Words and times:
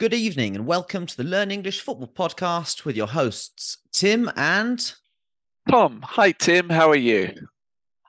Good 0.00 0.14
evening 0.14 0.56
and 0.56 0.66
welcome 0.66 1.04
to 1.04 1.14
the 1.14 1.24
Learn 1.24 1.50
English 1.50 1.82
Football 1.82 2.08
Podcast 2.08 2.86
with 2.86 2.96
your 2.96 3.06
hosts, 3.06 3.76
Tim 3.92 4.30
and 4.34 4.94
Tom. 5.68 6.00
Hi, 6.02 6.32
Tim. 6.32 6.70
How 6.70 6.88
are 6.88 6.96
you? 6.96 7.34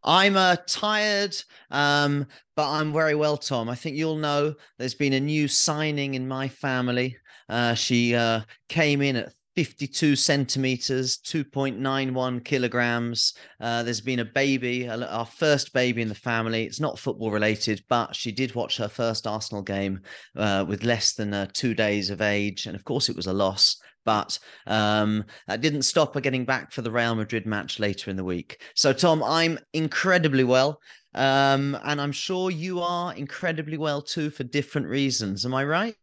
I'm 0.01 0.37
uh, 0.37 0.55
tired, 0.67 1.35
um, 1.69 2.27
but 2.55 2.69
I'm 2.69 2.93
very 2.93 3.13
well, 3.13 3.35
Tom. 3.35 3.67
I 3.67 3.75
think 3.75 3.97
you'll 3.97 4.15
know 4.15 4.55
there's 4.77 4.93
been 4.93 5.11
a 5.11 5.19
new 5.19 5.49
signing 5.49 6.13
in 6.13 6.29
my 6.29 6.47
family. 6.47 7.17
Uh, 7.49 7.73
she 7.73 8.15
uh, 8.15 8.43
came 8.69 9.01
in 9.01 9.17
at 9.17 9.33
52 9.55 10.15
centimeters, 10.15 11.17
2.91 11.17 12.43
kilograms. 12.45 13.33
Uh, 13.59 13.83
there's 13.83 14.01
been 14.01 14.19
a 14.19 14.25
baby, 14.25 14.89
our 14.89 15.25
first 15.25 15.73
baby 15.73 16.01
in 16.01 16.07
the 16.07 16.15
family. 16.15 16.63
It's 16.63 16.79
not 16.79 16.99
football 16.99 17.31
related, 17.31 17.83
but 17.89 18.15
she 18.15 18.31
did 18.31 18.55
watch 18.55 18.77
her 18.77 18.87
first 18.87 19.27
Arsenal 19.27 19.61
game 19.61 20.01
uh, 20.37 20.65
with 20.67 20.83
less 20.83 21.13
than 21.13 21.33
uh, 21.33 21.47
two 21.53 21.73
days 21.73 22.09
of 22.09 22.21
age. 22.21 22.65
And 22.65 22.75
of 22.75 22.85
course, 22.85 23.09
it 23.09 23.15
was 23.15 23.27
a 23.27 23.33
loss. 23.33 23.77
But 24.03 24.39
um, 24.65 25.25
that 25.47 25.61
didn't 25.61 25.83
stop 25.83 26.15
her 26.15 26.21
getting 26.21 26.45
back 26.45 26.71
for 26.71 26.81
the 26.81 26.91
Real 26.91 27.13
Madrid 27.13 27.45
match 27.45 27.79
later 27.79 28.09
in 28.09 28.15
the 28.15 28.23
week. 28.23 28.61
So, 28.73 28.93
Tom, 28.93 29.21
I'm 29.21 29.59
incredibly 29.73 30.43
well. 30.43 30.79
Um, 31.13 31.77
and 31.83 31.99
I'm 31.99 32.13
sure 32.13 32.49
you 32.51 32.79
are 32.79 33.13
incredibly 33.13 33.77
well 33.77 34.01
too 34.01 34.29
for 34.29 34.43
different 34.43 34.87
reasons. 34.87 35.45
Am 35.45 35.53
I 35.53 35.65
right? 35.65 35.95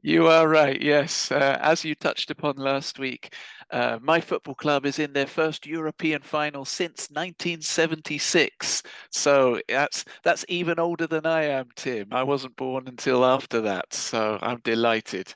You 0.00 0.28
are 0.28 0.48
right, 0.48 0.80
yes. 0.80 1.32
Uh, 1.32 1.58
as 1.60 1.84
you 1.84 1.96
touched 1.96 2.30
upon 2.30 2.56
last 2.56 3.00
week, 3.00 3.34
uh, 3.72 3.98
my 4.00 4.20
football 4.20 4.54
club 4.54 4.86
is 4.86 5.00
in 5.00 5.12
their 5.12 5.26
first 5.26 5.66
European 5.66 6.22
final 6.22 6.64
since 6.64 7.10
1976. 7.10 8.84
So 9.10 9.60
that's 9.68 10.04
that's 10.22 10.44
even 10.48 10.78
older 10.78 11.08
than 11.08 11.26
I 11.26 11.44
am, 11.46 11.68
Tim. 11.74 12.08
I 12.12 12.22
wasn't 12.22 12.54
born 12.54 12.86
until 12.86 13.24
after 13.24 13.60
that, 13.62 13.92
so 13.92 14.38
I'm 14.40 14.60
delighted. 14.62 15.34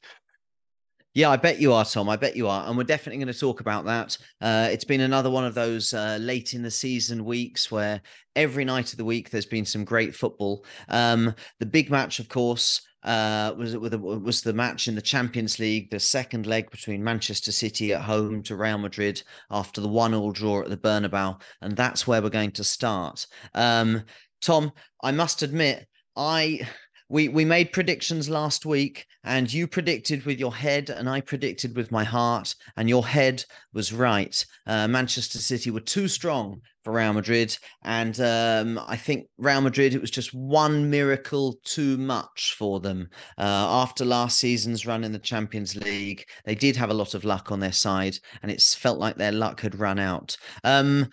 Yeah, 1.15 1.31
I 1.31 1.37
bet 1.37 1.61
you 1.61 1.73
are, 1.75 1.85
Tom. 1.85 2.09
I 2.09 2.17
bet 2.17 2.37
you 2.37 2.49
are. 2.49 2.67
And 2.67 2.77
we're 2.79 2.85
definitely 2.85 3.23
going 3.23 3.35
to 3.35 3.39
talk 3.39 3.61
about 3.61 3.85
that. 3.85 4.17
Uh, 4.41 4.69
it's 4.71 4.85
been 4.85 5.03
another 5.03 5.29
one 5.29 5.45
of 5.45 5.55
those 5.55 5.93
uh, 5.93 6.19
late 6.21 6.55
in 6.55 6.63
the 6.63 6.71
season 6.71 7.25
weeks 7.25 7.71
where 7.71 8.01
every 8.35 8.65
night 8.65 8.93
of 8.93 8.97
the 8.97 9.05
week 9.05 9.29
there's 9.29 9.45
been 9.45 9.67
some 9.67 9.85
great 9.85 10.15
football. 10.15 10.65
Um, 10.89 11.35
the 11.59 11.67
big 11.67 11.91
match, 11.91 12.19
of 12.19 12.31
course, 12.31 12.81
uh, 13.03 13.53
was 13.57 13.75
it 13.75 13.81
with 13.81 13.95
was 13.95 14.43
the 14.43 14.53
match 14.53 14.89
in 14.89 14.95
the 14.95 15.03
Champions 15.03 15.59
League, 15.59 15.91
the 15.91 16.01
second 16.01 16.47
leg 16.47 16.71
between 16.71 17.03
Manchester 17.03 17.53
City 17.53 17.93
at 17.93 18.03
home 18.03 18.43
to 18.45 18.57
Real 18.57 18.79
Madrid 18.79 19.23
after 19.51 19.81
the 19.81 19.89
one-all 19.89 20.33
draw 20.33 20.63
at 20.63 20.69
the 20.69 20.77
Bernabeu, 20.77 21.41
and 21.61 21.77
that's 21.77 22.07
where 22.07 22.23
we're 22.23 22.31
going 22.31 22.53
to 22.53 22.65
start. 22.65 23.27
Um, 23.55 24.05
Tom, 24.41 24.73
I 25.03 25.13
must 25.13 25.43
admit, 25.43 25.87
I 26.17 26.69
we 27.13 27.29
we 27.29 27.45
made 27.45 27.73
predictions 27.73 28.31
last 28.31 28.65
week 28.65 29.07
and 29.23 29.53
you 29.53 29.69
predicted 29.69 30.25
with 30.25 30.41
your 30.41 30.55
head 30.55 30.89
and 30.89 31.09
i 31.09 31.21
predicted 31.21 31.77
with 31.77 31.93
my 31.93 32.03
heart 32.03 32.55
and 32.77 32.89
your 32.89 33.07
head 33.07 33.45
was 33.75 33.93
right. 33.93 34.45
Uh, 34.67 34.89
manchester 34.89 35.39
city 35.39 35.71
were 35.71 35.81
too 35.81 36.09
strong 36.09 36.61
for 36.83 36.95
real 36.95 37.13
madrid 37.13 37.57
and 37.85 38.19
um, 38.21 38.81
i 38.89 38.97
think 38.97 39.27
real 39.37 39.61
madrid 39.61 39.95
it 39.95 40.01
was 40.01 40.11
just 40.11 40.33
one 40.33 40.89
miracle 40.89 41.59
too 41.65 41.99
much 41.99 42.57
for 42.59 42.81
them. 42.81 43.07
Uh, 43.37 43.83
after 43.83 44.07
last 44.07 44.39
season's 44.39 44.87
run 44.87 45.05
in 45.05 45.13
the 45.13 45.19
champions 45.19 45.77
league 45.77 46.25
they 46.47 46.55
did 46.55 46.75
have 46.75 46.91
a 46.91 46.95
lot 46.95 47.13
of 47.13 47.25
luck 47.25 47.53
on 47.53 47.61
their 47.61 47.73
side 47.73 48.19
and 48.43 48.51
it's 48.51 48.75
felt 48.75 48.99
like 48.99 49.17
their 49.17 49.33
luck 49.33 49.61
had 49.61 49.79
run 49.79 49.99
out. 49.99 50.35
Um, 50.65 51.11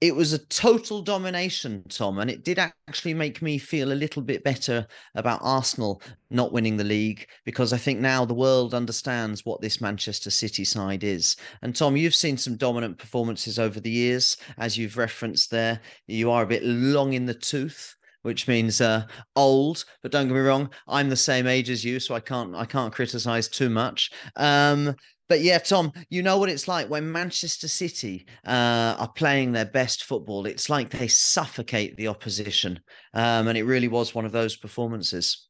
it 0.00 0.14
was 0.14 0.32
a 0.32 0.38
total 0.38 1.02
domination, 1.02 1.82
Tom, 1.88 2.18
and 2.18 2.30
it 2.30 2.44
did 2.44 2.58
actually 2.58 3.14
make 3.14 3.42
me 3.42 3.58
feel 3.58 3.92
a 3.92 3.94
little 3.94 4.22
bit 4.22 4.44
better 4.44 4.86
about 5.16 5.40
Arsenal 5.42 6.00
not 6.30 6.52
winning 6.52 6.76
the 6.76 6.84
league 6.84 7.26
because 7.44 7.72
I 7.72 7.78
think 7.78 7.98
now 7.98 8.24
the 8.24 8.34
world 8.34 8.74
understands 8.74 9.44
what 9.44 9.60
this 9.60 9.80
Manchester 9.80 10.30
City 10.30 10.64
side 10.64 11.02
is. 11.02 11.34
And 11.62 11.74
Tom, 11.74 11.96
you've 11.96 12.14
seen 12.14 12.36
some 12.36 12.56
dominant 12.56 12.96
performances 12.96 13.58
over 13.58 13.80
the 13.80 13.90
years, 13.90 14.36
as 14.58 14.78
you've 14.78 14.96
referenced 14.96 15.50
there. 15.50 15.80
You 16.06 16.30
are 16.30 16.44
a 16.44 16.46
bit 16.46 16.64
long 16.64 17.14
in 17.14 17.26
the 17.26 17.34
tooth 17.34 17.94
which 18.22 18.48
means 18.48 18.80
uh, 18.80 19.06
old. 19.36 19.84
But 20.02 20.10
don't 20.10 20.26
get 20.26 20.34
me 20.34 20.40
wrong, 20.40 20.70
I'm 20.88 21.08
the 21.08 21.16
same 21.16 21.46
age 21.46 21.70
as 21.70 21.84
you, 21.84 22.00
so 22.00 22.14
I 22.14 22.20
can't 22.20 22.54
I 22.54 22.64
can't 22.64 22.92
criticize 22.92 23.48
too 23.48 23.70
much. 23.70 24.10
Um, 24.36 24.94
but 25.28 25.40
yeah, 25.40 25.58
Tom, 25.58 25.92
you 26.08 26.22
know 26.22 26.38
what 26.38 26.48
it's 26.48 26.68
like 26.68 26.88
when 26.88 27.12
Manchester 27.12 27.68
City 27.68 28.26
uh, 28.46 28.96
are 28.98 29.12
playing 29.12 29.52
their 29.52 29.66
best 29.66 30.04
football. 30.04 30.46
It's 30.46 30.70
like 30.70 30.90
they 30.90 31.08
suffocate 31.08 31.96
the 31.96 32.08
opposition, 32.08 32.80
um, 33.14 33.48
and 33.48 33.58
it 33.58 33.64
really 33.64 33.88
was 33.88 34.14
one 34.14 34.24
of 34.24 34.32
those 34.32 34.56
performances. 34.56 35.48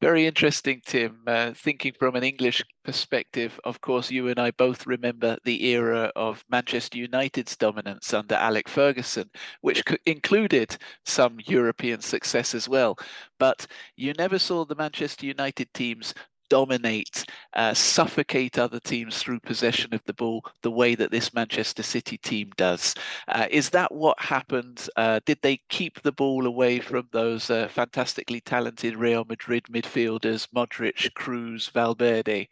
Very 0.00 0.26
interesting, 0.26 0.80
Tim. 0.86 1.20
Uh, 1.26 1.52
thinking 1.52 1.92
from 1.98 2.16
an 2.16 2.24
English 2.24 2.64
perspective, 2.84 3.60
of 3.64 3.82
course, 3.82 4.10
you 4.10 4.28
and 4.28 4.38
I 4.38 4.50
both 4.52 4.86
remember 4.86 5.36
the 5.44 5.66
era 5.66 6.10
of 6.16 6.42
Manchester 6.48 6.96
United's 6.96 7.54
dominance 7.54 8.14
under 8.14 8.34
Alec 8.34 8.66
Ferguson, 8.66 9.28
which 9.60 9.82
included 10.06 10.78
some 11.04 11.36
European 11.44 12.00
success 12.00 12.54
as 12.54 12.66
well. 12.66 12.96
But 13.38 13.66
you 13.96 14.14
never 14.14 14.38
saw 14.38 14.64
the 14.64 14.74
Manchester 14.74 15.26
United 15.26 15.68
teams 15.74 16.14
dominate, 16.50 17.24
uh, 17.54 17.72
suffocate 17.72 18.58
other 18.58 18.78
teams 18.80 19.18
through 19.18 19.40
possession 19.40 19.94
of 19.94 20.04
the 20.04 20.12
ball 20.12 20.44
the 20.60 20.70
way 20.70 20.94
that 20.94 21.10
this 21.10 21.32
Manchester 21.32 21.82
City 21.82 22.18
team 22.18 22.50
does. 22.58 22.94
Uh, 23.28 23.46
is 23.50 23.70
that 23.70 23.90
what 23.94 24.20
happened? 24.20 24.86
Uh, 24.96 25.20
did 25.24 25.38
they 25.40 25.58
keep 25.70 26.02
the 26.02 26.12
ball 26.12 26.46
away 26.46 26.78
from 26.78 27.08
those 27.12 27.48
uh, 27.48 27.68
fantastically 27.68 28.42
talented 28.42 28.96
Real 28.96 29.24
Madrid 29.24 29.64
midfielders, 29.70 30.46
Modric, 30.54 31.10
Kroos, 31.14 31.70
Valverde? 31.70 32.48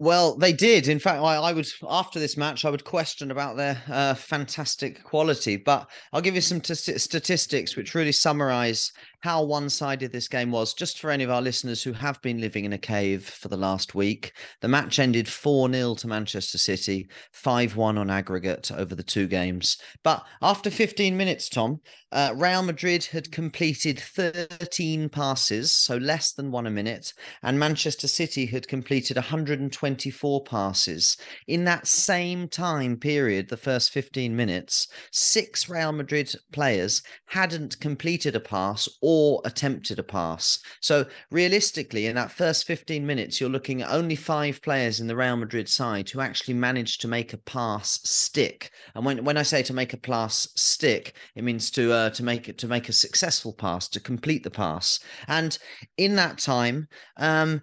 Well, 0.00 0.36
they 0.36 0.52
did. 0.52 0.86
In 0.86 1.00
fact, 1.00 1.20
I, 1.20 1.34
I, 1.36 1.52
would 1.52 1.66
after 1.88 2.20
this 2.20 2.36
match, 2.36 2.64
I 2.64 2.70
would 2.70 2.84
question 2.84 3.32
about 3.32 3.56
their 3.56 3.82
uh, 3.88 4.14
fantastic 4.14 5.02
quality. 5.02 5.56
But 5.56 5.90
I'll 6.12 6.20
give 6.20 6.36
you 6.36 6.40
some 6.40 6.60
t- 6.60 6.74
statistics 6.74 7.74
which 7.74 7.96
really 7.96 8.12
summarise 8.12 8.92
how 9.20 9.42
one 9.42 9.68
sided 9.68 10.12
this 10.12 10.28
game 10.28 10.50
was. 10.50 10.74
Just 10.74 11.00
for 11.00 11.10
any 11.10 11.24
of 11.24 11.30
our 11.30 11.42
listeners 11.42 11.82
who 11.82 11.92
have 11.92 12.20
been 12.22 12.40
living 12.40 12.64
in 12.64 12.72
a 12.72 12.78
cave 12.78 13.28
for 13.28 13.48
the 13.48 13.56
last 13.56 13.94
week, 13.94 14.32
the 14.60 14.68
match 14.68 14.98
ended 14.98 15.28
4 15.28 15.72
0 15.72 15.94
to 15.96 16.06
Manchester 16.06 16.58
City, 16.58 17.08
5 17.32 17.76
1 17.76 17.98
on 17.98 18.10
aggregate 18.10 18.70
over 18.72 18.94
the 18.94 19.02
two 19.02 19.26
games. 19.26 19.78
But 20.02 20.24
after 20.42 20.70
15 20.70 21.16
minutes, 21.16 21.48
Tom, 21.48 21.80
uh, 22.10 22.32
Real 22.34 22.62
Madrid 22.62 23.04
had 23.04 23.30
completed 23.30 24.00
13 24.00 25.08
passes, 25.10 25.70
so 25.70 25.96
less 25.98 26.32
than 26.32 26.50
one 26.50 26.66
a 26.66 26.70
minute, 26.70 27.12
and 27.42 27.58
Manchester 27.58 28.08
City 28.08 28.46
had 28.46 28.66
completed 28.66 29.16
124 29.16 30.44
passes. 30.44 31.16
In 31.48 31.64
that 31.64 31.86
same 31.86 32.48
time 32.48 32.96
period, 32.96 33.48
the 33.48 33.58
first 33.58 33.90
15 33.90 34.34
minutes, 34.34 34.88
six 35.12 35.68
Real 35.68 35.92
Madrid 35.92 36.32
players 36.52 37.02
hadn't 37.26 37.78
completed 37.80 38.34
a 38.34 38.40
pass 38.40 38.88
or 39.10 39.40
attempted 39.46 39.98
a 39.98 40.02
pass. 40.02 40.58
So 40.82 41.06
realistically, 41.30 42.08
in 42.08 42.14
that 42.16 42.30
first 42.30 42.66
15 42.66 43.06
minutes, 43.06 43.40
you're 43.40 43.48
looking 43.48 43.80
at 43.80 43.90
only 43.90 44.14
five 44.14 44.60
players 44.60 45.00
in 45.00 45.06
the 45.06 45.16
Real 45.16 45.34
Madrid 45.34 45.66
side 45.66 46.10
who 46.10 46.20
actually 46.20 46.52
managed 46.52 47.00
to 47.00 47.08
make 47.08 47.32
a 47.32 47.38
pass 47.38 48.00
stick. 48.04 48.70
And 48.94 49.06
when, 49.06 49.24
when 49.24 49.38
I 49.38 49.44
say 49.44 49.62
to 49.62 49.72
make 49.72 49.94
a 49.94 49.96
pass 49.96 50.46
stick, 50.56 51.14
it 51.34 51.42
means 51.42 51.70
to 51.70 51.90
uh, 51.90 52.10
to 52.10 52.22
make 52.22 52.50
it 52.50 52.58
to 52.58 52.68
make 52.68 52.90
a 52.90 52.92
successful 52.92 53.54
pass, 53.54 53.88
to 53.88 54.00
complete 54.00 54.44
the 54.44 54.50
pass. 54.50 55.00
And 55.26 55.56
in 55.96 56.14
that 56.16 56.36
time, 56.36 56.86
um, 57.16 57.62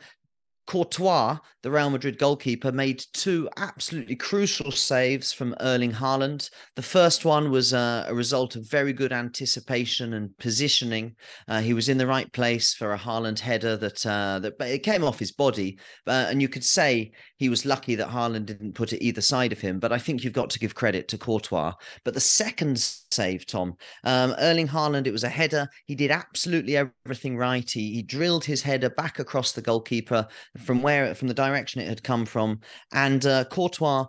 Courtois, 0.67 1.37
the 1.61 1.69
Real 1.69 1.89
Madrid 1.89 2.17
goalkeeper, 2.17 2.71
made 2.71 3.03
two 3.13 3.47
absolutely 3.57 4.15
crucial 4.15 4.71
saves 4.71 5.31
from 5.31 5.55
Erling 5.59 5.91
Haaland. 5.91 6.49
The 6.75 6.81
first 6.81 7.23
one 7.23 7.51
was 7.51 7.73
uh, 7.73 8.05
a 8.07 8.15
result 8.15 8.55
of 8.55 8.69
very 8.69 8.91
good 8.91 9.13
anticipation 9.13 10.13
and 10.13 10.35
positioning. 10.37 11.15
Uh, 11.47 11.61
he 11.61 11.73
was 11.73 11.89
in 11.89 11.97
the 11.97 12.07
right 12.07 12.31
place 12.33 12.73
for 12.73 12.93
a 12.93 12.97
Haaland 12.97 13.39
header 13.39 13.77
that 13.77 14.05
uh, 14.05 14.39
that 14.39 14.53
it 14.61 14.83
came 14.83 15.03
off 15.03 15.19
his 15.19 15.31
body, 15.31 15.77
uh, 16.07 16.27
and 16.29 16.41
you 16.41 16.49
could 16.49 16.63
say 16.63 17.11
he 17.37 17.49
was 17.49 17.65
lucky 17.65 17.95
that 17.95 18.09
Haaland 18.09 18.45
didn't 18.45 18.73
put 18.73 18.93
it 18.93 19.03
either 19.03 19.21
side 19.21 19.51
of 19.51 19.59
him. 19.59 19.79
But 19.79 19.91
I 19.91 19.97
think 19.97 20.23
you've 20.23 20.33
got 20.33 20.49
to 20.51 20.59
give 20.59 20.75
credit 20.75 21.07
to 21.09 21.17
Courtois. 21.17 21.73
But 22.03 22.13
the 22.13 22.19
second 22.19 22.79
save, 23.11 23.45
Tom, 23.45 23.75
um, 24.03 24.35
Erling 24.39 24.67
Haaland, 24.67 25.07
it 25.07 25.11
was 25.11 25.23
a 25.23 25.29
header. 25.29 25.67
He 25.85 25.95
did 25.95 26.11
absolutely 26.11 26.77
everything 26.77 27.37
right. 27.37 27.69
He, 27.69 27.93
he 27.93 28.01
drilled 28.01 28.45
his 28.45 28.61
header 28.61 28.89
back 28.89 29.19
across 29.19 29.51
the 29.51 29.61
goalkeeper 29.61 30.27
from 30.63 30.81
where 30.81 31.13
from 31.15 31.27
the 31.27 31.33
direction 31.33 31.81
it 31.81 31.87
had 31.87 32.03
come 32.03 32.25
from, 32.25 32.59
and 32.93 33.25
uh, 33.25 33.45
Courtois 33.45 34.05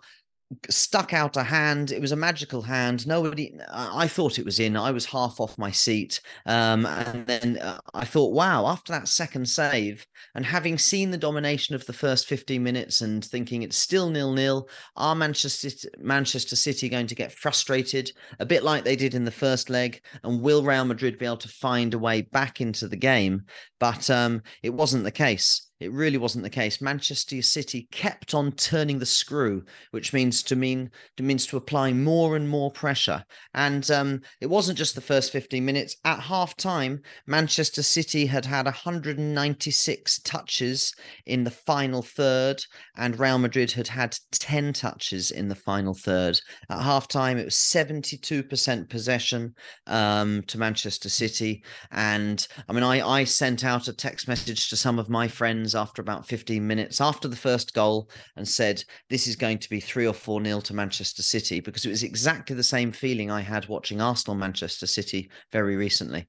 stuck 0.70 1.12
out 1.12 1.36
a 1.36 1.42
hand. 1.42 1.90
It 1.90 2.00
was 2.00 2.12
a 2.12 2.16
magical 2.16 2.62
hand. 2.62 3.06
Nobody, 3.06 3.52
I 3.70 4.06
thought 4.06 4.38
it 4.38 4.44
was 4.44 4.60
in. 4.60 4.76
I 4.76 4.90
was 4.92 5.04
half 5.04 5.40
off 5.40 5.58
my 5.58 5.70
seat. 5.70 6.20
Um, 6.46 6.86
and 6.86 7.26
then 7.26 7.58
uh, 7.58 7.78
I 7.94 8.04
thought, 8.04 8.32
wow, 8.32 8.66
after 8.66 8.92
that 8.92 9.08
second 9.08 9.48
save 9.48 10.06
and 10.34 10.46
having 10.46 10.78
seen 10.78 11.10
the 11.10 11.18
domination 11.18 11.74
of 11.74 11.84
the 11.86 11.92
first 11.92 12.26
15 12.26 12.62
minutes 12.62 13.00
and 13.00 13.24
thinking 13.24 13.62
it's 13.62 13.76
still 13.76 14.08
nil 14.08 14.32
nil, 14.32 14.68
are 14.96 15.14
Manchester 15.14 15.88
Manchester 15.98 16.56
City 16.56 16.88
going 16.88 17.08
to 17.08 17.14
get 17.14 17.32
frustrated 17.32 18.12
a 18.38 18.46
bit 18.46 18.62
like 18.62 18.84
they 18.84 18.96
did 18.96 19.14
in 19.14 19.24
the 19.24 19.30
first 19.30 19.68
leg? 19.68 20.00
And 20.22 20.40
will 20.40 20.62
Real 20.62 20.84
Madrid 20.84 21.18
be 21.18 21.26
able 21.26 21.38
to 21.38 21.48
find 21.48 21.92
a 21.92 21.98
way 21.98 22.22
back 22.22 22.60
into 22.60 22.86
the 22.86 22.96
game? 22.96 23.42
But 23.80 24.08
um, 24.10 24.42
it 24.62 24.72
wasn't 24.72 25.04
the 25.04 25.10
case. 25.10 25.65
It 25.78 25.92
really 25.92 26.16
wasn't 26.16 26.42
the 26.42 26.50
case. 26.50 26.80
Manchester 26.80 27.42
City 27.42 27.86
kept 27.90 28.32
on 28.34 28.52
turning 28.52 28.98
the 28.98 29.06
screw, 29.06 29.62
which 29.90 30.12
means 30.14 30.42
to 30.44 30.56
mean 30.56 30.90
means 31.18 31.46
to 31.46 31.56
apply 31.56 31.92
more 31.92 32.36
and 32.36 32.48
more 32.48 32.70
pressure. 32.70 33.22
And 33.52 33.90
um, 33.90 34.22
it 34.40 34.46
wasn't 34.46 34.78
just 34.78 34.94
the 34.94 35.00
first 35.00 35.32
15 35.32 35.64
minutes. 35.64 35.96
At 36.04 36.20
half 36.20 36.56
time, 36.56 37.00
Manchester 37.26 37.82
City 37.82 38.24
had 38.24 38.46
had 38.46 38.64
196 38.64 40.20
touches 40.20 40.94
in 41.26 41.44
the 41.44 41.50
final 41.50 42.02
third, 42.02 42.62
and 42.96 43.18
Real 43.18 43.38
Madrid 43.38 43.72
had 43.72 43.88
had 43.88 44.16
10 44.32 44.72
touches 44.72 45.30
in 45.30 45.48
the 45.48 45.54
final 45.54 45.92
third. 45.92 46.40
At 46.70 46.80
half 46.80 47.08
time, 47.08 47.36
it 47.36 47.44
was 47.44 47.54
72% 47.54 48.88
possession 48.88 49.54
um, 49.86 50.42
to 50.46 50.58
Manchester 50.58 51.10
City. 51.10 51.64
And 51.90 52.46
I 52.68 52.72
mean, 52.72 52.84
I, 52.84 53.06
I 53.06 53.24
sent 53.24 53.64
out 53.64 53.88
a 53.88 53.92
text 53.92 54.26
message 54.28 54.70
to 54.70 54.76
some 54.76 54.98
of 54.98 55.10
my 55.10 55.28
friends 55.28 55.65
after 55.74 56.02
about 56.02 56.26
15 56.26 56.66
minutes 56.66 57.00
after 57.00 57.28
the 57.28 57.36
first 57.36 57.74
goal 57.74 58.08
and 58.36 58.46
said, 58.46 58.82
This 59.10 59.26
is 59.26 59.36
going 59.36 59.58
to 59.58 59.68
be 59.68 59.80
three 59.80 60.06
or 60.06 60.12
four 60.12 60.40
nil 60.40 60.60
to 60.62 60.74
Manchester 60.74 61.22
City 61.22 61.60
because 61.60 61.84
it 61.84 61.90
was 61.90 62.02
exactly 62.02 62.54
the 62.54 62.62
same 62.62 62.92
feeling 62.92 63.30
I 63.30 63.40
had 63.40 63.68
watching 63.68 64.00
Arsenal 64.00 64.36
Manchester 64.36 64.86
City 64.86 65.30
very 65.52 65.76
recently. 65.76 66.26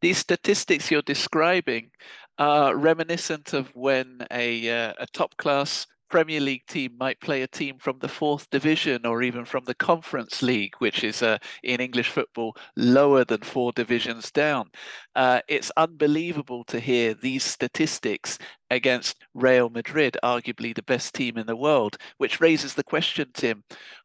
These 0.00 0.18
statistics 0.18 0.90
you're 0.90 1.02
describing 1.02 1.90
are 2.38 2.74
reminiscent 2.74 3.52
of 3.52 3.68
when 3.74 4.26
a, 4.30 4.70
uh, 4.70 4.94
a 4.98 5.06
top 5.12 5.36
class 5.36 5.86
Premier 6.10 6.40
League 6.40 6.66
team 6.66 6.96
might 6.98 7.20
play 7.20 7.42
a 7.42 7.46
team 7.48 7.78
from 7.78 7.98
the 8.00 8.08
fourth 8.08 8.50
division 8.50 9.06
or 9.06 9.22
even 9.22 9.44
from 9.44 9.64
the 9.64 9.74
Conference 9.74 10.42
League, 10.42 10.74
which 10.78 11.04
is 11.04 11.22
uh, 11.22 11.38
in 11.62 11.80
English 11.80 12.10
football 12.10 12.56
lower 12.76 13.24
than 13.24 13.40
four 13.40 13.72
divisions 13.72 14.30
down. 14.30 14.68
Uh, 15.14 15.40
it's 15.48 15.72
unbelievable 15.76 16.64
to 16.64 16.80
hear 16.80 17.14
these 17.14 17.44
statistics 17.44 18.38
against 18.70 19.16
Real 19.34 19.70
Madrid, 19.70 20.18
arguably 20.22 20.74
the 20.74 20.82
best 20.82 21.14
team 21.14 21.38
in 21.38 21.46
the 21.46 21.56
world, 21.56 21.96
which 22.18 22.40
raises 22.40 22.74
the 22.74 22.84
question, 22.84 23.30
Tim, 23.32 23.62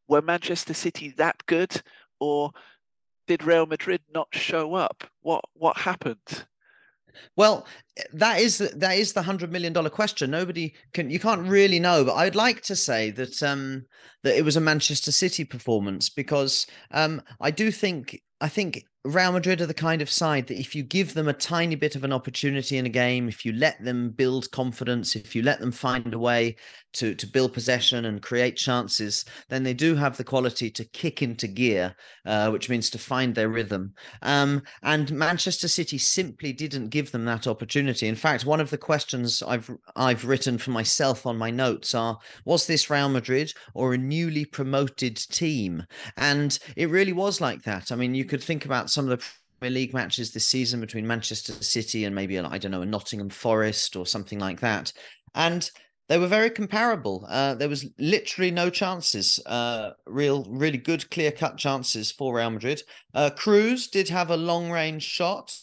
were 0.07 0.21
Manchester 0.21 0.73
City 0.73 1.13
that 1.17 1.45
good 1.47 1.81
or 2.19 2.51
did 3.27 3.43
Real 3.43 3.65
Madrid 3.65 4.01
not 4.13 4.27
show 4.31 4.75
up? 4.75 5.03
What 5.21 5.43
what 5.53 5.77
happened? 5.77 6.45
Well, 7.35 7.65
that 8.13 8.39
is 8.39 8.57
that 8.57 8.97
is 8.97 9.13
the 9.13 9.21
hundred 9.21 9.51
million 9.51 9.73
dollar 9.73 9.89
question. 9.89 10.31
Nobody 10.31 10.73
can 10.93 11.09
you 11.09 11.19
can't 11.19 11.47
really 11.47 11.79
know, 11.79 12.03
but 12.03 12.15
I'd 12.15 12.35
like 12.35 12.61
to 12.63 12.75
say 12.75 13.11
that 13.11 13.41
um 13.41 13.85
that 14.23 14.37
it 14.37 14.43
was 14.43 14.57
a 14.57 14.61
Manchester 14.61 15.11
City 15.11 15.45
performance 15.45 16.09
because 16.09 16.67
um 16.91 17.21
I 17.39 17.51
do 17.51 17.71
think 17.71 18.21
I 18.41 18.49
think 18.49 18.83
Real 19.05 19.31
Madrid 19.31 19.61
are 19.61 19.67
the 19.67 19.73
kind 19.73 20.01
of 20.01 20.09
side 20.09 20.47
that 20.47 20.59
if 20.59 20.73
you 20.75 20.81
give 20.81 21.13
them 21.13 21.27
a 21.27 21.33
tiny 21.33 21.75
bit 21.75 21.95
of 21.95 22.03
an 22.03 22.11
opportunity 22.11 22.77
in 22.77 22.87
a 22.87 22.89
game, 22.89 23.29
if 23.29 23.45
you 23.45 23.53
let 23.53 23.81
them 23.83 24.09
build 24.09 24.49
confidence, 24.49 25.15
if 25.15 25.35
you 25.35 25.43
let 25.43 25.59
them 25.59 25.71
find 25.71 26.11
a 26.13 26.19
way 26.19 26.55
to 26.93 27.13
to 27.13 27.27
build 27.27 27.53
possession 27.53 28.05
and 28.05 28.23
create 28.23 28.57
chances, 28.57 29.23
then 29.47 29.61
they 29.63 29.75
do 29.75 29.95
have 29.95 30.17
the 30.17 30.23
quality 30.23 30.71
to 30.71 30.83
kick 30.85 31.21
into 31.21 31.47
gear, 31.47 31.95
uh, 32.25 32.49
which 32.49 32.67
means 32.67 32.89
to 32.89 32.97
find 32.97 33.35
their 33.35 33.49
rhythm. 33.49 33.93
Um, 34.23 34.63
and 34.81 35.11
Manchester 35.11 35.67
City 35.67 35.99
simply 35.99 36.51
didn't 36.51 36.89
give 36.89 37.11
them 37.11 37.25
that 37.25 37.45
opportunity. 37.45 37.75
In 37.89 38.15
fact, 38.15 38.45
one 38.45 38.59
of 38.59 38.69
the 38.69 38.77
questions 38.77 39.43
I've 39.43 39.69
I've 39.95 40.25
written 40.25 40.57
for 40.57 40.71
myself 40.71 41.25
on 41.25 41.37
my 41.37 41.51
notes 41.51 41.93
are: 41.93 42.19
Was 42.45 42.67
this 42.67 42.89
Real 42.89 43.09
Madrid 43.09 43.53
or 43.73 43.93
a 43.93 43.97
newly 43.97 44.45
promoted 44.45 45.17
team? 45.17 45.83
And 46.17 46.57
it 46.75 46.89
really 46.89 47.13
was 47.13 47.41
like 47.41 47.63
that. 47.63 47.91
I 47.91 47.95
mean, 47.95 48.15
you 48.15 48.25
could 48.25 48.43
think 48.43 48.65
about 48.65 48.89
some 48.89 49.09
of 49.09 49.17
the 49.17 49.25
Premier 49.59 49.73
League 49.73 49.93
matches 49.93 50.31
this 50.31 50.45
season 50.45 50.79
between 50.79 51.07
Manchester 51.07 51.53
City 51.53 52.05
and 52.05 52.15
maybe 52.15 52.39
I 52.39 52.57
don't 52.57 52.71
know 52.71 52.81
a 52.81 52.85
Nottingham 52.85 53.29
Forest 53.29 53.95
or 53.95 54.05
something 54.05 54.39
like 54.39 54.59
that, 54.61 54.91
and 55.33 55.69
they 56.07 56.19
were 56.19 56.27
very 56.27 56.49
comparable. 56.49 57.25
Uh, 57.27 57.55
there 57.55 57.69
was 57.69 57.85
literally 57.97 58.51
no 58.51 58.69
chances, 58.69 59.39
uh, 59.47 59.91
real, 60.05 60.45
really 60.47 60.77
good, 60.77 61.09
clear 61.09 61.31
cut 61.31 61.57
chances 61.57 62.11
for 62.11 62.35
Real 62.35 62.51
Madrid. 62.51 62.83
Uh, 63.13 63.31
Kroos 63.35 63.89
did 63.89 64.09
have 64.09 64.29
a 64.29 64.37
long 64.37 64.69
range 64.69 65.03
shot 65.03 65.57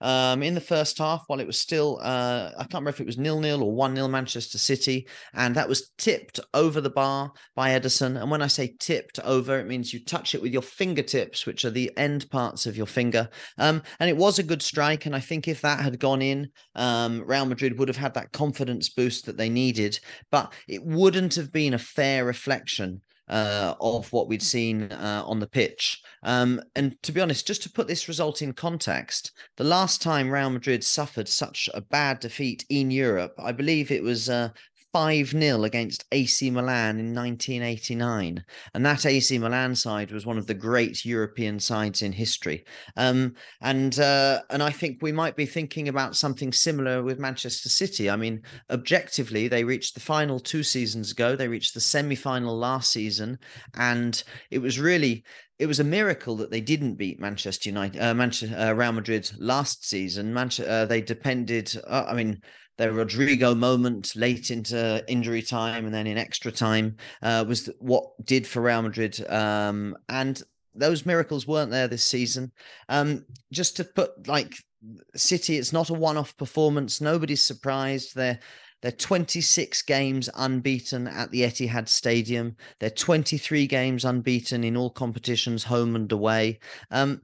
um, 0.00 0.42
in 0.42 0.54
the 0.54 0.60
first 0.60 0.98
half 0.98 1.24
while 1.26 1.40
it 1.40 1.46
was 1.46 1.58
still, 1.58 1.98
uh, 2.02 2.50
I 2.56 2.62
can't 2.62 2.74
remember 2.74 2.90
if 2.90 3.00
it 3.00 3.06
was 3.06 3.18
nil 3.18 3.40
nil 3.40 3.62
or 3.62 3.72
1 3.72 3.94
nil 3.94 4.08
Manchester 4.08 4.58
City. 4.58 5.08
And 5.34 5.54
that 5.54 5.68
was 5.68 5.90
tipped 5.98 6.40
over 6.54 6.80
the 6.80 6.90
bar 6.90 7.32
by 7.54 7.70
Ederson. 7.70 8.20
And 8.20 8.30
when 8.30 8.42
I 8.42 8.46
say 8.46 8.74
tipped 8.78 9.18
over, 9.20 9.58
it 9.58 9.66
means 9.66 9.92
you 9.92 10.04
touch 10.04 10.34
it 10.34 10.42
with 10.42 10.52
your 10.52 10.62
fingertips, 10.62 11.46
which 11.46 11.64
are 11.64 11.70
the 11.70 11.90
end 11.96 12.28
parts 12.30 12.66
of 12.66 12.76
your 12.76 12.86
finger. 12.86 13.28
Um, 13.58 13.82
and 14.00 14.10
it 14.10 14.16
was 14.16 14.38
a 14.38 14.44
good 14.44 14.62
strike. 14.62 15.06
And 15.06 15.16
I 15.16 15.20
think 15.20 15.48
if 15.48 15.60
that 15.62 15.80
had 15.80 15.98
gone 15.98 16.22
in, 16.22 16.50
um, 16.74 17.22
Real 17.26 17.46
Madrid 17.46 17.78
would 17.78 17.88
have 17.88 17.96
had 17.96 18.14
that 18.14 18.32
confidence 18.32 18.88
boost 18.90 19.26
that 19.26 19.36
they 19.36 19.48
needed. 19.48 19.98
But 20.30 20.52
it 20.68 20.84
wouldn't 20.84 21.34
have 21.36 21.52
been 21.52 21.74
a 21.74 21.78
fair 21.78 22.24
reflection 22.24 23.00
uh, 23.28 23.74
of 23.80 24.12
what 24.12 24.28
we'd 24.28 24.42
seen 24.42 24.92
uh, 24.92 25.22
on 25.26 25.40
the 25.40 25.46
pitch. 25.46 26.02
Um, 26.22 26.60
and 26.74 27.00
to 27.02 27.12
be 27.12 27.20
honest, 27.20 27.46
just 27.46 27.62
to 27.64 27.70
put 27.70 27.88
this 27.88 28.08
result 28.08 28.42
in 28.42 28.52
context, 28.52 29.32
the 29.56 29.64
last 29.64 30.02
time 30.02 30.30
Real 30.30 30.50
Madrid 30.50 30.84
suffered 30.84 31.28
such 31.28 31.68
a 31.74 31.80
bad 31.80 32.20
defeat 32.20 32.64
in 32.68 32.90
Europe, 32.90 33.34
I 33.38 33.52
believe 33.52 33.90
it 33.90 34.02
was 34.02 34.28
uh, 34.28 34.50
5 34.96 35.28
0 35.28 35.64
against 35.64 36.06
AC 36.10 36.50
Milan 36.50 36.98
in 36.98 37.14
1989. 37.14 38.42
And 38.72 38.86
that 38.86 39.04
AC 39.04 39.36
Milan 39.36 39.74
side 39.74 40.10
was 40.10 40.24
one 40.24 40.38
of 40.38 40.46
the 40.46 40.54
great 40.54 41.04
European 41.04 41.60
sides 41.60 42.00
in 42.00 42.12
history. 42.12 42.64
Um, 42.96 43.34
and 43.60 43.98
uh, 43.98 44.40
and 44.48 44.62
I 44.62 44.70
think 44.70 45.02
we 45.02 45.12
might 45.12 45.36
be 45.36 45.44
thinking 45.44 45.88
about 45.88 46.16
something 46.16 46.50
similar 46.50 47.02
with 47.02 47.18
Manchester 47.18 47.68
City. 47.68 48.08
I 48.08 48.16
mean, 48.16 48.40
objectively, 48.70 49.48
they 49.48 49.64
reached 49.64 49.92
the 49.92 50.00
final 50.00 50.40
two 50.40 50.62
seasons 50.62 51.12
ago, 51.12 51.36
they 51.36 51.46
reached 51.46 51.74
the 51.74 51.80
semi 51.80 52.16
final 52.16 52.56
last 52.56 52.90
season. 52.90 53.38
And 53.74 54.24
it 54.50 54.60
was 54.60 54.80
really 54.80 55.24
it 55.58 55.66
was 55.66 55.80
a 55.80 55.84
miracle 55.84 56.36
that 56.36 56.50
they 56.50 56.60
didn't 56.62 56.94
beat 56.94 57.20
Manchester 57.20 57.68
United, 57.68 58.00
uh, 58.00 58.14
Manchester 58.14 58.56
uh, 58.56 58.72
Real 58.72 58.92
Madrid 58.92 59.30
last 59.38 59.86
season. 59.86 60.32
Manchester, 60.32 60.70
uh, 60.70 60.84
they 60.86 61.02
depended. 61.02 61.74
Uh, 61.86 62.04
I 62.08 62.14
mean, 62.14 62.40
the 62.76 62.88
Rodrygo 62.88 63.56
moment 63.56 64.14
late 64.16 64.50
into 64.50 65.04
injury 65.08 65.42
time 65.42 65.86
and 65.86 65.94
then 65.94 66.06
in 66.06 66.18
extra 66.18 66.52
time 66.52 66.96
uh, 67.22 67.44
was 67.46 67.70
what 67.78 68.04
did 68.24 68.46
for 68.46 68.62
Real 68.62 68.82
Madrid. 68.82 69.24
Um, 69.30 69.96
and 70.08 70.42
those 70.74 71.06
miracles 71.06 71.46
weren't 71.46 71.70
there 71.70 71.88
this 71.88 72.04
season. 72.04 72.52
Um, 72.88 73.24
just 73.52 73.76
to 73.76 73.84
put 73.84 74.28
like 74.28 74.54
City, 75.14 75.56
it's 75.56 75.72
not 75.72 75.90
a 75.90 75.94
one-off 75.94 76.36
performance. 76.36 77.00
Nobody's 77.00 77.42
surprised. 77.42 78.14
They're 78.14 78.38
they're 78.82 78.92
26 78.92 79.82
games 79.82 80.28
unbeaten 80.34 81.08
at 81.08 81.30
the 81.30 81.42
Etihad 81.42 81.88
Stadium. 81.88 82.56
They're 82.78 82.90
23 82.90 83.66
games 83.66 84.04
unbeaten 84.04 84.64
in 84.64 84.76
all 84.76 84.90
competitions, 84.90 85.64
home 85.64 85.96
and 85.96 86.12
away. 86.12 86.60
Um, 86.90 87.22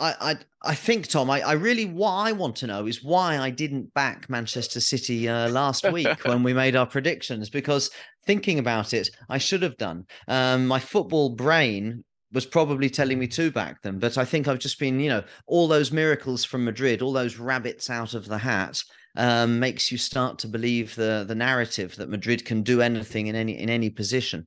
I, 0.00 0.14
I, 0.20 0.36
I 0.62 0.74
think 0.74 1.06
Tom, 1.06 1.30
I, 1.30 1.42
I 1.42 1.52
really 1.52 1.84
what 1.84 2.12
I 2.12 2.32
want 2.32 2.56
to 2.56 2.66
know 2.66 2.86
is 2.86 3.04
why 3.04 3.38
I 3.38 3.50
didn't 3.50 3.92
back 3.94 4.28
Manchester 4.30 4.80
City 4.80 5.28
uh, 5.28 5.48
last 5.50 5.84
week 5.92 6.24
when 6.24 6.42
we 6.42 6.54
made 6.54 6.74
our 6.74 6.86
predictions 6.86 7.50
because 7.50 7.90
thinking 8.24 8.58
about 8.58 8.94
it, 8.94 9.10
I 9.28 9.38
should 9.38 9.62
have 9.62 9.76
done. 9.76 10.06
Um, 10.26 10.66
my 10.66 10.80
football 10.80 11.30
brain 11.30 12.04
was 12.32 12.46
probably 12.46 12.88
telling 12.88 13.18
me 13.18 13.26
to 13.26 13.50
back 13.50 13.82
them, 13.82 13.98
but 13.98 14.16
I 14.16 14.24
think 14.24 14.48
I've 14.48 14.58
just 14.58 14.78
been, 14.78 15.00
you 15.00 15.10
know, 15.10 15.24
all 15.46 15.68
those 15.68 15.92
miracles 15.92 16.44
from 16.44 16.64
Madrid, 16.64 17.02
all 17.02 17.12
those 17.12 17.38
rabbits 17.38 17.90
out 17.90 18.14
of 18.14 18.26
the 18.26 18.38
hat, 18.38 18.82
um, 19.16 19.58
makes 19.58 19.90
you 19.90 19.98
start 19.98 20.38
to 20.38 20.48
believe 20.48 20.94
the 20.94 21.24
the 21.26 21.34
narrative 21.34 21.96
that 21.96 22.08
Madrid 22.08 22.44
can 22.44 22.62
do 22.62 22.80
anything 22.80 23.26
in 23.26 23.34
any 23.34 23.58
in 23.58 23.68
any 23.68 23.90
position. 23.90 24.46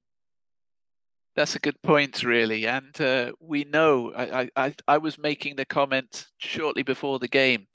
That's 1.36 1.56
a 1.56 1.60
good 1.60 1.82
point, 1.82 2.24
really. 2.24 2.68
And 2.68 3.00
uh, 3.02 3.32
we 3.40 3.64
know, 3.64 4.14
I, 4.16 4.50
I, 4.56 4.76
I 4.88 4.98
was 5.00 5.18
making 5.18 5.56
the 5.56 5.66
comment 5.66 6.28
shortly 6.38 6.84
before 6.84 7.18
the 7.18 7.28
game. 7.28 7.68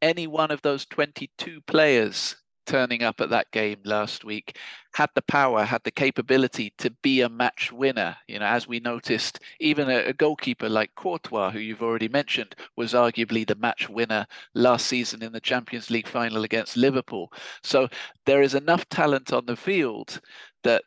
Any 0.00 0.26
one 0.26 0.50
of 0.50 0.62
those 0.62 0.86
22 0.86 1.60
players 1.62 2.36
turning 2.66 3.02
up 3.02 3.20
at 3.20 3.30
that 3.30 3.50
game 3.50 3.78
last 3.84 4.24
week 4.24 4.56
had 4.94 5.10
the 5.14 5.22
power, 5.22 5.64
had 5.64 5.82
the 5.84 5.90
capability 5.90 6.72
to 6.78 6.90
be 7.02 7.20
a 7.20 7.28
match 7.28 7.72
winner. 7.72 8.16
You 8.28 8.38
know, 8.38 8.46
as 8.46 8.66
we 8.66 8.80
noticed, 8.80 9.40
even 9.60 9.90
a, 9.90 10.06
a, 10.06 10.12
goalkeeper 10.12 10.68
like 10.68 10.94
Courtois, 10.94 11.50
who 11.50 11.58
you've 11.58 11.82
already 11.82 12.08
mentioned, 12.08 12.54
was 12.76 12.92
arguably 12.92 13.46
the 13.46 13.56
match 13.56 13.88
winner 13.88 14.26
last 14.54 14.86
season 14.86 15.22
in 15.22 15.32
the 15.32 15.40
Champions 15.40 15.90
League 15.90 16.08
final 16.08 16.44
against 16.44 16.76
Liverpool. 16.76 17.32
So 17.62 17.88
there 18.24 18.42
is 18.42 18.54
enough 18.54 18.88
talent 18.88 19.32
on 19.32 19.46
the 19.46 19.56
field 19.56 20.20
that 20.62 20.84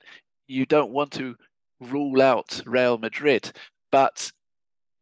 you 0.48 0.66
don't 0.66 0.92
want 0.92 1.12
to 1.12 1.36
rule 1.80 2.22
out 2.22 2.62
Real 2.66 2.98
Madrid. 2.98 3.52
But 3.92 4.32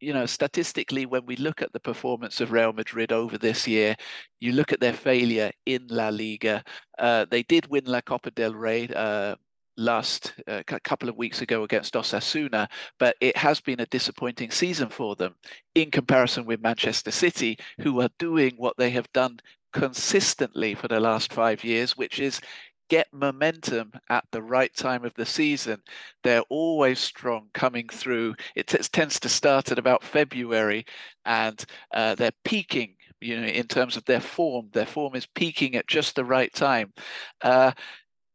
you 0.00 0.12
know, 0.12 0.26
statistically, 0.26 1.06
when 1.06 1.24
we 1.24 1.36
look 1.36 1.62
at 1.62 1.72
the 1.72 1.80
performance 1.80 2.40
of 2.40 2.52
Real 2.52 2.72
Madrid 2.72 3.12
over 3.12 3.38
this 3.38 3.66
year, 3.66 3.96
you 4.40 4.52
look 4.52 4.72
at 4.72 4.80
their 4.80 4.92
failure 4.92 5.50
in 5.64 5.86
La 5.88 6.10
Liga. 6.10 6.62
Uh, 6.98 7.24
they 7.30 7.42
did 7.42 7.66
win 7.68 7.84
La 7.86 8.02
Copa 8.02 8.30
del 8.30 8.54
Rey 8.54 8.88
uh, 8.94 9.36
last 9.76 10.34
uh, 10.46 10.62
couple 10.84 11.08
of 11.08 11.16
weeks 11.16 11.42
ago 11.42 11.62
against 11.62 11.94
Osasuna, 11.94 12.68
but 12.98 13.16
it 13.20 13.36
has 13.36 13.60
been 13.60 13.80
a 13.80 13.86
disappointing 13.86 14.50
season 14.50 14.88
for 14.88 15.16
them 15.16 15.34
in 15.74 15.90
comparison 15.90 16.44
with 16.44 16.62
Manchester 16.62 17.10
City, 17.10 17.58
who 17.80 18.00
are 18.00 18.10
doing 18.18 18.54
what 18.56 18.76
they 18.76 18.90
have 18.90 19.10
done 19.12 19.38
consistently 19.72 20.74
for 20.74 20.88
the 20.88 21.00
last 21.00 21.32
five 21.32 21.62
years, 21.62 21.96
which 21.96 22.18
is 22.18 22.40
get 22.88 23.12
momentum 23.12 23.92
at 24.08 24.24
the 24.30 24.42
right 24.42 24.74
time 24.74 25.04
of 25.04 25.14
the 25.14 25.26
season. 25.26 25.82
They're 26.22 26.42
always 26.48 26.98
strong 26.98 27.48
coming 27.52 27.88
through. 27.88 28.34
It 28.54 28.68
t- 28.68 28.78
tends 28.78 29.20
to 29.20 29.28
start 29.28 29.70
at 29.72 29.78
about 29.78 30.04
February, 30.04 30.86
and 31.24 31.64
uh, 31.92 32.14
they're 32.14 32.30
peaking. 32.44 32.94
You 33.20 33.40
know, 33.40 33.46
in 33.46 33.66
terms 33.66 33.96
of 33.96 34.04
their 34.04 34.20
form, 34.20 34.68
their 34.72 34.86
form 34.86 35.14
is 35.14 35.26
peaking 35.26 35.74
at 35.74 35.86
just 35.86 36.16
the 36.16 36.24
right 36.24 36.52
time. 36.52 36.92
Uh, 37.40 37.72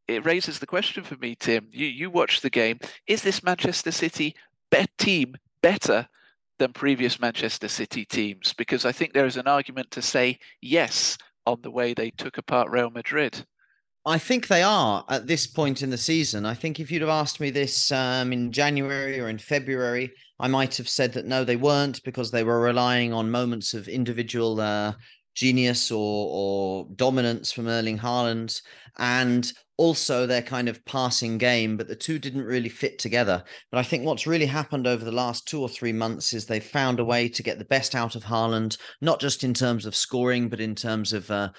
it 0.07 0.25
raises 0.25 0.59
the 0.59 0.67
question 0.67 1.03
for 1.03 1.15
me, 1.17 1.35
Tim. 1.35 1.67
You 1.71 1.87
you 1.87 2.09
watch 2.09 2.41
the 2.41 2.49
game. 2.49 2.79
Is 3.07 3.21
this 3.21 3.43
Manchester 3.43 3.91
City 3.91 4.35
bet 4.69 4.89
team 4.97 5.35
better 5.61 6.07
than 6.59 6.73
previous 6.73 7.19
Manchester 7.19 7.67
City 7.67 8.05
teams? 8.05 8.53
Because 8.53 8.85
I 8.85 8.91
think 8.91 9.13
there 9.13 9.25
is 9.25 9.37
an 9.37 9.47
argument 9.47 9.91
to 9.91 10.01
say 10.01 10.39
yes 10.61 11.17
on 11.45 11.61
the 11.61 11.71
way 11.71 11.93
they 11.93 12.11
took 12.11 12.37
apart 12.37 12.69
Real 12.69 12.89
Madrid. 12.89 13.45
I 14.05 14.17
think 14.17 14.47
they 14.47 14.63
are 14.63 15.05
at 15.09 15.27
this 15.27 15.45
point 15.45 15.83
in 15.83 15.91
the 15.91 15.97
season. 15.97 16.43
I 16.45 16.55
think 16.55 16.79
if 16.79 16.89
you'd 16.89 17.03
have 17.03 17.09
asked 17.09 17.39
me 17.39 17.51
this 17.51 17.91
um, 17.91 18.33
in 18.33 18.51
January 18.51 19.19
or 19.19 19.29
in 19.29 19.37
February, 19.37 20.11
I 20.39 20.47
might 20.47 20.75
have 20.77 20.89
said 20.89 21.13
that 21.13 21.27
no, 21.27 21.43
they 21.43 21.55
weren't 21.55 22.03
because 22.03 22.31
they 22.31 22.43
were 22.43 22.61
relying 22.61 23.13
on 23.13 23.29
moments 23.29 23.75
of 23.75 23.87
individual 23.87 24.59
uh, 24.59 24.93
genius 25.35 25.91
or, 25.91 26.27
or 26.31 26.87
dominance 26.95 27.51
from 27.51 27.67
Erling 27.67 27.99
Haaland 27.99 28.59
and 28.97 29.53
also 29.77 30.25
their 30.25 30.41
kind 30.41 30.67
of 30.67 30.83
passing 30.85 31.37
game, 31.37 31.77
but 31.77 31.87
the 31.87 31.95
two 31.95 32.17
didn't 32.17 32.43
really 32.43 32.69
fit 32.69 32.97
together. 32.97 33.43
But 33.71 33.77
I 33.79 33.83
think 33.83 34.03
what's 34.03 34.27
really 34.27 34.47
happened 34.47 34.87
over 34.87 35.05
the 35.05 35.11
last 35.11 35.47
two 35.47 35.61
or 35.61 35.69
three 35.69 35.93
months 35.93 36.33
is 36.33 36.45
they've 36.45 36.63
found 36.63 36.99
a 36.99 37.05
way 37.05 37.29
to 37.29 37.43
get 37.43 37.59
the 37.59 37.65
best 37.65 37.93
out 37.93 38.15
of 38.15 38.23
Haaland, 38.23 38.77
not 38.99 39.19
just 39.19 39.43
in 39.43 39.53
terms 39.53 39.85
of 39.85 39.95
scoring, 39.95 40.49
but 40.49 40.59
in 40.59 40.73
terms 40.73 41.13
of 41.13 41.29
uh, 41.29 41.49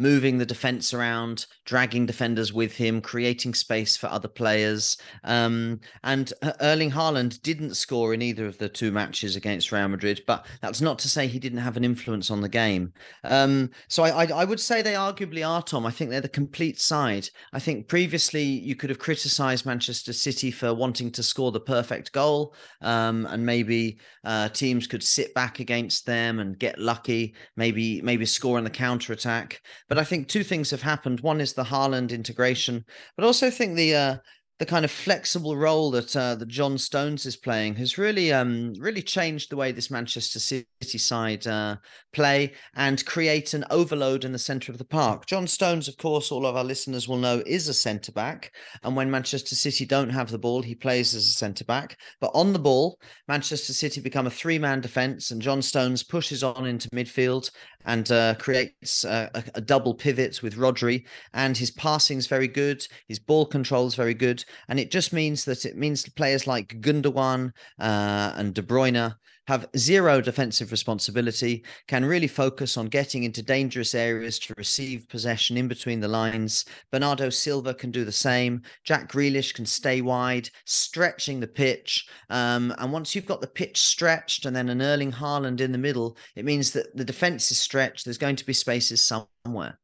moving 0.00 0.38
the 0.38 0.46
defense 0.46 0.94
around, 0.94 1.46
dragging 1.66 2.06
defenders 2.06 2.52
with 2.52 2.74
him, 2.74 3.00
creating 3.02 3.52
space 3.52 3.96
for 3.96 4.06
other 4.06 4.28
players. 4.28 4.96
Um, 5.24 5.80
and 6.02 6.32
Erling 6.60 6.90
Haaland 6.90 7.42
didn't 7.42 7.74
score 7.74 8.14
in 8.14 8.22
either 8.22 8.46
of 8.46 8.56
the 8.56 8.68
two 8.68 8.90
matches 8.90 9.36
against 9.36 9.70
Real 9.70 9.88
Madrid, 9.88 10.22
but 10.26 10.46
that's 10.62 10.80
not 10.80 10.98
to 11.00 11.08
say 11.08 11.26
he 11.26 11.38
didn't 11.38 11.58
have 11.58 11.76
an 11.76 11.84
influence 11.84 12.30
on 12.30 12.40
the 12.40 12.48
game. 12.48 12.92
Um, 13.24 13.70
so 13.88 14.02
I, 14.02 14.24
I, 14.24 14.40
I, 14.40 14.44
would 14.44 14.58
say 14.58 14.80
they 14.80 14.94
arguably 14.94 15.46
are, 15.46 15.62
Tom. 15.62 15.84
I 15.84 15.90
think 15.90 16.10
they're 16.10 16.20
the 16.22 16.28
complete 16.28 16.80
side. 16.80 17.28
I 17.52 17.58
think 17.58 17.86
previously 17.86 18.42
you 18.42 18.74
could 18.74 18.90
have 18.90 18.98
criticised 18.98 19.66
Manchester 19.66 20.14
City 20.14 20.50
for 20.50 20.72
wanting 20.72 21.10
to 21.12 21.22
score 21.22 21.52
the 21.52 21.60
perfect 21.60 22.12
goal, 22.12 22.54
um, 22.80 23.26
and 23.26 23.44
maybe 23.44 23.98
uh, 24.24 24.48
teams 24.48 24.86
could 24.86 25.02
sit 25.02 25.34
back 25.34 25.60
against 25.60 26.06
them 26.06 26.38
and 26.38 26.58
get 26.58 26.78
lucky, 26.78 27.34
maybe 27.56 28.00
maybe 28.00 28.24
score 28.24 28.56
in 28.56 28.64
the 28.64 28.70
counter 28.70 29.12
attack. 29.12 29.60
But 29.90 29.98
I 29.98 30.04
think 30.04 30.28
two 30.28 30.44
things 30.44 30.70
have 30.70 30.82
happened. 30.82 31.20
One 31.20 31.40
is 31.40 31.52
the 31.52 31.64
Haaland 31.64 32.12
integration, 32.12 32.86
but 33.16 33.26
also 33.26 33.50
think 33.50 33.76
the 33.76 33.94
uh, 33.94 34.16
the 34.60 34.66
kind 34.66 34.84
of 34.84 34.90
flexible 34.90 35.56
role 35.56 35.90
that 35.90 36.14
uh, 36.14 36.36
that 36.36 36.48
John 36.48 36.78
Stones 36.78 37.26
is 37.26 37.36
playing 37.36 37.74
has 37.74 37.98
really 37.98 38.32
um 38.32 38.72
really 38.78 39.02
changed 39.02 39.50
the 39.50 39.56
way 39.56 39.72
this 39.72 39.90
Manchester 39.90 40.38
City 40.38 40.98
side 40.98 41.46
uh, 41.46 41.76
play 42.12 42.52
and 42.74 43.04
create 43.04 43.54
an 43.54 43.64
overload 43.70 44.24
in 44.24 44.32
the 44.32 44.38
centre 44.38 44.72
of 44.72 44.78
the 44.78 44.84
park. 44.84 45.26
John 45.26 45.46
Stones, 45.46 45.88
of 45.88 45.96
course, 45.96 46.30
all 46.30 46.46
of 46.46 46.56
our 46.56 46.64
listeners 46.64 47.08
will 47.08 47.16
know 47.16 47.42
is 47.46 47.68
a 47.68 47.74
centre 47.74 48.12
back, 48.12 48.52
and 48.82 48.96
when 48.96 49.10
Manchester 49.10 49.54
City 49.54 49.84
don't 49.84 50.10
have 50.10 50.30
the 50.30 50.38
ball, 50.38 50.62
he 50.62 50.74
plays 50.74 51.14
as 51.14 51.26
a 51.26 51.32
centre 51.32 51.64
back. 51.64 51.96
But 52.20 52.32
on 52.34 52.52
the 52.52 52.58
ball, 52.58 52.98
Manchester 53.28 53.72
City 53.72 54.00
become 54.00 54.26
a 54.26 54.30
three 54.30 54.58
man 54.58 54.80
defence, 54.80 55.30
and 55.30 55.42
John 55.42 55.62
Stones 55.62 56.02
pushes 56.02 56.42
on 56.42 56.66
into 56.66 56.88
midfield 56.90 57.50
and 57.86 58.10
uh, 58.12 58.34
creates 58.34 59.04
a, 59.04 59.30
a, 59.54 59.60
double 59.60 59.94
pivot 59.94 60.42
with 60.42 60.56
Rodri, 60.56 61.06
and 61.32 61.56
his 61.56 61.70
passing 61.70 62.18
is 62.18 62.26
very 62.26 62.48
good, 62.48 62.86
his 63.08 63.18
ball 63.18 63.46
control 63.46 63.86
is 63.86 63.94
very 63.94 64.12
good 64.12 64.44
and 64.68 64.78
it 64.78 64.90
just 64.90 65.12
means 65.12 65.44
that 65.44 65.64
it 65.64 65.76
means 65.76 66.08
players 66.10 66.46
like 66.46 66.80
Gundogan 66.80 67.52
uh, 67.78 68.32
and 68.36 68.54
De 68.54 68.62
Bruyne 68.62 69.14
have 69.50 69.68
zero 69.76 70.20
defensive 70.20 70.70
responsibility, 70.70 71.64
can 71.88 72.04
really 72.04 72.28
focus 72.28 72.76
on 72.76 72.86
getting 72.86 73.24
into 73.24 73.42
dangerous 73.42 73.96
areas 73.96 74.38
to 74.38 74.54
receive 74.56 75.08
possession 75.08 75.56
in 75.56 75.66
between 75.66 75.98
the 75.98 76.06
lines. 76.06 76.64
Bernardo 76.92 77.30
Silva 77.30 77.74
can 77.74 77.90
do 77.90 78.04
the 78.04 78.12
same. 78.12 78.62
Jack 78.84 79.10
Grealish 79.10 79.52
can 79.52 79.66
stay 79.66 80.02
wide, 80.02 80.48
stretching 80.66 81.40
the 81.40 81.48
pitch. 81.48 82.06
Um, 82.28 82.72
and 82.78 82.92
once 82.92 83.12
you've 83.12 83.26
got 83.26 83.40
the 83.40 83.48
pitch 83.48 83.80
stretched 83.80 84.46
and 84.46 84.54
then 84.54 84.68
an 84.68 84.80
Erling 84.80 85.10
Haaland 85.10 85.60
in 85.60 85.72
the 85.72 85.78
middle, 85.78 86.16
it 86.36 86.44
means 86.44 86.70
that 86.70 86.96
the 86.96 87.04
defense 87.04 87.50
is 87.50 87.58
stretched. 87.58 88.04
There's 88.04 88.18
going 88.18 88.36
to 88.36 88.46
be 88.46 88.52
spaces 88.52 89.02
somewhere. 89.02 89.80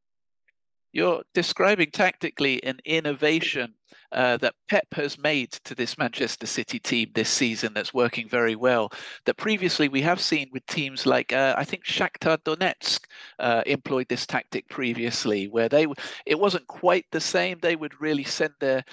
You're 0.92 1.25
describing 1.35 1.90
tactically 1.90 2.62
an 2.62 2.78
innovation 2.85 3.75
uh, 4.12 4.37
that 4.38 4.55
Pep 4.69 4.87
has 4.93 5.19
made 5.19 5.52
to 5.64 5.75
this 5.75 5.99
Manchester 5.99 6.47
City 6.47 6.78
team 6.78 7.11
this 7.14 7.28
season 7.28 7.75
that's 7.75 7.95
working 7.95 8.28
very 8.28 8.57
well. 8.57 8.93
That 9.25 9.37
previously 9.37 9.88
we 9.88 10.02
have 10.02 10.21
seen 10.21 10.49
with 10.52 10.66
teams 10.66 11.07
like 11.07 11.33
uh, 11.33 11.55
I 11.57 11.64
think 11.64 11.85
Shakhtar 11.85 12.38
Donetsk 12.38 13.00
uh, 13.38 13.62
employed 13.66 14.09
this 14.09 14.26
tactic 14.26 14.69
previously, 14.69 15.49
where 15.49 15.69
they 15.69 15.87
it 16.25 16.38
wasn't 16.38 16.66
quite 16.66 17.07
the 17.12 17.21
same. 17.21 17.59
They 17.61 17.76
would 17.76 18.00
really 18.00 18.25
send 18.25 18.55
their 18.61 18.85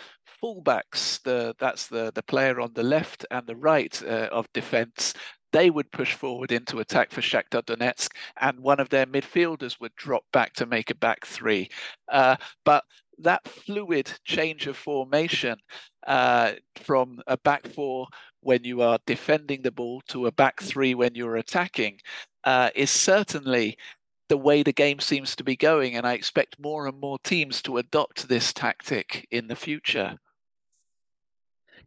fullbacks, 0.42 1.22
the 1.24 1.56
that's 1.60 1.88
the 1.88 2.12
the 2.14 2.24
player 2.24 2.60
on 2.60 2.74
the 2.74 2.84
left 2.84 3.26
and 3.32 3.48
the 3.48 3.56
right 3.56 4.02
uh, 4.04 4.30
of 4.32 4.52
defence, 4.54 5.14
they 5.54 5.70
would 5.70 5.92
push 5.92 6.14
forward 6.14 6.52
into 6.52 6.80
attack 6.80 7.12
for 7.12 7.22
Shakhtar 7.22 7.64
Donetsk, 7.64 8.10
and 8.42 8.60
one 8.60 8.80
of 8.80 8.90
their 8.90 9.06
midfielders 9.06 9.80
would 9.80 9.96
drop 9.96 10.24
back 10.34 10.54
to 10.54 10.66
make 10.66 10.90
a 10.90 10.96
back 10.96 11.26
three. 11.26 11.70
Uh, 12.12 12.36
but 12.66 12.84
that 13.20 13.48
fluid 13.48 14.12
change 14.24 14.68
of 14.68 14.78
formation 14.78 15.58
uh, 16.08 16.54
from 16.76 17.22
a 17.28 17.38
back 17.38 17.68
four 17.68 18.08
when 18.42 18.64
you 18.64 18.82
are 18.82 19.00
defending 19.06 19.62
the 19.62 19.72
ball 19.72 20.02
to 20.08 20.28
a 20.28 20.32
back 20.32 20.62
three 20.62 20.94
when 20.96 21.16
you're 21.16 21.38
attacking 21.38 21.98
uh, 22.44 22.70
is 22.76 22.92
certainly 22.92 23.78
the 24.30 24.38
way 24.38 24.64
the 24.64 24.74
game 24.74 25.00
seems 25.00 25.36
to 25.36 25.44
be 25.44 25.56
going. 25.56 25.96
And 25.96 26.06
I 26.06 26.14
expect 26.14 26.60
more 26.60 26.88
and 26.88 27.00
more 27.00 27.20
teams 27.20 27.62
to 27.64 27.78
adopt 27.78 28.28
this 28.28 28.54
tactic 28.54 29.28
in 29.32 29.48
the 29.48 29.56
future. 29.56 30.18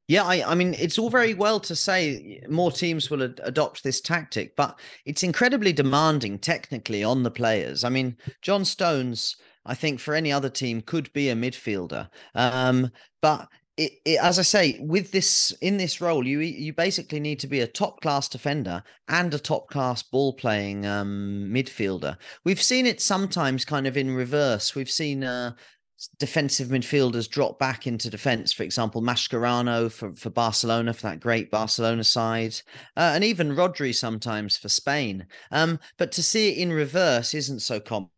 Yeah, 0.09 0.23
I, 0.23 0.52
I 0.52 0.54
mean, 0.54 0.75
it's 0.75 0.99
all 0.99 1.11
very 1.11 1.35
well 1.35 1.59
to 1.61 1.75
say 1.75 2.40
more 2.49 2.71
teams 2.71 3.11
will 3.11 3.25
ad- 3.25 3.40
adopt 3.42 3.83
this 3.83 4.00
tactic, 4.00 4.54
but 4.54 4.78
it's 5.04 5.25
incredibly 5.25 5.73
demanding 5.73 6.38
technically 6.38 7.02
on 7.02 7.25
the 7.25 7.30
players. 7.30 7.83
I 7.83 7.88
mean, 7.88 8.16
John 8.40 8.64
Stones, 8.64 9.37
I 9.66 9.75
think 9.75 10.00
for 10.00 10.14
any 10.14 10.32
other 10.32 10.49
team 10.49 10.80
could 10.80 11.12
be 11.12 11.28
a 11.28 11.35
midfielder, 11.35 12.08
um, 12.35 12.90
but 13.20 13.49
it, 13.76 13.92
it, 14.04 14.18
as 14.23 14.38
I 14.38 14.42
say, 14.42 14.78
with 14.80 15.11
this 15.11 15.52
in 15.61 15.76
this 15.76 16.00
role, 16.00 16.26
you 16.26 16.40
you 16.40 16.73
basically 16.73 17.20
need 17.20 17.38
to 17.40 17.46
be 17.46 17.61
a 17.61 17.66
top 17.66 18.00
class 18.00 18.28
defender 18.28 18.82
and 19.08 19.32
a 19.35 19.38
top 19.38 19.68
class 19.68 20.02
ball 20.02 20.32
playing 20.32 20.87
um, 20.87 21.50
midfielder. 21.52 22.16
We've 22.44 22.62
seen 22.62 22.87
it 22.87 23.02
sometimes 23.02 23.64
kind 23.64 23.87
of 23.87 23.96
in 23.96 24.14
reverse. 24.14 24.75
We've 24.75 24.90
seen 24.90 25.25
uh, 25.25 25.52
defensive 26.19 26.69
midfielders 26.69 27.29
drop 27.29 27.59
back 27.59 27.87
into 27.87 28.11
defense. 28.11 28.53
For 28.53 28.62
example, 28.62 29.03
Mascherano 29.03 29.91
for, 29.91 30.15
for 30.15 30.31
Barcelona, 30.31 30.93
for 30.93 31.03
that 31.03 31.21
great 31.21 31.50
Barcelona 31.50 32.05
side, 32.05 32.55
uh, 32.97 33.12
and 33.15 33.25
even 33.25 33.57
Rodri 33.57 33.95
sometimes 33.95 34.57
for 34.57 34.69
Spain. 34.69 35.26
Um, 35.50 35.79
but 35.97 36.12
to 36.12 36.23
see 36.23 36.50
it 36.50 36.59
in 36.59 36.73
reverse 36.73 37.35
isn't 37.35 37.61
so 37.61 37.81
common. 37.81 38.11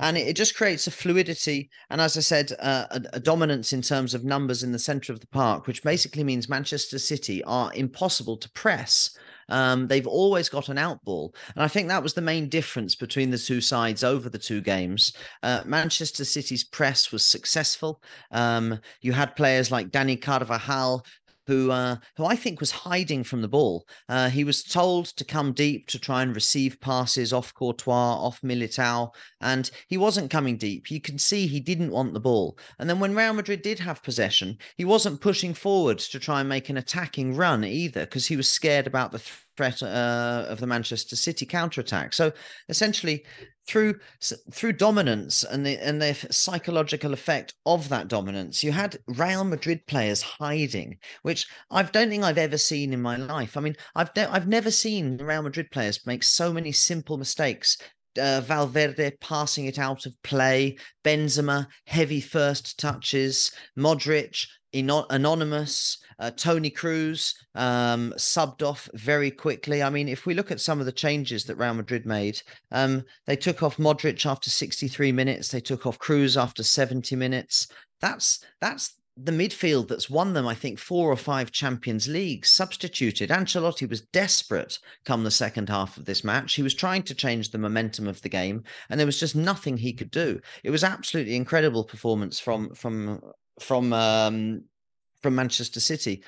And 0.00 0.16
it, 0.16 0.28
it 0.28 0.36
just 0.36 0.56
creates 0.56 0.86
a 0.86 0.90
fluidity 0.90 1.70
and, 1.90 2.00
as 2.00 2.16
I 2.16 2.20
said, 2.20 2.52
uh, 2.58 2.86
a, 2.90 3.02
a 3.14 3.20
dominance 3.20 3.72
in 3.72 3.82
terms 3.82 4.14
of 4.14 4.24
numbers 4.24 4.62
in 4.62 4.72
the 4.72 4.78
centre 4.78 5.12
of 5.12 5.20
the 5.20 5.26
park, 5.26 5.66
which 5.66 5.82
basically 5.82 6.24
means 6.24 6.48
Manchester 6.48 6.98
City 6.98 7.44
are 7.44 7.72
impossible 7.74 8.36
to 8.38 8.50
press 8.50 9.16
um, 9.52 9.86
they've 9.86 10.06
always 10.06 10.48
got 10.48 10.70
an 10.70 10.78
outball. 10.78 11.34
And 11.54 11.62
I 11.62 11.68
think 11.68 11.88
that 11.88 12.02
was 12.02 12.14
the 12.14 12.22
main 12.22 12.48
difference 12.48 12.94
between 12.94 13.30
the 13.30 13.38
two 13.38 13.60
sides 13.60 14.02
over 14.02 14.28
the 14.28 14.38
two 14.38 14.62
games. 14.62 15.12
Uh, 15.42 15.62
Manchester 15.66 16.24
City's 16.24 16.64
press 16.64 17.12
was 17.12 17.24
successful. 17.24 18.02
Um, 18.30 18.80
you 19.02 19.12
had 19.12 19.36
players 19.36 19.70
like 19.70 19.90
Dani 19.90 20.20
Carvajal 20.20 21.04
who 21.52 21.70
uh, 21.70 21.96
who 22.16 22.24
I 22.24 22.36
think 22.36 22.60
was 22.60 22.70
hiding 22.70 23.24
from 23.24 23.42
the 23.42 23.48
ball. 23.48 23.86
Uh, 24.08 24.30
he 24.30 24.44
was 24.44 24.62
told 24.62 25.06
to 25.06 25.24
come 25.24 25.52
deep 25.52 25.86
to 25.88 25.98
try 25.98 26.22
and 26.22 26.34
receive 26.34 26.80
passes 26.80 27.32
off 27.32 27.54
Courtois, 27.54 27.92
off 27.92 28.40
Militao, 28.40 29.10
and 29.40 29.70
he 29.88 29.98
wasn't 29.98 30.30
coming 30.30 30.56
deep. 30.56 30.90
You 30.90 31.00
can 31.00 31.18
see 31.18 31.46
he 31.46 31.60
didn't 31.60 31.90
want 31.90 32.14
the 32.14 32.20
ball. 32.20 32.58
And 32.78 32.88
then 32.88 33.00
when 33.00 33.14
Real 33.14 33.34
Madrid 33.34 33.62
did 33.62 33.78
have 33.80 34.02
possession, 34.02 34.58
he 34.76 34.84
wasn't 34.84 35.20
pushing 35.20 35.54
forward 35.54 35.98
to 35.98 36.18
try 36.18 36.40
and 36.40 36.48
make 36.48 36.70
an 36.70 36.78
attacking 36.78 37.36
run 37.36 37.64
either 37.64 38.00
because 38.00 38.26
he 38.26 38.36
was 38.36 38.48
scared 38.48 38.86
about 38.86 39.12
the 39.12 39.22
threat 39.56 39.82
uh, 39.82 40.46
of 40.48 40.60
the 40.60 40.66
Manchester 40.66 41.16
City 41.16 41.46
counterattack. 41.46 42.12
So 42.12 42.32
essentially, 42.68 43.24
through 43.66 43.94
through 44.50 44.72
dominance 44.72 45.44
and 45.44 45.64
the 45.64 45.78
and 45.78 46.02
the 46.02 46.14
psychological 46.30 47.12
effect 47.12 47.54
of 47.64 47.88
that 47.88 48.08
dominance, 48.08 48.64
you 48.64 48.72
had 48.72 48.98
Real 49.06 49.44
Madrid 49.44 49.86
players 49.86 50.22
hiding, 50.22 50.98
which 51.22 51.46
I 51.70 51.82
don't 51.82 52.08
think 52.08 52.24
I've 52.24 52.38
ever 52.38 52.58
seen 52.58 52.92
in 52.92 53.00
my 53.00 53.16
life. 53.16 53.56
I 53.56 53.60
mean, 53.60 53.76
I've 53.94 54.14
ne- 54.16 54.26
I've 54.26 54.48
never 54.48 54.70
seen 54.70 55.18
Real 55.18 55.42
Madrid 55.42 55.70
players 55.70 56.06
make 56.06 56.22
so 56.22 56.52
many 56.52 56.72
simple 56.72 57.18
mistakes 57.18 57.76
uh, 58.20 58.40
Valverde 58.40 59.12
passing 59.20 59.66
it 59.66 59.78
out 59.78 60.06
of 60.06 60.20
play, 60.22 60.76
Benzema 61.04 61.66
heavy 61.86 62.20
first 62.20 62.78
touches, 62.78 63.52
Modric 63.78 64.46
anonymous. 64.74 65.98
Uh, 66.22 66.30
Toni 66.30 66.70
Kroos 66.70 67.34
um, 67.56 68.14
subbed 68.16 68.62
off 68.62 68.88
very 68.94 69.28
quickly. 69.28 69.82
I 69.82 69.90
mean, 69.90 70.08
if 70.08 70.24
we 70.24 70.34
look 70.34 70.52
at 70.52 70.60
some 70.60 70.78
of 70.78 70.86
the 70.86 70.92
changes 70.92 71.44
that 71.46 71.56
Real 71.56 71.74
Madrid 71.74 72.06
made, 72.06 72.40
um, 72.70 73.02
they 73.26 73.34
took 73.34 73.60
off 73.64 73.76
Modric 73.76 74.24
after 74.24 74.48
63 74.48 75.10
minutes. 75.10 75.48
They 75.48 75.60
took 75.60 75.84
off 75.84 75.98
Kroos 75.98 76.40
after 76.40 76.62
70 76.62 77.16
minutes. 77.16 77.66
That's 78.00 78.38
that's 78.60 78.94
the 79.16 79.32
midfield 79.32 79.88
that's 79.88 80.08
won 80.08 80.32
them, 80.32 80.46
I 80.46 80.54
think, 80.54 80.78
four 80.78 81.10
or 81.10 81.16
five 81.16 81.50
Champions 81.50 82.06
League 82.06 82.46
substituted. 82.46 83.30
Ancelotti 83.30 83.90
was 83.90 84.02
desperate 84.02 84.78
come 85.04 85.24
the 85.24 85.30
second 85.32 85.68
half 85.68 85.96
of 85.96 86.04
this 86.04 86.22
match. 86.22 86.54
He 86.54 86.62
was 86.62 86.72
trying 86.72 87.02
to 87.02 87.16
change 87.16 87.50
the 87.50 87.58
momentum 87.58 88.06
of 88.06 88.22
the 88.22 88.28
game, 88.28 88.62
and 88.88 89.00
there 89.00 89.06
was 89.06 89.18
just 89.18 89.34
nothing 89.34 89.76
he 89.76 89.92
could 89.92 90.12
do. 90.12 90.40
It 90.62 90.70
was 90.70 90.84
absolutely 90.84 91.34
incredible 91.34 91.82
performance 91.82 92.38
from 92.38 92.72
from 92.76 93.20
from 93.58 93.92
um, 93.92 94.62
from 95.22 95.34
Manchester 95.34 95.80
City 95.80 96.22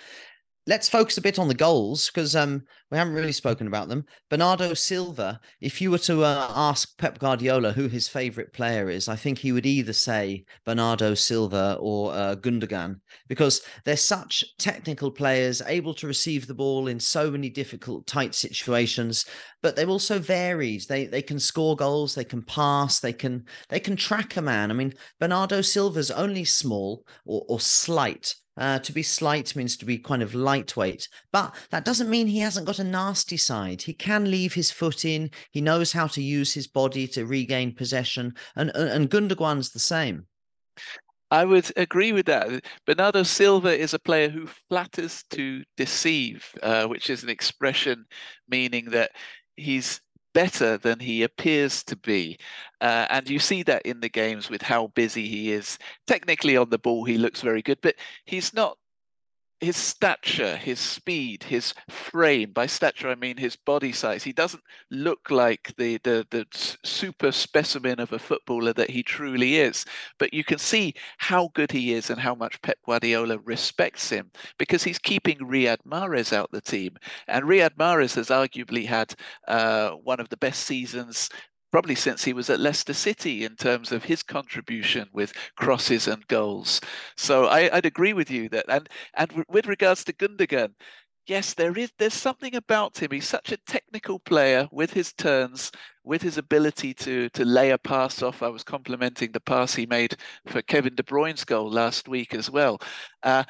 let's 0.67 0.89
focus 0.89 1.19
a 1.19 1.23
bit 1.23 1.39
on 1.39 1.49
the 1.49 1.55
goals 1.55 2.09
because 2.09 2.35
um, 2.35 2.63
we 2.91 2.97
haven't 2.97 3.15
really 3.15 3.33
spoken 3.33 3.67
about 3.67 3.89
them. 3.89 4.05
Bernardo 4.31 4.73
Silva, 4.73 5.39
if 5.61 5.81
you 5.81 5.91
were 5.91 5.99
to 5.99 6.25
uh, 6.25 6.51
ask 6.55 6.97
Pep 6.97 7.19
Guardiola 7.19 7.73
who 7.73 7.87
his 7.87 8.09
favorite 8.09 8.53
player 8.53 8.89
is, 8.89 9.09
I 9.09 9.17
think 9.17 9.39
he 9.39 9.53
would 9.53 9.67
either 9.67 9.93
say 9.93 10.45
Bernardo 10.65 11.15
Silva 11.15 11.77
or 11.81 12.13
uh, 12.13 12.37
Gundogan 12.37 13.01
because 13.29 13.63
they're 13.85 13.97
such 13.97 14.45
technical 14.59 15.11
players, 15.11 15.61
able 15.67 15.95
to 15.95 16.07
receive 16.07 16.47
the 16.47 16.55
ball 16.55 16.89
in 16.89 16.99
so 16.99 17.31
many 17.31 17.51
difficult, 17.51 18.07
tight 18.07 18.35
situations. 18.35 19.27
But 19.63 19.77
they're 19.77 19.89
also 19.89 20.19
varied. 20.19 20.87
They 20.89 21.07
they 21.07 21.23
can 21.23 21.39
score 21.39 21.77
goals, 21.77 22.15
they 22.15 22.25
can 22.25 22.43
pass, 22.43 23.01
they 23.01 23.13
can 23.13 23.45
they 23.69 23.81
can 23.81 23.97
track 23.97 24.37
a 24.37 24.43
man. 24.43 24.71
I 24.71 24.75
mean, 24.75 24.95
Bernardo 25.21 25.61
Silva's 25.61 26.11
only 26.11 26.45
small 26.45 27.07
or, 27.25 27.45
or 27.49 27.61
slight, 27.61 28.35
uh, 28.57 28.79
to 28.81 28.93
be 28.93 29.03
slight 29.03 29.57
means 29.57 29.77
to 29.77 29.85
be 29.85 29.99
kind 29.99 30.23
of 30.23 30.35
lightweight, 30.35 31.09
but 31.33 31.55
that 31.71 31.85
doesn't 31.85 32.11
mean 32.11 32.27
he 32.27 32.39
hasn't 32.39 32.67
got 32.67 32.79
a 32.79 32.85
nasty 32.85 33.37
side. 33.37 33.83
He 33.83 33.93
can 33.93 34.31
leave 34.31 34.55
his 34.55 34.71
foot 34.71 35.05
in. 35.05 35.31
He 35.51 35.61
knows 35.61 35.93
how 35.93 36.07
to 36.09 36.23
use 36.23 36.55
his 36.55 36.67
body 36.67 37.07
to 37.09 37.27
regain 37.27 37.75
possession, 37.75 38.35
and 38.57 38.71
and 38.71 39.11
Gundogan's 39.11 39.71
the 39.71 39.79
same. 39.79 40.27
I 41.31 41.45
would 41.45 41.73
agree 41.77 42.13
with 42.13 42.27
that. 42.27 42.65
Bernardo 42.87 43.25
Silva 43.25 43.77
is 43.77 43.93
a 43.93 43.99
player 43.99 44.29
who 44.29 44.47
flatters 44.69 45.25
to 45.31 45.65
deceive, 45.77 46.47
uh, 46.63 46.87
which 46.87 47.11
is 47.11 47.25
an 47.25 47.29
expression 47.29 48.05
meaning 48.49 48.91
that 48.91 49.11
he's 49.57 50.01
better 50.35 50.76
than 50.79 51.00
he 51.00 51.23
appears 51.23 51.83
to 51.85 51.97
be. 51.97 52.38
Uh, 52.81 53.07
and 53.11 53.31
you 53.31 53.38
see 53.38 53.62
that 53.64 53.83
in 53.87 54.00
the 54.00 54.09
games 54.09 54.50
with 54.50 54.62
how 54.62 54.88
busy 54.88 55.26
he 55.29 55.53
is. 55.53 55.79
Technically 56.07 56.57
on 56.57 56.71
the 56.71 56.79
ball, 56.79 57.05
he 57.05 57.19
looks 57.19 57.41
very 57.41 57.62
good, 57.62 57.79
but 57.83 57.97
he's 58.26 58.53
not 58.55 58.76
his 59.61 59.77
stature, 59.77 60.57
his 60.57 60.79
speed, 60.81 61.45
his 61.45 61.75
frame. 61.89 62.53
By 62.53 62.67
stature, 62.67 63.09
I 63.09 63.15
mean 63.15 63.37
his 63.37 63.57
body 63.57 63.93
size. 63.93 64.23
He 64.23 64.33
doesn't 64.33 64.63
look 64.91 65.31
like 65.31 65.75
the, 65.79 65.99
the 65.99 66.27
the 66.31 66.47
super 66.85 67.33
specimen 67.33 68.01
of 68.01 68.13
a 68.13 68.19
footballer 68.19 68.73
that 68.75 68.91
he 68.91 69.03
truly 69.03 69.57
is. 69.57 69.85
But 70.19 70.35
you 70.35 70.45
can 70.45 70.59
see 70.59 70.95
how 71.19 71.51
good 71.55 71.73
he 71.73 71.93
is 71.93 72.11
and 72.11 72.21
how 72.21 72.35
much 72.35 72.61
Pep 72.63 72.79
Guardiola 72.85 73.39
respects 73.39 74.11
him 74.11 74.31
because 74.59 74.85
he's 74.85 74.99
keeping 74.99 75.39
Riyad 75.39 75.79
Mahrez 75.87 76.33
out 76.33 76.51
the 76.53 76.61
team, 76.61 76.97
and 77.29 77.45
Riyad 77.45 77.77
Mahrez 77.77 78.15
has 78.17 78.29
arguably 78.29 78.87
had 78.87 79.15
uh, 79.49 79.91
one 79.91 80.21
of 80.21 80.29
the 80.29 80.37
best 80.37 80.65
seasons 80.65 81.31
probably 81.75 81.97
since 81.97 82.23
he 82.23 82.33
was 82.33 82.50
at 82.50 82.61
Leicester 82.61 82.93
City 82.93 83.45
in 83.45 83.57
terms 83.57 83.90
of 83.90 84.04
his 84.04 84.23
contribution 84.23 85.09
with 85.12 85.33
crosses 85.57 86.07
and 86.07 86.25
goals. 86.28 86.81
So 87.16 87.46
I, 87.46 87.68
would 87.75 87.85
agree 87.85 88.12
with 88.12 88.31
you 88.31 88.49
that, 88.51 88.66
and 88.68 88.88
and 89.14 89.44
with 89.49 89.66
regards 89.66 90.05
to 90.05 90.12
Gundogan, 90.12 90.72
yes, 91.27 91.53
there 91.55 91.77
is 91.77 91.90
there's 91.99 92.14
something 92.14 92.55
about 92.55 93.03
him. 93.03 93.11
He's 93.11 93.27
such 93.27 93.51
a 93.51 93.57
technical 93.66 94.20
player 94.20 94.68
with 94.70 94.92
his 94.92 95.12
turns, 95.14 95.72
with 96.05 96.22
his 96.22 96.38
ability 96.38 96.94
to 96.94 97.29
to 97.31 97.44
lay 97.44 97.70
a 97.70 97.79
pass 97.79 98.22
off. 98.22 98.44
I 98.44 98.51
was 98.51 98.62
complimenting 98.62 99.33
the 99.33 99.40
pass 99.40 99.75
he 99.75 99.87
made 99.87 100.14
for 100.46 100.62
Kevin 100.62 100.94
De 100.94 101.03
Bruyne's 101.03 101.44
goal 101.44 101.68
last 101.68 102.07
week 102.07 102.35
as 102.35 102.49
well. 102.49 102.81
Uh, 103.25 103.42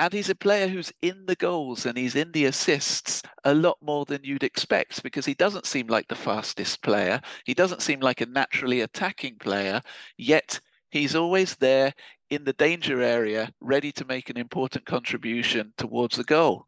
and 0.00 0.12
he's 0.12 0.30
a 0.30 0.34
player 0.34 0.66
who's 0.66 0.92
in 1.02 1.26
the 1.26 1.36
goals 1.36 1.86
and 1.86 1.96
he's 1.96 2.16
in 2.16 2.32
the 2.32 2.46
assists 2.46 3.22
a 3.44 3.54
lot 3.54 3.78
more 3.80 4.04
than 4.04 4.24
you'd 4.24 4.42
expect 4.42 5.02
because 5.02 5.24
he 5.24 5.34
doesn't 5.34 5.66
seem 5.66 5.86
like 5.86 6.08
the 6.08 6.14
fastest 6.14 6.82
player. 6.82 7.20
He 7.44 7.54
doesn't 7.54 7.82
seem 7.82 8.00
like 8.00 8.20
a 8.20 8.26
naturally 8.26 8.80
attacking 8.80 9.36
player, 9.36 9.80
yet 10.16 10.58
he's 10.90 11.14
always 11.14 11.56
there 11.56 11.94
in 12.30 12.44
the 12.44 12.52
danger 12.54 13.02
area, 13.02 13.52
ready 13.60 13.92
to 13.92 14.04
make 14.04 14.30
an 14.30 14.36
important 14.36 14.84
contribution 14.84 15.72
towards 15.76 16.16
the 16.16 16.24
goal. 16.24 16.66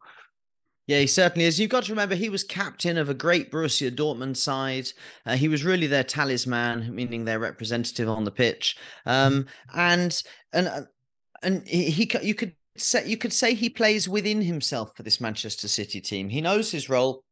Yeah, 0.85 0.99
he 0.99 1.07
certainly 1.07 1.45
is. 1.45 1.59
You've 1.59 1.69
got 1.69 1.83
to 1.85 1.91
remember 1.91 2.15
he 2.15 2.29
was 2.29 2.45
captain 2.45 2.97
of 2.97 3.09
a 3.09 3.13
great 3.13 3.51
Borussia 3.51 3.93
Dortmund 3.93 4.37
side. 4.37 4.87
Uh, 5.25 5.35
he 5.35 5.49
was 5.49 5.65
really 5.65 5.87
their 5.87 6.05
talisman, 6.05 6.95
meaning 6.95 7.25
their 7.25 7.39
representative 7.39 8.07
on 8.07 8.23
the 8.23 8.31
pitch. 8.31 8.77
Um, 9.05 9.47
and 9.75 10.23
and 10.53 10.67
uh, 10.69 10.81
and 11.43 11.67
he, 11.67 11.89
he 11.89 12.09
you 12.23 12.33
could 12.33 12.55
say 12.77 13.07
you 13.07 13.17
could 13.17 13.33
say 13.33 13.53
he 13.53 13.69
plays 13.69 14.07
within 14.07 14.41
himself 14.41 14.95
for 14.95 15.03
this 15.03 15.21
Manchester 15.21 15.67
City 15.67 16.01
team. 16.01 16.29
He 16.29 16.41
knows 16.41 16.71
his 16.71 16.89
role 16.89 17.23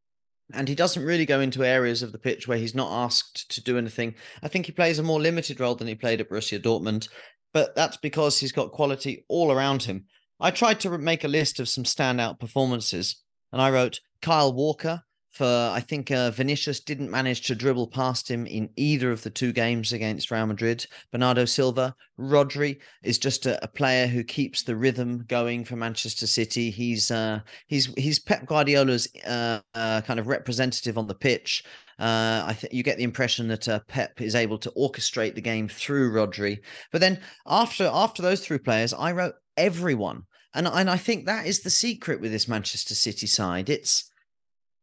and 0.54 0.68
he 0.68 0.76
doesn't 0.76 1.04
really 1.04 1.26
go 1.26 1.40
into 1.40 1.66
areas 1.66 2.04
of 2.04 2.12
the 2.12 2.20
pitch 2.20 2.48
where 2.48 2.58
he's 2.58 2.76
not 2.76 2.92
asked 2.92 3.50
to 3.52 3.64
do 3.64 3.78
anything. 3.78 4.16
I 4.44 4.48
think 4.48 4.66
he 4.66 4.72
plays 4.72 5.00
a 5.00 5.04
more 5.04 5.20
limited 5.20 5.60
role 5.60 5.76
than 5.76 5.88
he 5.88 5.96
played 5.96 6.22
at 6.22 6.30
Borussia 6.30 6.62
Dortmund, 6.62 7.10
but 7.54 7.76
that's 7.76 7.98
because 7.98 8.40
he's 8.40 8.52
got 8.52 8.72
quality 8.72 9.26
all 9.28 9.52
around 9.52 9.84
him. 9.84 10.06
I 10.40 10.52
tried 10.52 10.80
to 10.82 10.98
make 10.98 11.24
a 11.24 11.30
list 11.30 11.60
of 11.60 11.70
some 11.70 11.84
standout 11.84 12.40
performances, 12.40 13.24
and 13.52 13.62
I 13.62 13.72
wrote 13.72 14.02
Kyle 14.22 14.54
Walker, 14.54 15.04
for 15.36 15.72
I 15.74 15.82
think 15.82 16.12
uh, 16.12 16.32
Vinicius 16.32 16.80
didn't 16.80 17.12
manage 17.12 17.42
to 17.48 17.56
dribble 17.56 17.88
past 17.88 18.32
him 18.32 18.48
in 18.48 18.70
either 18.78 19.12
of 19.12 19.22
the 19.22 19.30
two 19.30 19.52
games 19.52 19.92
against 19.92 20.32
Real 20.32 20.46
Madrid. 20.46 20.88
Bernardo 21.12 21.44
Silva, 21.44 21.94
Rodri 22.18 22.80
is 23.04 23.18
just 23.18 23.46
a, 23.46 23.62
a 23.62 23.68
player 23.68 24.08
who 24.08 24.24
keeps 24.24 24.64
the 24.64 24.78
rhythm 24.78 25.26
going 25.28 25.66
for 25.66 25.76
Manchester 25.76 26.26
City. 26.26 26.72
He's 26.72 27.12
uh, 27.12 27.42
he's 27.68 27.94
he's 27.96 28.18
Pep 28.18 28.46
Guardiola's 28.46 29.10
uh, 29.28 29.60
uh 29.74 30.00
kind 30.02 30.22
of 30.22 30.28
representative 30.28 30.98
on 30.98 31.08
the 31.08 31.14
pitch. 31.14 31.66
Uh, 32.00 32.44
I 32.48 32.54
think 32.54 32.72
you 32.72 32.82
get 32.82 32.96
the 32.96 33.04
impression 33.04 33.50
that 33.50 33.68
uh, 33.68 33.82
Pep 33.90 34.22
is 34.22 34.36
able 34.36 34.58
to 34.60 34.72
orchestrate 34.72 35.36
the 35.36 35.42
game 35.42 35.68
through 35.68 36.14
Rodri. 36.14 36.60
But 36.94 37.02
then 37.02 37.20
after 37.46 37.90
after 37.92 38.22
those 38.22 38.40
three 38.40 38.60
players, 38.60 38.94
I 38.94 39.12
wrote 39.12 39.36
everyone, 39.58 40.24
and 40.54 40.66
and 40.66 40.90
I 40.90 40.96
think 40.96 41.26
that 41.26 41.46
is 41.46 41.60
the 41.60 41.70
secret 41.70 42.22
with 42.22 42.32
this 42.32 42.48
Manchester 42.48 42.96
City 42.96 43.28
side. 43.28 43.70
It's 43.70 44.10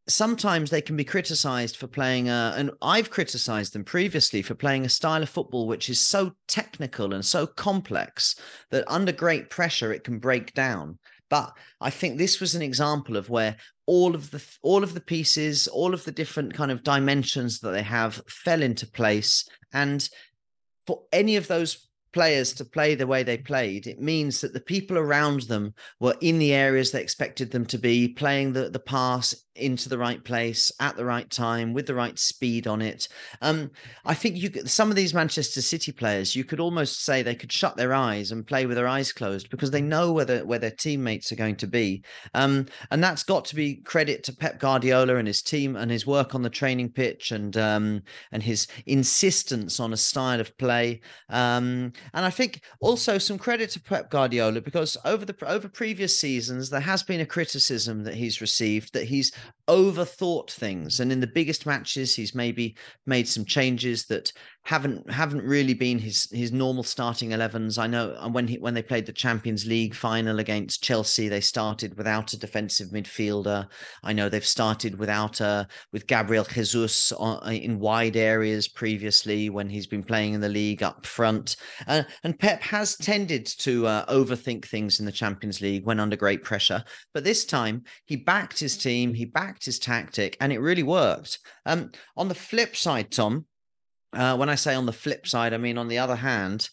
sometimes 0.09 0.71
they 0.71 0.81
can 0.81 0.97
be 0.97 1.05
criticized 1.05 1.77
for 1.77 1.87
playing 1.87 2.29
a, 2.29 2.55
and 2.57 2.71
I've 2.83 3.11
criticized 3.11 3.73
them 3.73 3.85
previously 3.85 4.43
for 4.43 4.55
playing 4.55 4.85
a 4.85 4.89
style 4.89 5.23
of 5.23 5.29
football 5.29 5.67
which 5.67 5.89
is 5.89 6.01
so 6.01 6.33
technical 6.49 7.15
and 7.15 7.25
so 7.25 7.47
complex 7.47 8.37
that 8.71 8.85
under 8.89 9.13
great 9.13 9.49
pressure 9.49 9.93
it 9.93 10.05
can 10.05 10.19
break 10.19 10.55
down. 10.55 10.99
But 11.31 11.53
I 11.81 11.91
think 11.91 12.19
this 12.19 12.41
was 12.41 12.55
an 12.55 12.63
example 12.63 13.17
of 13.17 13.31
where 13.31 13.57
all 13.87 14.15
of 14.15 14.31
the 14.31 14.45
all 14.63 14.83
of 14.83 14.93
the 14.93 15.01
pieces, 15.01 15.67
all 15.67 15.95
of 15.95 16.05
the 16.05 16.13
different 16.13 16.53
kind 16.53 16.71
of 16.71 16.83
dimensions 16.83 17.61
that 17.61 17.71
they 17.71 17.83
have 17.83 18.23
fell 18.29 18.63
into 18.63 18.87
place. 18.87 19.49
And 19.73 20.07
for 20.87 21.05
any 21.13 21.37
of 21.37 21.49
those 21.49 21.89
players 22.13 22.53
to 22.55 22.65
play 22.65 22.95
the 22.95 23.07
way 23.07 23.23
they 23.23 23.39
played, 23.39 23.87
it 23.87 24.01
means 24.01 24.41
that 24.41 24.53
the 24.53 24.61
people 24.61 24.99
around 24.99 25.43
them 25.43 25.75
were 26.01 26.17
in 26.21 26.39
the 26.39 26.53
areas 26.53 26.91
they 26.91 27.01
expected 27.01 27.51
them 27.51 27.67
to 27.67 27.79
be, 27.79 28.09
playing 28.09 28.53
the, 28.53 28.69
the 28.69 28.79
pass 28.79 29.35
into 29.55 29.89
the 29.89 29.99
right 29.99 30.25
place 30.25 30.73
at 30.81 30.97
the 30.97 31.05
right 31.05 31.29
time 31.29 31.75
with 31.75 31.87
the 31.87 31.95
right 31.95 32.19
speed 32.19 32.67
on 32.67 32.81
it. 32.81 33.09
Um, 33.43 33.71
I 34.05 34.15
think 34.15 34.37
you 34.37 34.51
some 34.65 34.89
of 34.89 34.97
these 34.97 35.13
Manchester 35.13 35.61
City 35.61 35.93
players, 35.93 36.35
you 36.35 36.45
could 36.45 36.61
almost 36.61 37.05
say 37.05 37.23
they 37.23 37.35
could 37.35 37.53
shut 37.53 37.77
their 37.77 37.93
eyes 37.93 38.33
and 38.33 38.47
play 38.47 38.65
with 38.65 38.77
their 38.77 38.89
eyes 38.89 39.13
closed 39.13 39.51
because 39.51 39.71
they 39.71 39.83
know 39.83 40.13
where, 40.13 40.25
the, 40.25 40.41
where 40.41 40.59
their 40.59 40.71
teammates 40.71 41.33
are 41.33 41.37
going 41.37 41.57
to 41.57 41.67
be. 41.67 42.03
Um, 42.35 42.67
and 42.91 43.05
that's 43.05 43.23
got 43.23 43.45
to 43.47 43.55
be 43.55 43.77
credit 43.77 44.25
to 44.25 44.37
Pep 44.37 44.59
Guardiola 44.59 45.17
and 45.17 45.29
his 45.29 45.43
team 45.43 45.77
and 45.77 45.91
his 45.91 46.07
work 46.07 46.35
on 46.35 46.43
the 46.43 46.51
training 46.51 46.91
pitch 46.91 47.31
and 47.33 47.57
um, 47.57 48.03
and 48.33 48.43
his 48.43 48.67
insistence 48.87 49.81
on 49.81 49.93
a 49.93 49.97
style 49.97 50.41
of 50.41 50.57
play. 50.57 51.01
Um, 51.29 51.93
and 52.15 52.25
I 52.25 52.31
think 52.31 52.63
also 52.81 53.19
some 53.19 53.39
credit 53.39 53.71
to 53.71 53.81
Pep 53.81 54.11
Guardiola 54.11 54.61
because 54.61 54.97
over 55.05 55.25
the 55.25 55.35
over 55.47 55.69
previous 55.69 56.17
seasons 56.17 56.71
there 56.71 56.81
has 56.81 57.03
been 57.03 57.21
a 57.21 57.27
criticism 57.27 58.05
that 58.05 58.15
he's 58.15 58.41
received 58.41 58.93
that 58.93 59.05
he's 59.05 59.33
overthought 59.69 60.51
things. 60.51 61.01
And 61.01 61.13
in 61.13 61.21
the 61.21 61.27
biggest 61.27 61.67
matches 61.67 62.15
he's 62.15 62.35
maybe 62.35 62.77
made 63.07 63.29
some 63.29 63.45
changes 63.45 64.07
that 64.07 64.33
haven't 64.65 65.11
haven't 65.11 65.43
really 65.43 65.75
been 65.75 65.99
his 65.99 66.31
his 66.31 66.53
normal 66.53 66.85
starting 66.85 67.31
11s. 67.31 67.79
I 67.79 67.89
know 67.89 68.15
uh, 68.17 68.29
when 68.29 68.47
he 68.47 68.59
when 68.59 68.75
they 68.75 68.83
played 68.83 69.07
the 69.07 69.13
Champions 69.13 69.67
League 69.67 69.95
final 69.95 70.39
against 70.39 70.85
Chelsea, 70.85 71.29
they 71.29 71.41
started 71.41 71.97
without 71.97 72.33
a 72.33 72.39
defensive 72.39 72.91
midfielder. 72.91 73.67
I 74.05 74.13
know 74.13 74.29
they've 74.29 74.47
started 74.47 74.99
without 74.99 75.41
a 75.41 75.67
with 75.93 76.07
Gabriel 76.07 76.45
Jesus 76.45 77.11
on, 77.13 77.41
uh, 77.45 77.51
in 77.51 77.81
wide 77.81 78.17
areas 78.17 78.69
previously 78.69 79.51
when 79.51 79.69
he's 79.69 79.89
been 79.89 80.05
playing 80.05 80.35
in 80.35 80.41
the 80.41 80.49
league 80.49 80.85
up 80.85 81.07
front. 81.07 81.57
Uh, 81.89 82.05
and 82.23 82.39
Pep 82.39 82.63
has 82.63 82.97
tended 82.97 83.47
to 83.47 83.89
uh, 83.89 84.07
overthink 84.07 84.65
things 84.65 85.01
in 85.01 85.07
the 85.07 85.13
Champions 85.13 85.61
League 85.61 85.85
when 85.85 85.99
under 85.99 86.17
great 86.17 86.45
pressure, 86.45 86.85
but 87.13 87.25
this 87.25 87.45
time 87.45 87.83
he 88.07 88.15
backed 88.15 88.61
his 88.61 88.77
team, 88.77 89.13
he 89.13 89.25
backed 89.25 89.65
his 89.65 89.81
tactic, 89.81 90.37
and 90.41 90.53
it 90.53 90.61
really 90.61 90.85
worked. 90.85 91.41
Um, 91.67 91.91
on 92.17 92.29
the 92.29 92.35
flip 92.35 92.77
side, 92.77 93.11
Tom 93.11 93.47
uh, 94.13 94.37
when 94.37 94.49
I 94.49 94.55
say 94.55 94.75
on 94.75 94.87
the 94.87 94.93
flip 94.93 95.27
side, 95.27 95.55
I 95.55 95.59
mean 95.59 95.79
on 95.79 95.89
the 95.89 95.99
other 95.99 96.17
hand, 96.17 96.69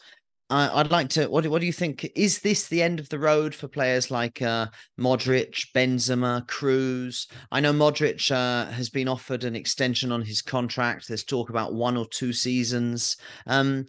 I, 0.52 0.82
would 0.82 0.92
like 0.92 1.10
to. 1.10 1.28
What, 1.28 1.46
what 1.48 1.60
do 1.60 1.68
you 1.68 1.74
think? 1.74 2.12
Is 2.16 2.40
this 2.40 2.68
the 2.68 2.82
end 2.82 3.00
of 3.00 3.10
the 3.10 3.20
road 3.20 3.54
for 3.54 3.68
players 3.68 4.10
like 4.10 4.42
uh, 4.42 4.68
Modric, 5.00 5.68
Benzema, 5.76 6.46
Kroos? 6.48 7.28
I 7.52 7.60
know 7.60 7.72
Modric 7.72 8.32
uh, 8.32 8.72
has 8.72 8.90
been 8.90 9.08
offered 9.08 9.44
an 9.44 9.56
extension 9.56 10.12
on 10.12 10.24
his 10.24 10.42
contract. 10.42 11.08
There's 11.08 11.24
talk 11.24 11.52
about 11.52 11.76
one 11.76 11.96
or 11.96 12.08
two 12.08 12.34
seasons. 12.34 13.18
Um, 13.46 13.86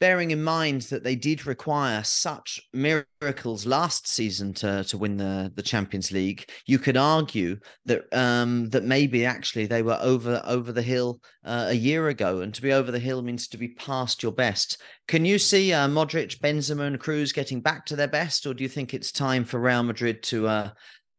bearing 0.00 0.30
in 0.30 0.42
mind 0.42 0.82
that 0.82 1.02
they 1.02 1.16
did 1.16 1.46
require 1.46 2.02
such 2.04 2.60
miracles 2.72 3.66
last 3.66 4.06
season 4.06 4.52
to 4.54 4.84
to 4.84 4.98
win 4.98 5.16
the 5.16 5.52
the 5.54 5.62
Champions 5.62 6.12
League, 6.12 6.50
you 6.66 6.78
could 6.78 6.96
argue 6.96 7.58
that 7.86 8.04
um, 8.12 8.68
that 8.70 8.84
maybe 8.84 9.24
actually 9.24 9.66
they 9.66 9.82
were 9.82 9.98
over 10.00 10.42
over 10.44 10.72
the 10.72 10.82
hill 10.82 11.20
uh, 11.44 11.66
a 11.68 11.74
year 11.74 12.08
ago, 12.08 12.40
and 12.40 12.54
to 12.54 12.62
be 12.62 12.72
over 12.72 12.90
the 12.90 12.98
hill 12.98 13.22
means 13.22 13.48
to 13.48 13.58
be 13.58 13.68
past 13.68 14.22
your 14.22 14.32
best. 14.32 14.80
Can 15.06 15.24
you 15.24 15.38
see 15.38 15.72
uh, 15.72 15.88
Modric, 15.88 16.38
Benzema, 16.40 16.86
and 16.86 17.00
Kroos 17.00 17.34
getting 17.34 17.60
back 17.60 17.86
to 17.86 17.96
their 17.96 18.08
best, 18.08 18.46
or 18.46 18.54
do 18.54 18.62
you 18.62 18.68
think 18.68 18.94
it's 18.94 19.12
time 19.12 19.44
for 19.44 19.58
Real 19.58 19.82
Madrid 19.82 20.22
to 20.24 20.46
uh, 20.46 20.70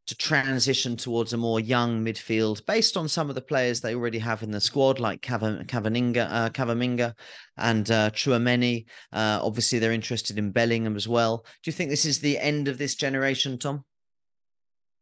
to 0.10 0.16
transition 0.18 0.98
towards 0.98 1.34
a 1.34 1.38
more 1.38 1.60
young 1.60 2.04
midfield 2.04 2.66
based 2.66 2.98
on 2.98 3.08
some 3.08 3.30
of 3.30 3.36
the 3.36 3.42
players 3.42 3.80
they 3.80 3.96
already 3.96 4.20
have 4.20 4.44
in 4.44 4.52
the 4.52 4.60
squad, 4.60 5.00
like 5.00 5.22
Cavaninga, 5.22 6.28
uh, 6.30 6.50
Cavaminga 6.50 7.14
and 7.58 7.90
uh, 7.92 8.10
Tchouameni. 8.10 8.86
Uh, 9.14 9.40
obviously, 9.42 9.78
they're 9.78 9.92
interested 9.94 10.38
in 10.38 10.52
Bellingham 10.52 10.96
as 10.96 11.08
well. 11.08 11.46
Do 11.64 11.70
you 11.70 11.74
think 11.74 11.90
this 11.90 12.06
is 12.06 12.20
the 12.20 12.40
end 12.40 12.68
of 12.68 12.78
this 12.78 12.96
generation, 12.96 13.58
Tom? 13.58 13.86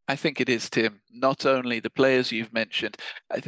I 0.10 0.16
think 0.16 0.42
it 0.42 0.50
is, 0.50 0.70
Tim. 0.70 1.00
Not 1.12 1.46
only 1.46 1.80
the 1.80 1.90
players 1.90 2.32
you've 2.32 2.54
mentioned, 2.54 2.98
I, 3.32 3.42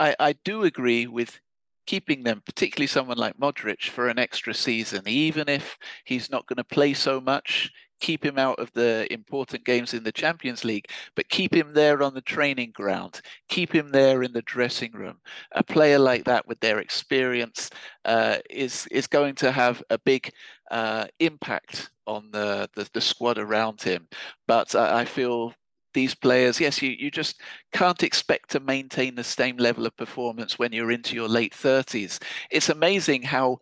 I, 0.00 0.16
I 0.18 0.32
do 0.44 0.64
agree 0.64 1.06
with 1.06 1.40
keeping 1.86 2.24
them, 2.24 2.42
particularly 2.44 2.88
someone 2.88 3.16
like 3.16 3.38
Modric, 3.38 3.90
for 3.90 4.08
an 4.08 4.18
extra 4.18 4.54
season, 4.54 5.02
even 5.06 5.48
if 5.48 5.78
he's 6.04 6.30
not 6.30 6.46
going 6.46 6.56
to 6.56 6.64
play 6.64 6.94
so 6.94 7.20
much 7.20 7.70
keep 8.00 8.24
him 8.24 8.38
out 8.38 8.58
of 8.58 8.72
the 8.72 9.10
important 9.12 9.64
games 9.64 9.94
in 9.94 10.04
the 10.04 10.12
Champions 10.12 10.64
League, 10.64 10.90
but 11.14 11.28
keep 11.28 11.54
him 11.54 11.72
there 11.72 12.02
on 12.02 12.14
the 12.14 12.20
training 12.20 12.72
ground, 12.72 13.20
keep 13.48 13.74
him 13.74 13.90
there 13.90 14.22
in 14.22 14.32
the 14.32 14.42
dressing 14.42 14.92
room. 14.92 15.18
A 15.52 15.62
player 15.62 15.98
like 15.98 16.24
that 16.24 16.46
with 16.46 16.60
their 16.60 16.78
experience 16.78 17.70
uh, 18.04 18.38
is 18.50 18.86
is 18.90 19.06
going 19.06 19.34
to 19.36 19.50
have 19.52 19.82
a 19.90 19.98
big 19.98 20.32
uh, 20.70 21.06
impact 21.20 21.90
on 22.06 22.30
the, 22.30 22.68
the, 22.74 22.88
the 22.92 23.00
squad 23.00 23.38
around 23.38 23.82
him. 23.82 24.06
But 24.46 24.74
I, 24.74 25.00
I 25.00 25.04
feel 25.04 25.52
these 25.96 26.14
players, 26.14 26.60
yes, 26.60 26.82
you, 26.82 26.90
you 26.90 27.10
just 27.10 27.40
can't 27.72 28.02
expect 28.02 28.50
to 28.50 28.60
maintain 28.60 29.14
the 29.14 29.24
same 29.24 29.56
level 29.56 29.86
of 29.86 29.96
performance 29.96 30.58
when 30.58 30.70
you're 30.70 30.92
into 30.92 31.14
your 31.14 31.26
late 31.26 31.54
30s. 31.54 32.22
It's 32.50 32.68
amazing 32.68 33.22
how 33.22 33.60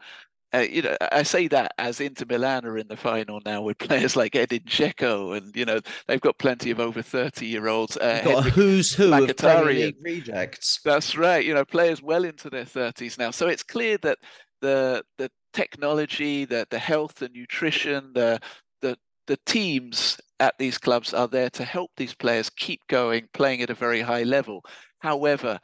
uh, 0.54 0.60
you 0.60 0.82
know, 0.82 0.96
I 1.12 1.24
say 1.24 1.48
that 1.48 1.72
as 1.78 2.00
Inter 2.00 2.26
Milan 2.28 2.64
are 2.64 2.78
in 2.78 2.86
the 2.86 2.96
final 2.96 3.40
now 3.44 3.62
with 3.62 3.78
players 3.78 4.14
like 4.16 4.36
Edin 4.36 4.60
Dzeko, 4.60 5.36
and 5.36 5.54
you 5.56 5.64
know 5.64 5.80
they've 6.06 6.20
got 6.20 6.38
plenty 6.38 6.70
of 6.70 6.80
over 6.80 7.02
thirty-year-olds. 7.02 7.96
Uh, 7.96 8.20
got 8.24 8.46
a 8.46 8.50
who's 8.50 8.94
who 8.94 9.12
of 9.12 9.36
Premier 9.36 9.92
rejects. 10.00 10.80
That's 10.84 11.16
right. 11.16 11.44
You 11.44 11.54
know, 11.54 11.64
players 11.64 12.02
well 12.02 12.24
into 12.24 12.50
their 12.50 12.64
thirties 12.64 13.18
now. 13.18 13.30
So 13.30 13.48
it's 13.48 13.62
clear 13.62 13.98
that 13.98 14.18
the 14.60 15.04
the 15.18 15.30
technology, 15.52 16.44
the 16.44 16.66
the 16.70 16.78
health 16.78 17.22
and 17.22 17.34
nutrition, 17.34 18.12
the 18.14 18.40
the 18.80 18.96
the 19.26 19.38
teams 19.46 20.20
at 20.40 20.54
these 20.58 20.78
clubs 20.78 21.14
are 21.14 21.28
there 21.28 21.50
to 21.50 21.64
help 21.64 21.90
these 21.96 22.14
players 22.14 22.50
keep 22.50 22.80
going, 22.88 23.28
playing 23.32 23.62
at 23.62 23.70
a 23.70 23.74
very 23.74 24.00
high 24.00 24.24
level. 24.24 24.64
However, 24.98 25.58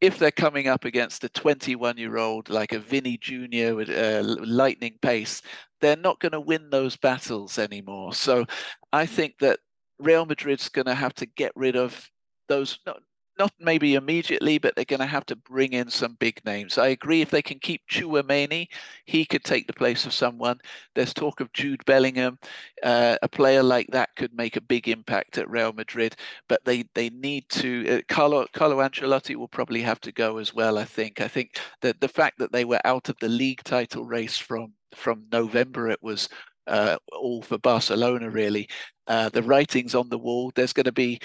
if 0.00 0.18
they're 0.18 0.30
coming 0.30 0.68
up 0.68 0.84
against 0.84 1.24
a 1.24 1.28
21 1.28 1.96
year 1.96 2.18
old 2.18 2.50
like 2.50 2.72
a 2.72 2.78
Vini 2.78 3.16
Jr. 3.16 3.74
with 3.74 3.88
uh, 3.90 4.22
lightning 4.44 4.98
pace, 5.00 5.42
they're 5.80 5.96
not 5.96 6.20
going 6.20 6.32
to 6.32 6.40
win 6.40 6.70
those 6.70 6.96
battles 6.96 7.58
anymore. 7.58 8.12
So 8.12 8.46
I 8.92 9.06
think 9.06 9.38
that 9.40 9.60
Real 9.98 10.26
Madrid's 10.26 10.68
going 10.68 10.86
to 10.86 10.94
have 10.94 11.14
to 11.14 11.26
get 11.26 11.52
rid 11.54 11.76
of 11.76 12.10
those, 12.48 12.78
not, 12.86 13.00
not 13.38 13.52
maybe 13.58 13.94
immediately, 13.94 14.58
but 14.58 14.74
they're 14.74 14.84
going 14.84 15.00
to 15.00 15.06
have 15.06 15.26
to 15.26 15.36
bring 15.36 15.72
in 15.72 15.90
some 15.90 16.14
big 16.14 16.40
names. 16.44 16.78
I 16.78 16.88
agree. 16.88 17.20
If 17.20 17.30
they 17.30 17.42
can 17.42 17.58
keep 17.58 17.82
Tchouameni, 17.88 18.68
he 19.04 19.24
could 19.24 19.44
take 19.44 19.66
the 19.66 19.72
place 19.72 20.06
of 20.06 20.12
someone. 20.12 20.58
There's 20.94 21.14
talk 21.14 21.40
of 21.40 21.52
Jude 21.52 21.84
Bellingham. 21.84 22.38
Uh, 22.82 23.16
a 23.22 23.28
player 23.28 23.62
like 23.62 23.88
that 23.92 24.14
could 24.16 24.34
make 24.34 24.56
a 24.56 24.60
big 24.60 24.88
impact 24.88 25.38
at 25.38 25.50
Real 25.50 25.72
Madrid, 25.72 26.16
but 26.48 26.64
they 26.64 26.84
they 26.94 27.10
need 27.10 27.48
to. 27.50 27.98
Uh, 27.98 28.00
Carlo 28.08 28.46
Carlo 28.52 28.78
Ancelotti 28.78 29.36
will 29.36 29.48
probably 29.48 29.82
have 29.82 30.00
to 30.00 30.12
go 30.12 30.38
as 30.38 30.54
well. 30.54 30.78
I 30.78 30.84
think. 30.84 31.20
I 31.20 31.28
think 31.28 31.58
that 31.82 32.00
the 32.00 32.08
fact 32.08 32.38
that 32.38 32.52
they 32.52 32.64
were 32.64 32.80
out 32.84 33.08
of 33.08 33.16
the 33.20 33.28
league 33.28 33.62
title 33.64 34.04
race 34.04 34.38
from 34.38 34.72
from 34.94 35.26
November, 35.30 35.88
it 35.88 36.02
was 36.02 36.28
uh, 36.66 36.96
all 37.12 37.42
for 37.42 37.58
Barcelona, 37.58 38.30
really. 38.30 38.68
Uh, 39.06 39.28
the 39.28 39.42
writing's 39.42 39.94
on 39.94 40.08
the 40.08 40.18
wall. 40.18 40.50
There's 40.54 40.72
going 40.72 40.84
to 40.84 40.92
be 40.92 41.20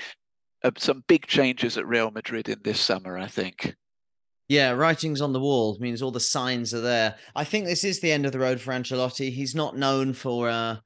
uh, 0.63 0.71
some 0.77 1.03
big 1.07 1.27
changes 1.27 1.77
at 1.77 1.87
Real 1.87 2.11
Madrid 2.11 2.49
in 2.49 2.59
this 2.63 2.79
summer, 2.79 3.17
I 3.17 3.27
think. 3.27 3.75
Yeah, 4.47 4.71
writings 4.71 5.21
on 5.21 5.31
the 5.31 5.39
wall 5.39 5.77
means 5.79 6.01
all 6.01 6.11
the 6.11 6.19
signs 6.19 6.73
are 6.73 6.81
there. 6.81 7.15
I 7.35 7.45
think 7.45 7.65
this 7.65 7.85
is 7.85 8.01
the 8.01 8.11
end 8.11 8.25
of 8.25 8.33
the 8.33 8.39
road 8.39 8.59
for 8.59 8.73
Ancelotti. 8.73 9.31
He's 9.31 9.55
not 9.55 9.77
known 9.77 10.13
for 10.13 10.49
uh, 10.49 10.77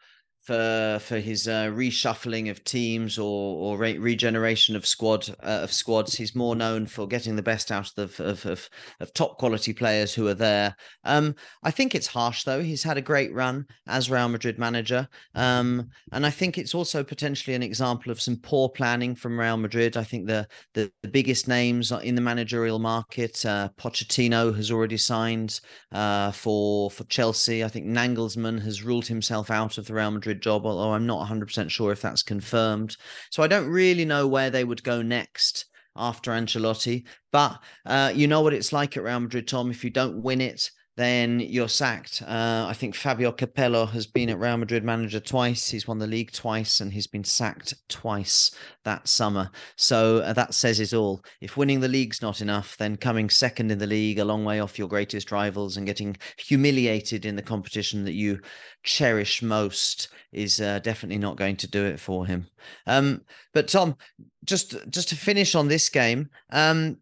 for 0.45 0.99
for 1.01 1.17
his 1.17 1.47
uh, 1.47 1.65
reshuffling 1.65 2.51
of 2.51 2.63
teams 2.63 3.17
or 3.17 3.57
or 3.57 3.77
re- 3.77 3.97
regeneration 3.97 4.75
of 4.75 4.85
squad 4.85 5.27
uh, 5.41 5.61
of 5.63 5.73
squads. 5.73 6.15
He's 6.15 6.35
more 6.35 6.55
known 6.55 6.85
for 6.85 7.07
getting 7.07 7.35
the 7.35 7.41
best 7.41 7.71
out 7.71 7.91
of, 7.97 8.19
of 8.19 8.45
of, 8.45 8.69
of 8.99 9.13
top 9.13 9.39
quality 9.39 9.73
players 9.73 10.13
who 10.13 10.27
are 10.27 10.35
there. 10.35 10.75
Um, 11.03 11.35
I 11.63 11.71
think 11.71 11.95
it's 11.95 12.05
harsh 12.05 12.43
though. 12.43 12.61
He's 12.61 12.83
had 12.83 12.97
a 12.97 13.01
great 13.01 13.33
run 13.33 13.65
as 13.87 14.09
Real 14.11 14.29
Madrid 14.29 14.59
manager, 14.59 15.07
um, 15.33 15.89
and 16.11 16.25
I 16.25 16.29
think 16.29 16.57
it's 16.57 16.75
also 16.75 17.03
potentially 17.03 17.55
an 17.55 17.63
example 17.63 18.11
of 18.11 18.21
some 18.21 18.37
poor 18.37 18.69
planning 18.69 19.15
from 19.15 19.39
Real 19.39 19.57
Madrid. 19.57 19.97
I 19.97 20.03
think 20.03 20.27
the 20.27 20.47
the, 20.75 20.91
the 21.01 21.09
biggest 21.09 21.47
names 21.47 21.91
in 21.91 22.13
the 22.13 22.21
managerial 22.21 22.77
market, 22.77 23.43
uh, 23.45 23.69
Pochettino 23.77 24.55
has 24.55 24.69
already 24.69 24.97
signed 24.97 25.59
uh, 25.91 26.31
for 26.31 26.91
for 26.91 27.03
Chelsea. 27.05 27.63
I 27.63 27.67
think 27.67 27.87
Nagelsmann 27.87 28.61
has 28.61 28.83
ruled 28.83 29.07
himself 29.07 29.49
out 29.49 29.79
of 29.79 29.87
the 29.87 29.93
Real 29.95 30.11
Madrid 30.11 30.34
job, 30.41 30.65
although 30.65 30.93
I'm 30.93 31.05
not 31.05 31.27
100% 31.27 31.69
sure 31.69 31.91
if 31.91 32.01
that's 32.01 32.23
confirmed. 32.23 32.97
So 33.29 33.43
I 33.43 33.47
don't 33.47 33.67
really 33.67 34.05
know 34.05 34.27
where 34.27 34.49
they 34.49 34.63
would 34.63 34.83
go 34.83 35.01
next 35.01 35.65
after 35.95 36.31
Ancelotti. 36.31 37.05
But 37.31 37.59
uh, 37.85 38.11
you 38.13 38.27
know 38.27 38.41
what 38.41 38.53
it's 38.53 38.73
like 38.73 38.97
at 38.97 39.03
Real 39.03 39.19
Madrid, 39.19 39.47
Tom. 39.47 39.71
If 39.71 39.83
you 39.83 39.89
don't 39.89 40.21
win 40.21 40.41
it, 40.41 40.69
then 40.97 41.41
you're 41.41 41.67
sacked. 41.67 42.21
Uh, 42.21 42.65
I 42.69 42.73
think 42.73 42.95
Fabio 42.95 43.31
Capello 43.31 43.85
has 43.85 44.07
been 44.07 44.29
at 44.29 44.39
Real 44.39 44.57
Madrid 44.57 44.83
manager 44.83 45.19
twice. 45.19 45.69
He's 45.69 45.87
won 45.87 45.99
the 45.99 46.07
league 46.07 46.31
twice 46.31 46.79
and 46.79 46.93
he's 46.93 47.07
been 47.07 47.23
sacked 47.23 47.73
twice 47.89 48.55
that 48.85 49.07
summer. 49.07 49.51
So 49.75 50.19
uh, 50.19 50.31
that 50.33 50.53
says 50.53 50.79
it 50.79 50.93
all. 50.93 51.21
If 51.41 51.57
winning 51.57 51.81
the 51.81 51.89
league's 51.89 52.21
not 52.21 52.39
enough, 52.39 52.77
then 52.77 52.95
coming 52.95 53.29
second 53.29 53.71
in 53.71 53.77
the 53.77 53.87
league, 53.87 54.19
a 54.19 54.25
long 54.25 54.45
way 54.45 54.61
off 54.61 54.79
your 54.79 54.87
greatest 54.87 55.31
rivals, 55.31 55.75
and 55.75 55.85
getting 55.85 56.15
humiliated 56.37 57.25
in 57.25 57.35
the 57.35 57.41
competition 57.41 58.05
that 58.05 58.13
you 58.13 58.39
cherish 58.83 59.41
most 59.41 60.09
is 60.31 60.61
uh, 60.61 60.79
definitely 60.79 61.17
not 61.17 61.37
going 61.37 61.57
to 61.57 61.67
do 61.67 61.83
it 61.85 61.99
for 61.99 62.25
him. 62.25 62.47
Um, 62.87 63.21
but 63.53 63.67
Tom, 63.67 63.97
just 64.45 64.75
just 64.89 65.09
to 65.09 65.15
finish 65.15 65.55
on 65.55 65.67
this 65.67 65.89
game, 65.89 66.29
um, 66.51 66.97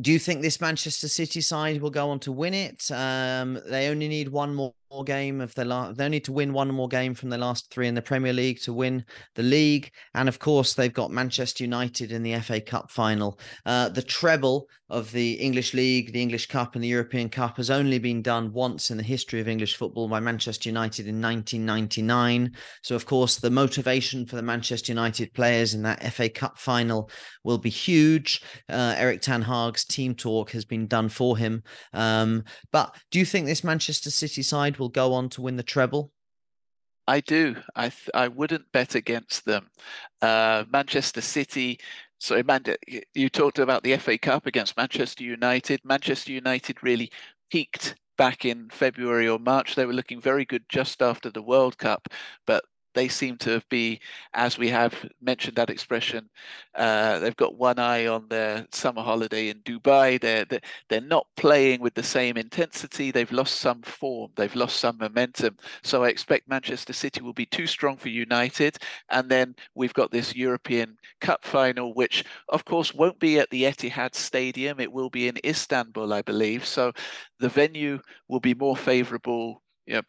do 0.00 0.12
you 0.12 0.18
think 0.18 0.40
this 0.40 0.60
Manchester 0.60 1.08
City 1.08 1.40
side 1.40 1.82
will 1.82 1.90
go 1.90 2.10
on 2.10 2.18
to 2.20 2.32
win 2.32 2.54
it? 2.54 2.90
Um, 2.90 3.60
they 3.66 3.88
only 3.88 4.08
need 4.08 4.28
one 4.28 4.54
more 4.54 4.74
more 4.92 5.04
game 5.04 5.40
of 5.40 5.54
their 5.54 5.64
last. 5.64 5.96
They 5.96 6.08
need 6.08 6.24
to 6.24 6.32
win 6.32 6.52
one 6.52 6.68
more 6.68 6.88
game 6.88 7.14
from 7.14 7.30
their 7.30 7.38
last 7.38 7.70
three 7.70 7.88
in 7.88 7.94
the 7.94 8.02
Premier 8.02 8.32
League 8.32 8.60
to 8.62 8.72
win 8.72 9.04
the 9.34 9.42
league, 9.42 9.90
and 10.14 10.28
of 10.28 10.38
course 10.38 10.74
they've 10.74 10.92
got 10.92 11.10
Manchester 11.10 11.64
United 11.64 12.12
in 12.12 12.22
the 12.22 12.38
FA 12.40 12.60
Cup 12.60 12.90
final. 12.90 13.38
Uh, 13.64 13.88
the 13.88 14.02
treble 14.02 14.68
of 14.92 15.10
the 15.12 15.32
English 15.32 15.72
League, 15.72 16.12
the 16.12 16.20
English 16.20 16.46
Cup, 16.46 16.74
and 16.74 16.84
the 16.84 16.88
European 16.88 17.30
Cup 17.30 17.56
has 17.56 17.70
only 17.70 17.98
been 17.98 18.20
done 18.20 18.52
once 18.52 18.90
in 18.90 18.98
the 18.98 19.02
history 19.02 19.40
of 19.40 19.48
English 19.48 19.76
football 19.76 20.06
by 20.06 20.20
Manchester 20.20 20.68
United 20.68 21.06
in 21.06 21.20
1999. 21.20 22.52
So, 22.82 22.94
of 22.94 23.06
course, 23.06 23.38
the 23.38 23.50
motivation 23.50 24.26
for 24.26 24.36
the 24.36 24.42
Manchester 24.42 24.92
United 24.92 25.32
players 25.32 25.72
in 25.72 25.82
that 25.84 26.02
FA 26.12 26.28
Cup 26.28 26.58
final 26.58 27.10
will 27.42 27.56
be 27.56 27.70
huge. 27.70 28.42
Uh, 28.68 28.94
Erik 28.98 29.22
Ten 29.22 29.40
Hag's 29.40 29.86
team 29.86 30.14
talk 30.14 30.50
has 30.50 30.66
been 30.66 30.86
done 30.86 31.08
for 31.08 31.38
him. 31.38 31.62
Um, 31.94 32.44
but 32.70 32.94
do 33.10 33.18
you 33.18 33.24
think 33.24 33.46
this 33.46 33.64
Manchester 33.64 34.10
City 34.10 34.42
side 34.42 34.76
will 34.82 34.88
go 34.88 35.14
on 35.14 35.28
to 35.30 35.42
win 35.42 35.56
the 35.56 35.62
treble? 35.62 36.12
I 37.06 37.20
do. 37.20 37.56
I 37.74 37.88
th- 37.88 38.10
I 38.14 38.28
wouldn't 38.28 38.70
bet 38.72 38.94
against 38.94 39.44
them. 39.44 39.70
Uh, 40.20 40.64
Manchester 40.70 41.20
City 41.20 41.78
sorry, 42.22 42.44
Man, 42.44 42.64
you 43.14 43.28
talked 43.28 43.58
about 43.58 43.82
the 43.82 43.96
FA 43.96 44.16
Cup 44.16 44.46
against 44.46 44.76
Manchester 44.76 45.24
United. 45.24 45.80
Manchester 45.84 46.32
United 46.32 46.82
really 46.82 47.10
peaked 47.50 47.96
back 48.16 48.44
in 48.44 48.70
February 48.70 49.28
or 49.28 49.40
March. 49.40 49.74
They 49.74 49.86
were 49.86 49.92
looking 49.92 50.20
very 50.20 50.44
good 50.44 50.64
just 50.68 51.02
after 51.02 51.30
the 51.30 51.42
World 51.42 51.78
Cup, 51.78 52.08
but 52.46 52.64
they 52.94 53.08
seem 53.08 53.36
to 53.38 53.62
be, 53.68 54.00
as 54.34 54.58
we 54.58 54.68
have 54.68 54.94
mentioned 55.20 55.56
that 55.56 55.70
expression, 55.70 56.28
uh, 56.74 57.18
they've 57.18 57.36
got 57.36 57.56
one 57.56 57.78
eye 57.78 58.06
on 58.06 58.28
their 58.28 58.66
summer 58.72 59.02
holiday 59.02 59.48
in 59.48 59.58
Dubai. 59.60 60.20
They're, 60.20 60.44
they're 60.44 60.60
they're 60.88 61.00
not 61.00 61.26
playing 61.36 61.80
with 61.80 61.94
the 61.94 62.02
same 62.02 62.36
intensity. 62.36 63.10
They've 63.10 63.30
lost 63.32 63.56
some 63.56 63.82
form. 63.82 64.30
They've 64.36 64.54
lost 64.54 64.76
some 64.76 64.98
momentum. 64.98 65.56
So 65.82 66.04
I 66.04 66.08
expect 66.08 66.48
Manchester 66.48 66.92
City 66.92 67.22
will 67.22 67.32
be 67.32 67.46
too 67.46 67.66
strong 67.66 67.96
for 67.96 68.08
United. 68.08 68.78
And 69.10 69.30
then 69.30 69.54
we've 69.74 69.94
got 69.94 70.10
this 70.10 70.34
European 70.34 70.96
Cup 71.20 71.44
final, 71.44 71.94
which 71.94 72.24
of 72.48 72.64
course 72.64 72.94
won't 72.94 73.18
be 73.18 73.38
at 73.38 73.50
the 73.50 73.64
Etihad 73.64 74.14
Stadium. 74.14 74.80
It 74.80 74.92
will 74.92 75.10
be 75.10 75.28
in 75.28 75.38
Istanbul, 75.44 76.12
I 76.12 76.22
believe. 76.22 76.64
So 76.64 76.92
the 77.38 77.48
venue 77.48 78.00
will 78.28 78.40
be 78.40 78.54
more 78.54 78.76
favourable 78.76 79.62
you 79.86 79.94
know, 79.94 80.02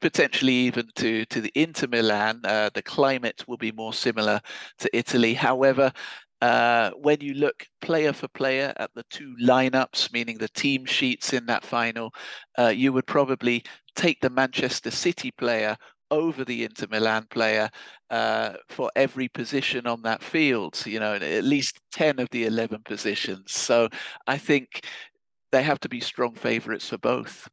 potentially 0.00 0.52
even 0.52 0.88
to 0.96 1.24
to 1.26 1.40
the 1.40 1.52
Inter 1.54 1.86
Milan. 1.88 2.40
Uh, 2.44 2.70
the 2.74 2.82
climate 2.82 3.44
will 3.46 3.56
be 3.56 3.72
more 3.72 3.92
similar 3.92 4.40
to 4.78 4.96
Italy. 4.96 5.34
However, 5.34 5.92
uh, 6.40 6.90
when 6.92 7.20
you 7.20 7.34
look 7.34 7.64
player 7.80 8.12
for 8.12 8.28
player 8.28 8.72
at 8.76 8.90
the 8.94 9.04
two 9.10 9.34
lineups, 9.42 10.12
meaning 10.12 10.38
the 10.38 10.48
team 10.48 10.84
sheets 10.86 11.32
in 11.32 11.46
that 11.46 11.64
final, 11.64 12.12
uh, 12.58 12.68
you 12.68 12.92
would 12.92 13.06
probably 13.06 13.62
take 13.94 14.20
the 14.20 14.30
Manchester 14.30 14.90
City 14.90 15.30
player 15.32 15.76
over 16.10 16.44
the 16.44 16.64
Inter 16.64 16.86
Milan 16.90 17.26
player 17.30 17.70
uh, 18.10 18.54
for 18.68 18.90
every 18.96 19.28
position 19.28 19.86
on 19.86 20.02
that 20.02 20.22
field. 20.22 20.82
You 20.86 21.00
know, 21.00 21.14
at 21.14 21.44
least 21.44 21.78
ten 21.92 22.18
of 22.18 22.28
the 22.30 22.46
eleven 22.46 22.82
positions. 22.84 23.52
So 23.52 23.88
I 24.26 24.38
think 24.38 24.86
they 25.52 25.62
have 25.62 25.80
to 25.80 25.88
be 25.88 26.00
strong 26.00 26.34
favourites 26.34 26.88
for 26.88 26.98
both. 26.98 27.48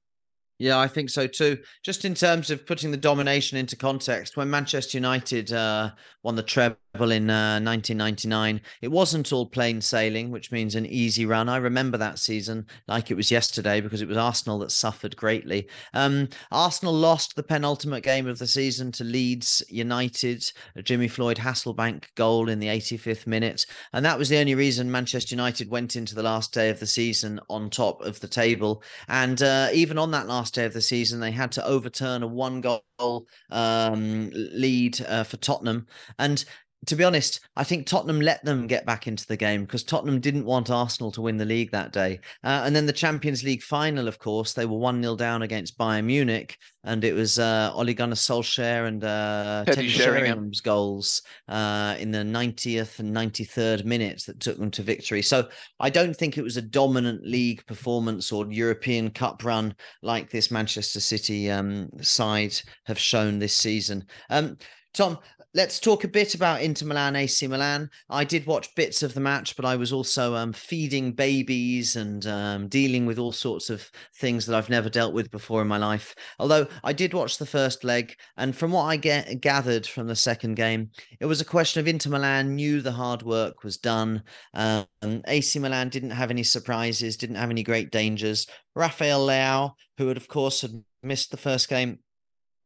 Yeah, 0.59 0.79
I 0.79 0.87
think 0.87 1.09
so 1.11 1.27
too. 1.27 1.59
Just 1.83 2.03
in 2.03 2.15
terms 2.15 2.49
of 2.49 2.65
putting 2.65 2.89
the 2.89 2.97
domination 2.97 3.57
into 3.57 3.75
context, 3.75 4.37
when 4.37 4.49
Manchester 4.49 4.97
United 4.97 5.53
uh, 5.53 5.91
won 6.23 6.35
the 6.35 6.41
treble 6.41 6.77
in 7.05 7.29
uh, 7.29 7.59
1999, 7.61 8.61
it 8.81 8.87
wasn't 8.89 9.31
all 9.31 9.45
plain 9.45 9.81
sailing, 9.81 10.31
which 10.31 10.51
means 10.51 10.75
an 10.75 10.85
easy 10.85 11.25
run. 11.25 11.49
I 11.49 11.57
remember 11.57 11.97
that 11.97 12.19
season 12.19 12.65
like 12.87 13.11
it 13.11 13.15
was 13.15 13.29
yesterday 13.29 13.81
because 13.81 14.01
it 14.01 14.07
was 14.07 14.17
Arsenal 14.17 14.59
that 14.59 14.71
suffered 14.71 15.15
greatly. 15.15 15.67
Um, 15.93 16.29
Arsenal 16.51 16.93
lost 16.93 17.35
the 17.35 17.43
penultimate 17.43 18.03
game 18.03 18.27
of 18.27 18.39
the 18.39 18.47
season 18.47 18.91
to 18.93 19.03
Leeds 19.03 19.61
United, 19.69 20.51
a 20.75 20.81
Jimmy 20.81 21.07
Floyd 21.07 21.37
Hasselbaink 21.37 22.05
goal 22.15 22.49
in 22.49 22.59
the 22.59 22.67
85th 22.67 23.27
minute. 23.27 23.65
And 23.93 24.03
that 24.05 24.17
was 24.17 24.29
the 24.29 24.39
only 24.39 24.55
reason 24.55 24.91
Manchester 24.91 25.35
United 25.35 25.69
went 25.69 25.95
into 25.95 26.15
the 26.15 26.23
last 26.23 26.51
day 26.53 26.69
of 26.69 26.79
the 26.79 26.87
season 26.87 27.39
on 27.49 27.69
top 27.69 28.01
of 28.01 28.19
the 28.21 28.27
table. 28.27 28.81
And 29.07 29.41
uh, 29.43 29.69
even 29.73 29.97
on 29.97 30.11
that 30.11 30.27
last 30.27 30.47
last 30.47 30.53
day 30.53 30.65
of 30.65 30.73
the 30.73 30.81
season. 30.81 31.19
They 31.19 31.31
had 31.31 31.51
to 31.53 31.65
overturn 31.65 32.23
a 32.23 32.27
one 32.27 32.61
goal 32.61 33.27
um, 33.49 34.29
lead 34.33 35.01
uh, 35.01 35.23
for 35.23 35.35
Tottenham. 35.37 35.87
And 36.19 36.45
to 36.85 36.95
be 36.95 37.03
honest, 37.03 37.41
I 37.55 37.63
think 37.63 37.85
Tottenham 37.85 38.21
let 38.21 38.43
them 38.45 38.67
get 38.67 38.85
back 38.85 39.07
into 39.07 39.25
the 39.25 39.35
game 39.35 39.65
because 39.65 39.83
Tottenham 39.83 40.19
didn't 40.19 40.45
want 40.45 40.69
Arsenal 40.69 41.11
to 41.13 41.21
win 41.21 41.37
the 41.37 41.45
league 41.45 41.71
that 41.71 41.91
day. 41.91 42.19
Uh, 42.43 42.61
and 42.65 42.75
then 42.75 42.85
the 42.85 42.93
Champions 42.93 43.43
League 43.43 43.63
final, 43.63 44.07
of 44.07 44.19
course, 44.19 44.53
they 44.53 44.65
were 44.65 44.77
1 44.77 45.01
0 45.01 45.15
down 45.15 45.41
against 45.41 45.77
Bayern 45.77 46.05
Munich. 46.05 46.57
And 46.83 47.03
it 47.03 47.13
was 47.13 47.39
uh, 47.39 47.71
Ole 47.73 47.93
Gunnar 47.93 48.15
Solskjaer 48.15 48.87
and 48.87 49.03
uh, 49.03 49.63
Teddy, 49.65 49.91
Teddy 49.91 49.91
Sheringham's 49.91 50.61
goals 50.61 51.23
uh, 51.49 51.95
in 51.99 52.11
the 52.11 52.19
90th 52.19 52.99
and 52.99 53.13
93rd 53.13 53.83
minutes 53.83 54.25
that 54.25 54.39
took 54.39 54.57
them 54.57 54.71
to 54.71 54.83
victory. 54.83 55.21
So 55.21 55.49
I 55.79 55.89
don't 55.89 56.15
think 56.15 56.37
it 56.37 56.43
was 56.43 56.57
a 56.57 56.61
dominant 56.61 57.25
league 57.25 57.65
performance 57.65 58.31
or 58.31 58.49
European 58.49 59.09
Cup 59.09 59.43
run 59.43 59.75
like 60.03 60.29
this 60.29 60.51
Manchester 60.51 61.01
City 61.01 61.51
um, 61.51 61.89
side 62.01 62.55
have 62.85 62.99
shown 62.99 63.39
this 63.39 63.57
season. 63.57 64.05
Um, 64.29 64.57
Tom, 64.93 65.19
let's 65.53 65.79
talk 65.79 66.03
a 66.03 66.07
bit 66.07 66.35
about 66.35 66.61
Inter 66.61 66.85
Milan, 66.85 67.15
AC 67.15 67.47
Milan. 67.47 67.89
I 68.09 68.23
did 68.23 68.45
watch 68.45 68.75
bits 68.75 69.01
of 69.01 69.13
the 69.13 69.19
match, 69.19 69.55
but 69.55 69.65
I 69.65 69.75
was 69.75 69.91
also 69.91 70.35
um, 70.35 70.53
feeding 70.53 71.13
babies 71.13 71.95
and 71.95 72.25
um, 72.27 72.67
dealing 72.67 73.05
with 73.05 73.17
all 73.17 73.31
sorts 73.31 73.69
of 73.69 73.89
things 74.15 74.45
that 74.45 74.55
I've 74.55 74.69
never 74.69 74.89
dealt 74.89 75.13
with 75.13 75.31
before 75.31 75.61
in 75.61 75.67
my 75.67 75.77
life. 75.77 76.13
Although 76.39 76.67
I 76.83 76.93
did 76.93 77.13
watch 77.13 77.37
the 77.37 77.45
first 77.45 77.83
leg, 77.83 78.15
and 78.37 78.55
from 78.55 78.71
what 78.71 78.83
I 78.83 78.97
get 78.97 79.41
gathered 79.41 79.87
from 79.87 80.07
the 80.07 80.15
second 80.15 80.55
game, 80.55 80.91
it 81.19 81.25
was 81.25 81.41
a 81.41 81.45
question 81.45 81.79
of 81.79 81.87
Inter 81.87 82.11
Milan 82.11 82.55
knew 82.55 82.81
the 82.81 82.91
hard 82.91 83.23
work 83.23 83.63
was 83.63 83.77
done. 83.77 84.23
Um, 84.53 84.85
AC 85.27 85.59
Milan 85.59 85.89
didn't 85.89 86.11
have 86.11 86.29
any 86.29 86.43
surprises, 86.43 87.17
didn't 87.17 87.37
have 87.37 87.49
any 87.49 87.63
great 87.63 87.91
dangers. 87.91 88.47
Rafael 88.75 89.25
Leao, 89.25 89.71
who 89.97 90.07
had 90.07 90.17
of 90.17 90.27
course 90.27 90.61
had 90.61 90.83
missed 91.01 91.31
the 91.31 91.37
first 91.37 91.69
game 91.69 91.99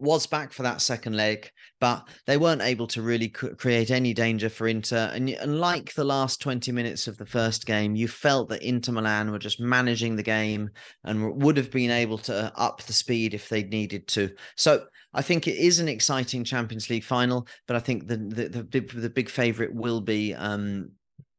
was 0.01 0.25
back 0.25 0.51
for 0.51 0.63
that 0.63 0.81
second 0.81 1.15
leg, 1.15 1.49
but 1.79 2.07
they 2.25 2.35
weren't 2.35 2.63
able 2.63 2.87
to 2.87 3.01
really 3.01 3.29
create 3.29 3.91
any 3.91 4.13
danger 4.13 4.49
for 4.49 4.67
Inter. 4.67 5.11
And, 5.13 5.29
and, 5.29 5.59
like 5.59 5.93
the 5.93 6.03
last 6.03 6.41
20 6.41 6.71
minutes 6.71 7.07
of 7.07 7.17
the 7.17 7.25
first 7.25 7.65
game, 7.65 7.95
you 7.95 8.07
felt 8.07 8.49
that 8.49 8.63
Inter 8.63 8.93
Milan 8.93 9.31
were 9.31 9.39
just 9.39 9.59
managing 9.59 10.15
the 10.15 10.23
game 10.23 10.69
and 11.03 11.41
would 11.43 11.55
have 11.55 11.69
been 11.69 11.91
able 11.91 12.17
to 12.19 12.51
up 12.55 12.81
the 12.83 12.93
speed 12.93 13.33
if 13.33 13.47
they 13.47 13.63
needed 13.63 14.07
to. 14.09 14.31
So 14.57 14.85
I 15.13 15.21
think 15.21 15.47
it 15.47 15.57
is 15.57 15.79
an 15.79 15.87
exciting 15.87 16.43
Champions 16.43 16.89
League 16.89 17.03
final, 17.03 17.47
but 17.67 17.75
I 17.75 17.79
think 17.79 18.07
the 18.07 18.17
the, 18.17 18.49
the, 18.49 18.63
big, 18.63 18.91
the 18.91 19.09
big 19.09 19.29
favourite 19.29 19.73
will 19.73 20.01
be 20.01 20.33
um, 20.33 20.91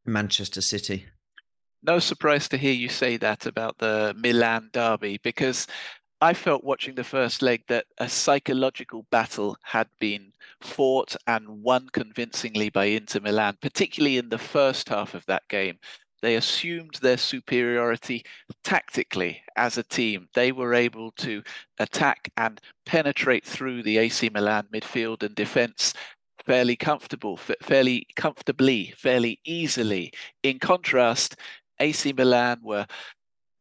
Manchester 0.06 0.60
City. 0.60 1.06
No 1.84 1.98
surprise 1.98 2.48
to 2.50 2.56
hear 2.56 2.72
you 2.72 2.88
say 2.88 3.16
that 3.16 3.46
about 3.46 3.78
the 3.78 4.14
Milan 4.16 4.70
derby 4.72 5.18
because 5.24 5.66
I 6.22 6.34
felt 6.34 6.62
watching 6.62 6.94
the 6.94 7.02
first 7.02 7.42
leg 7.42 7.64
that 7.66 7.86
a 7.98 8.08
psychological 8.08 9.04
battle 9.10 9.56
had 9.64 9.88
been 9.98 10.32
fought 10.60 11.16
and 11.26 11.64
won 11.64 11.88
convincingly 11.88 12.70
by 12.70 12.84
Inter 12.84 13.18
Milan, 13.18 13.58
particularly 13.60 14.18
in 14.18 14.28
the 14.28 14.38
first 14.38 14.88
half 14.88 15.14
of 15.14 15.26
that 15.26 15.42
game. 15.48 15.80
They 16.20 16.36
assumed 16.36 17.00
their 17.02 17.16
superiority 17.16 18.24
tactically 18.62 19.42
as 19.56 19.78
a 19.78 19.82
team. 19.82 20.28
They 20.32 20.52
were 20.52 20.74
able 20.74 21.10
to 21.16 21.42
attack 21.80 22.30
and 22.36 22.60
penetrate 22.86 23.44
through 23.44 23.82
the 23.82 23.98
AC 23.98 24.28
Milan 24.28 24.68
midfield 24.72 25.24
and 25.24 25.34
defense 25.34 25.92
fairly 26.46 26.76
comfortable, 26.76 27.36
fairly 27.36 28.06
comfortably, 28.14 28.94
fairly 28.96 29.40
easily. 29.44 30.12
In 30.44 30.60
contrast, 30.60 31.34
AC 31.80 32.12
Milan 32.12 32.60
were 32.62 32.86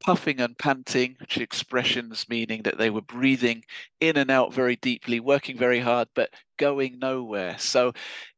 puffing 0.02 0.40
and 0.42 0.58
panting, 0.58 1.16
which 1.20 1.38
expressions 1.38 2.28
meaning 2.30 2.64
that 2.64 2.78
they 2.78 2.90
were 2.90 3.02
breathing 3.02 3.64
in 4.00 4.18
and 4.18 4.32
out 4.32 4.54
very 4.54 4.76
deeply, 4.76 5.20
working 5.20 5.58
very 5.58 5.80
hard, 5.80 6.08
but 6.14 6.32
going 6.58 7.00
nowhere. 7.00 7.58
So 7.58 7.94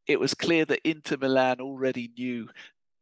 it 0.08 0.20
was 0.20 0.34
clear 0.34 0.66
that 0.66 0.88
Inter 0.88 1.18
Milan 1.18 1.60
already 1.62 2.12
knew 2.18 2.50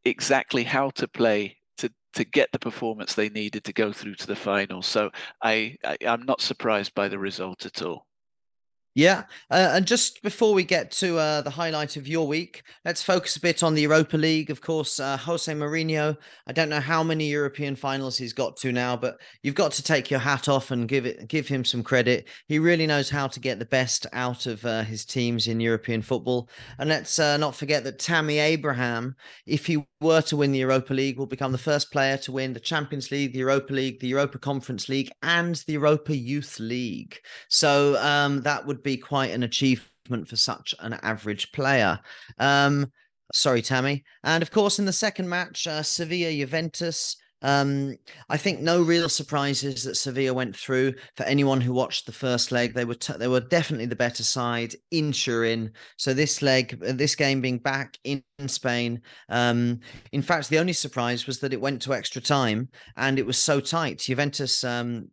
exactly 0.04 0.64
how 0.64 0.90
to 0.90 1.06
play 1.08 1.56
to 1.78 1.90
to 2.14 2.24
get 2.24 2.50
the 2.52 2.58
performance 2.58 3.14
they 3.14 3.28
needed 3.28 3.64
to 3.64 3.72
go 3.72 3.92
through 3.92 4.16
to 4.16 4.26
the 4.26 4.36
final. 4.36 4.82
So 4.82 5.10
I, 5.42 5.76
I 5.84 5.96
I'm 6.06 6.22
not 6.22 6.40
surprised 6.40 6.94
by 6.94 7.08
the 7.08 7.18
result 7.18 7.66
at 7.66 7.82
all. 7.82 8.06
Yeah, 8.94 9.22
uh, 9.50 9.70
and 9.72 9.86
just 9.86 10.22
before 10.22 10.52
we 10.52 10.64
get 10.64 10.90
to 10.92 11.16
uh, 11.16 11.40
the 11.40 11.48
highlight 11.48 11.96
of 11.96 12.06
your 12.06 12.26
week, 12.26 12.62
let's 12.84 13.02
focus 13.02 13.36
a 13.36 13.40
bit 13.40 13.62
on 13.62 13.72
the 13.72 13.80
Europa 13.80 14.18
League. 14.18 14.50
Of 14.50 14.60
course, 14.60 15.00
uh, 15.00 15.16
Jose 15.16 15.50
Mourinho. 15.50 16.14
I 16.46 16.52
don't 16.52 16.68
know 16.68 16.80
how 16.80 17.02
many 17.02 17.30
European 17.30 17.74
finals 17.74 18.18
he's 18.18 18.34
got 18.34 18.58
to 18.58 18.70
now, 18.70 18.94
but 18.94 19.18
you've 19.42 19.54
got 19.54 19.72
to 19.72 19.82
take 19.82 20.10
your 20.10 20.20
hat 20.20 20.46
off 20.46 20.72
and 20.72 20.86
give 20.86 21.06
it 21.06 21.26
give 21.28 21.48
him 21.48 21.64
some 21.64 21.82
credit. 21.82 22.28
He 22.48 22.58
really 22.58 22.86
knows 22.86 23.08
how 23.08 23.28
to 23.28 23.40
get 23.40 23.58
the 23.58 23.64
best 23.64 24.06
out 24.12 24.44
of 24.44 24.62
uh, 24.66 24.82
his 24.82 25.06
teams 25.06 25.48
in 25.48 25.58
European 25.58 26.02
football. 26.02 26.50
And 26.78 26.90
let's 26.90 27.18
uh, 27.18 27.38
not 27.38 27.56
forget 27.56 27.84
that 27.84 27.98
Tammy 27.98 28.40
Abraham, 28.40 29.16
if 29.46 29.64
he 29.64 29.86
were 30.02 30.20
to 30.22 30.36
win 30.36 30.52
the 30.52 30.58
Europa 30.58 30.92
League, 30.92 31.16
will 31.16 31.26
become 31.26 31.52
the 31.52 31.58
first 31.58 31.90
player 31.92 32.18
to 32.18 32.32
win 32.32 32.52
the 32.52 32.60
Champions 32.60 33.10
League, 33.10 33.32
the 33.32 33.38
Europa 33.38 33.72
League, 33.72 34.00
the 34.00 34.08
Europa 34.08 34.38
Conference 34.38 34.90
League, 34.90 35.10
and 35.22 35.56
the 35.66 35.74
Europa 35.74 36.14
Youth 36.14 36.60
League. 36.60 37.18
So 37.48 37.96
um, 38.02 38.42
that 38.42 38.66
would 38.66 38.81
be 38.82 38.96
quite 38.96 39.30
an 39.30 39.42
achievement 39.42 40.28
for 40.28 40.36
such 40.36 40.74
an 40.80 40.94
average 41.02 41.52
player. 41.52 41.98
Um, 42.38 42.90
sorry, 43.32 43.62
Tammy. 43.62 44.04
And 44.24 44.42
of 44.42 44.50
course, 44.50 44.78
in 44.78 44.84
the 44.84 44.92
second 44.92 45.28
match, 45.28 45.66
uh, 45.66 45.82
Sevilla 45.82 46.32
Juventus. 46.32 47.16
Um, 47.44 47.96
I 48.28 48.36
think 48.36 48.60
no 48.60 48.82
real 48.82 49.08
surprises 49.08 49.82
that 49.82 49.96
Sevilla 49.96 50.32
went 50.32 50.56
through. 50.56 50.94
For 51.16 51.24
anyone 51.24 51.60
who 51.60 51.72
watched 51.72 52.06
the 52.06 52.12
first 52.12 52.52
leg, 52.52 52.72
they 52.72 52.84
were 52.84 52.94
t- 52.94 53.14
they 53.18 53.26
were 53.26 53.40
definitely 53.40 53.86
the 53.86 53.96
better 53.96 54.22
side 54.22 54.74
in 54.92 55.10
Turin. 55.10 55.72
So 55.96 56.14
this 56.14 56.40
leg, 56.40 56.80
uh, 56.86 56.92
this 56.92 57.16
game 57.16 57.40
being 57.40 57.58
back 57.58 57.98
in 58.04 58.22
Spain. 58.46 59.02
Um, 59.28 59.80
in 60.12 60.22
fact, 60.22 60.48
the 60.48 60.58
only 60.60 60.72
surprise 60.72 61.26
was 61.26 61.40
that 61.40 61.52
it 61.52 61.60
went 61.60 61.82
to 61.82 61.94
extra 61.94 62.22
time 62.22 62.68
and 62.96 63.18
it 63.18 63.26
was 63.26 63.38
so 63.38 63.58
tight. 63.58 63.98
Juventus 63.98 64.62
um, 64.62 65.08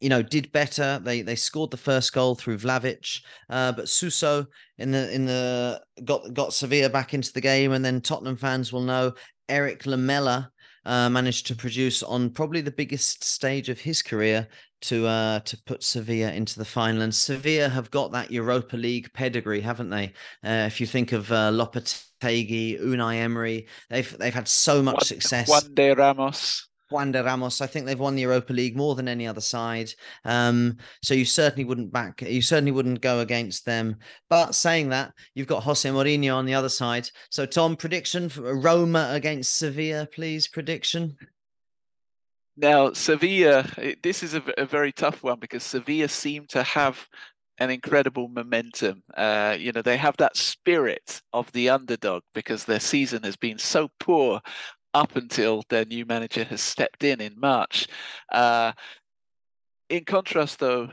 you 0.00 0.08
know, 0.08 0.22
did 0.22 0.52
better. 0.52 1.00
They 1.02 1.22
they 1.22 1.36
scored 1.36 1.70
the 1.70 1.76
first 1.76 2.12
goal 2.12 2.34
through 2.34 2.58
Vlahovic, 2.58 3.20
uh, 3.48 3.72
but 3.72 3.88
Suso 3.88 4.46
in 4.78 4.90
the 4.90 5.12
in 5.12 5.26
the 5.26 5.82
got 6.04 6.32
got 6.34 6.52
Sevilla 6.52 6.90
back 6.90 7.14
into 7.14 7.32
the 7.32 7.40
game, 7.40 7.72
and 7.72 7.84
then 7.84 8.00
Tottenham 8.00 8.36
fans 8.36 8.72
will 8.72 8.82
know 8.82 9.14
Erik 9.48 9.86
Lamela 9.86 10.50
uh, 10.84 11.08
managed 11.08 11.46
to 11.48 11.54
produce 11.54 12.02
on 12.02 12.30
probably 12.30 12.60
the 12.60 12.70
biggest 12.70 13.24
stage 13.24 13.68
of 13.68 13.80
his 13.80 14.02
career 14.02 14.46
to 14.82 15.06
uh, 15.06 15.40
to 15.40 15.56
put 15.64 15.82
Sevilla 15.82 16.32
into 16.32 16.58
the 16.58 16.64
final. 16.64 17.02
And 17.02 17.14
Sevilla 17.14 17.68
have 17.68 17.90
got 17.90 18.12
that 18.12 18.30
Europa 18.30 18.76
League 18.76 19.12
pedigree, 19.12 19.60
haven't 19.60 19.90
they? 19.90 20.12
Uh, 20.44 20.66
if 20.66 20.80
you 20.80 20.86
think 20.86 21.12
of 21.12 21.30
uh, 21.32 21.50
Lopetegui, 21.50 22.80
Unai 22.80 23.16
Emery, 23.16 23.66
they've 23.90 24.18
they've 24.18 24.34
had 24.34 24.48
so 24.48 24.82
much 24.82 25.04
success. 25.04 25.48
Juande 25.48 25.96
Ramos. 25.96 26.68
Juande 26.90 27.24
Ramos. 27.24 27.60
I 27.60 27.66
think 27.66 27.86
they've 27.86 27.98
won 27.98 28.14
the 28.14 28.22
Europa 28.22 28.52
League 28.52 28.76
more 28.76 28.94
than 28.94 29.08
any 29.08 29.26
other 29.26 29.40
side. 29.40 29.90
Um, 30.24 30.76
so 31.02 31.14
you 31.14 31.24
certainly 31.24 31.64
wouldn't 31.64 31.92
back, 31.92 32.22
you 32.22 32.42
certainly 32.42 32.72
wouldn't 32.72 33.00
go 33.00 33.20
against 33.20 33.64
them. 33.64 33.96
But 34.28 34.54
saying 34.54 34.90
that, 34.90 35.12
you've 35.34 35.46
got 35.46 35.62
Jose 35.62 35.88
Mourinho 35.88 36.36
on 36.36 36.46
the 36.46 36.54
other 36.54 36.68
side. 36.68 37.08
So 37.30 37.46
Tom, 37.46 37.76
prediction 37.76 38.28
for 38.28 38.56
Roma 38.56 39.08
against 39.12 39.58
Sevilla, 39.58 40.06
please. 40.06 40.48
Prediction. 40.48 41.16
Now 42.56 42.92
Sevilla, 42.92 43.66
this 44.02 44.22
is 44.22 44.34
a, 44.34 44.42
a 44.56 44.64
very 44.64 44.92
tough 44.92 45.22
one 45.22 45.38
because 45.38 45.62
Sevilla 45.62 46.08
seem 46.08 46.46
to 46.48 46.62
have 46.62 47.06
an 47.58 47.70
incredible 47.70 48.28
momentum. 48.28 49.02
Uh, 49.14 49.56
you 49.58 49.72
know, 49.72 49.82
they 49.82 49.96
have 49.96 50.16
that 50.18 50.36
spirit 50.36 51.20
of 51.32 51.50
the 51.52 51.70
underdog 51.70 52.22
because 52.34 52.64
their 52.64 52.80
season 52.80 53.22
has 53.22 53.36
been 53.36 53.58
so 53.58 53.88
poor 53.98 54.40
up 54.96 55.14
until 55.14 55.62
their 55.68 55.84
new 55.84 56.06
manager 56.06 56.42
has 56.42 56.62
stepped 56.62 57.04
in 57.04 57.20
in 57.20 57.38
March. 57.38 57.86
Uh, 58.32 58.72
in 59.90 60.04
contrast, 60.06 60.58
though, 60.58 60.88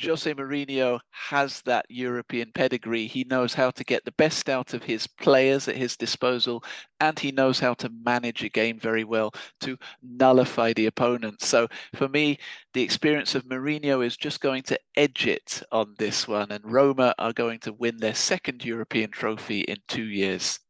Jose 0.00 0.32
Mourinho 0.32 1.00
has 1.10 1.60
that 1.62 1.86
European 1.88 2.52
pedigree. 2.52 3.08
He 3.08 3.24
knows 3.24 3.52
how 3.52 3.70
to 3.72 3.84
get 3.84 4.04
the 4.04 4.12
best 4.12 4.48
out 4.48 4.74
of 4.74 4.84
his 4.84 5.08
players 5.08 5.66
at 5.66 5.76
his 5.76 5.96
disposal, 5.96 6.64
and 7.00 7.18
he 7.18 7.32
knows 7.32 7.58
how 7.58 7.74
to 7.74 7.88
manage 7.88 8.44
a 8.44 8.48
game 8.48 8.78
very 8.78 9.04
well 9.04 9.32
to 9.60 9.76
nullify 10.00 10.72
the 10.72 10.86
opponent. 10.86 11.42
So, 11.42 11.68
for 11.94 12.08
me, 12.08 12.38
the 12.74 12.82
experience 12.82 13.34
of 13.34 13.44
Mourinho 13.46 14.04
is 14.06 14.16
just 14.16 14.40
going 14.40 14.62
to 14.64 14.78
edge 14.96 15.26
it 15.26 15.62
on 15.72 15.94
this 15.98 16.28
one, 16.28 16.52
and 16.52 16.64
Roma 16.64 17.12
are 17.18 17.32
going 17.32 17.58
to 17.60 17.72
win 17.72 17.96
their 17.98 18.14
second 18.14 18.64
European 18.64 19.10
trophy 19.10 19.60
in 19.62 19.78
two 19.88 20.04
years. 20.06 20.60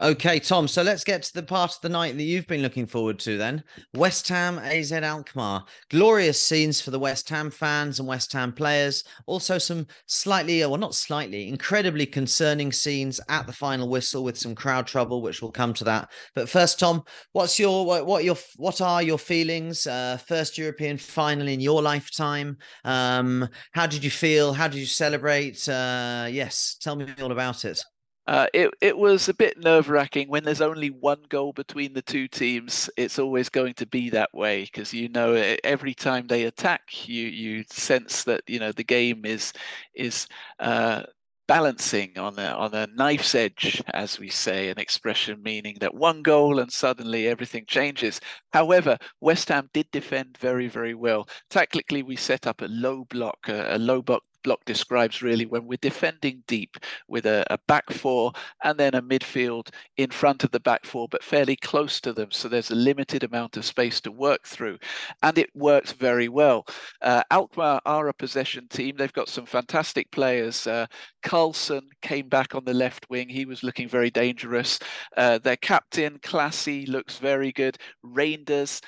Okay, 0.00 0.38
Tom. 0.38 0.68
So 0.68 0.82
let's 0.82 1.02
get 1.02 1.24
to 1.24 1.34
the 1.34 1.42
part 1.42 1.74
of 1.74 1.80
the 1.80 1.88
night 1.88 2.16
that 2.16 2.22
you've 2.22 2.46
been 2.46 2.62
looking 2.62 2.86
forward 2.86 3.18
to 3.20 3.36
then. 3.36 3.64
West 3.94 4.28
Ham, 4.28 4.60
AZ 4.60 4.92
Alkmaar. 4.92 5.64
Glorious 5.90 6.40
scenes 6.40 6.80
for 6.80 6.92
the 6.92 6.98
West 7.00 7.28
Ham 7.28 7.50
fans 7.50 7.98
and 7.98 8.06
West 8.06 8.32
Ham 8.32 8.52
players. 8.52 9.02
Also, 9.26 9.58
some 9.58 9.88
slightly, 10.06 10.60
well, 10.60 10.76
not 10.76 10.94
slightly, 10.94 11.48
incredibly 11.48 12.06
concerning 12.06 12.70
scenes 12.70 13.20
at 13.28 13.48
the 13.48 13.52
final 13.52 13.88
whistle 13.88 14.22
with 14.22 14.38
some 14.38 14.54
crowd 14.54 14.86
trouble, 14.86 15.20
which 15.20 15.42
we'll 15.42 15.50
come 15.50 15.74
to 15.74 15.84
that. 15.84 16.12
But 16.32 16.48
first, 16.48 16.78
Tom, 16.78 17.02
what's 17.32 17.58
your, 17.58 17.84
what, 17.84 18.06
what 18.06 18.22
your, 18.22 18.36
what 18.54 18.80
are 18.80 19.02
your 19.02 19.18
feelings? 19.18 19.84
Uh, 19.88 20.16
first 20.28 20.56
European 20.56 20.96
final 20.96 21.48
in 21.48 21.58
your 21.58 21.82
lifetime. 21.82 22.56
Um, 22.84 23.48
how 23.72 23.88
did 23.88 24.04
you 24.04 24.12
feel? 24.12 24.52
How 24.52 24.68
did 24.68 24.78
you 24.78 24.86
celebrate? 24.86 25.68
Uh, 25.68 26.28
yes, 26.30 26.76
tell 26.80 26.94
me 26.94 27.12
all 27.20 27.32
about 27.32 27.64
it. 27.64 27.82
Uh, 28.28 28.46
it 28.52 28.70
it 28.82 28.98
was 28.98 29.26
a 29.30 29.34
bit 29.34 29.56
nerve 29.58 29.88
wracking 29.88 30.28
when 30.28 30.44
there's 30.44 30.60
only 30.60 30.90
one 30.90 31.22
goal 31.30 31.50
between 31.54 31.94
the 31.94 32.02
two 32.02 32.28
teams. 32.28 32.90
It's 32.98 33.18
always 33.18 33.48
going 33.48 33.72
to 33.74 33.86
be 33.86 34.10
that 34.10 34.34
way 34.34 34.64
because 34.64 34.92
you 34.92 35.08
know 35.08 35.32
every 35.64 35.94
time 35.94 36.26
they 36.26 36.44
attack, 36.44 37.08
you 37.08 37.24
you 37.26 37.64
sense 37.70 38.24
that 38.24 38.42
you 38.46 38.58
know 38.60 38.70
the 38.70 38.84
game 38.84 39.24
is 39.24 39.54
is 39.94 40.26
uh, 40.60 41.04
balancing 41.46 42.18
on 42.18 42.38
a 42.38 42.48
on 42.48 42.74
a 42.74 42.86
knife's 42.88 43.34
edge, 43.34 43.82
as 43.94 44.18
we 44.18 44.28
say, 44.28 44.68
an 44.68 44.78
expression 44.78 45.42
meaning 45.42 45.78
that 45.80 45.94
one 45.94 46.22
goal 46.22 46.58
and 46.58 46.70
suddenly 46.70 47.26
everything 47.28 47.64
changes. 47.66 48.20
However, 48.52 48.98
West 49.22 49.48
Ham 49.48 49.70
did 49.72 49.90
defend 49.90 50.36
very 50.38 50.68
very 50.68 50.94
well. 50.94 51.26
Tactically, 51.48 52.02
we 52.02 52.16
set 52.16 52.46
up 52.46 52.60
a 52.60 52.66
low 52.68 53.06
block, 53.06 53.48
a, 53.48 53.76
a 53.76 53.78
low 53.78 54.02
block 54.02 54.22
block 54.48 54.64
describes 54.64 55.20
really 55.20 55.44
when 55.44 55.66
we're 55.66 55.76
defending 55.76 56.42
deep 56.46 56.78
with 57.06 57.26
a, 57.26 57.44
a, 57.50 57.58
back 57.68 57.92
four 57.92 58.32
and 58.64 58.78
then 58.78 58.94
a 58.94 59.02
midfield 59.02 59.68
in 59.98 60.08
front 60.08 60.42
of 60.42 60.50
the 60.52 60.60
back 60.60 60.86
four, 60.86 61.06
but 61.06 61.22
fairly 61.22 61.54
close 61.54 62.00
to 62.00 62.14
them. 62.14 62.30
So 62.30 62.48
there's 62.48 62.70
a 62.70 62.74
limited 62.74 63.24
amount 63.24 63.58
of 63.58 63.66
space 63.66 64.00
to 64.00 64.10
work 64.10 64.46
through. 64.46 64.78
And 65.22 65.36
it 65.36 65.54
works 65.54 65.92
very 65.92 66.30
well. 66.30 66.64
Uh, 67.02 67.22
Alkmaar 67.30 67.82
are 67.84 68.08
a 68.08 68.14
possession 68.14 68.66
team. 68.68 68.96
They've 68.96 69.12
got 69.12 69.28
some 69.28 69.44
fantastic 69.44 70.10
players. 70.12 70.66
Uh, 70.66 70.86
Karlsson 71.22 71.82
came 72.00 72.30
back 72.30 72.54
on 72.54 72.64
the 72.64 72.72
left 72.72 73.10
wing. 73.10 73.28
He 73.28 73.44
was 73.44 73.62
looking 73.62 73.86
very 73.86 74.08
dangerous. 74.08 74.78
Uh, 75.14 75.36
their 75.36 75.56
captain, 75.56 76.20
Clasie, 76.20 76.88
looks 76.88 77.18
very 77.18 77.52
good. 77.52 77.76
Reijnders 78.02 78.80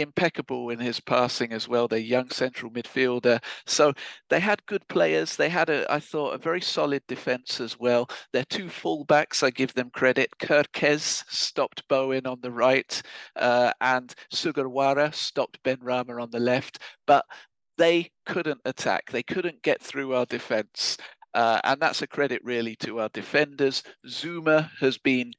impeccable 0.00 0.70
in 0.70 0.78
his 0.78 1.00
passing 1.00 1.52
as 1.52 1.68
well. 1.68 1.88
Their 1.88 1.98
young 1.98 2.30
central 2.30 2.70
midfielder. 2.70 3.42
So 3.66 3.92
they 4.28 4.40
had 4.40 4.64
good 4.66 4.86
players. 4.88 5.36
They 5.36 5.48
had 5.48 5.70
a, 5.70 5.90
I 5.92 6.00
thought, 6.00 6.34
a 6.34 6.38
very 6.38 6.60
solid 6.60 7.02
defence 7.06 7.60
as 7.60 7.78
well. 7.78 8.08
Their 8.32 8.44
two 8.44 8.66
fullbacks, 8.66 9.42
I 9.42 9.50
give 9.50 9.74
them 9.74 9.90
credit. 9.90 10.30
Kerkez 10.38 11.24
stopped 11.28 11.86
Bowen 11.88 12.26
on 12.26 12.40
the 12.40 12.50
right, 12.50 13.00
uh, 13.36 13.72
and 13.80 14.14
Sugawara 14.32 15.14
stopped 15.14 15.62
Benrahma 15.62 16.20
on 16.22 16.30
the 16.30 16.40
left. 16.40 16.78
But 17.06 17.24
they 17.78 18.10
couldn't 18.26 18.60
attack. 18.64 19.10
They 19.10 19.22
couldn't 19.22 19.62
get 19.62 19.80
through 19.80 20.14
our 20.14 20.26
defence. 20.26 20.98
Uh, 21.32 21.60
and 21.64 21.80
that's 21.80 22.02
a 22.02 22.06
credit 22.06 22.42
really 22.44 22.76
to 22.76 23.00
our 23.00 23.08
defenders. 23.08 23.82
Zouma 24.06 24.70
has 24.80 24.98
been 24.98 25.32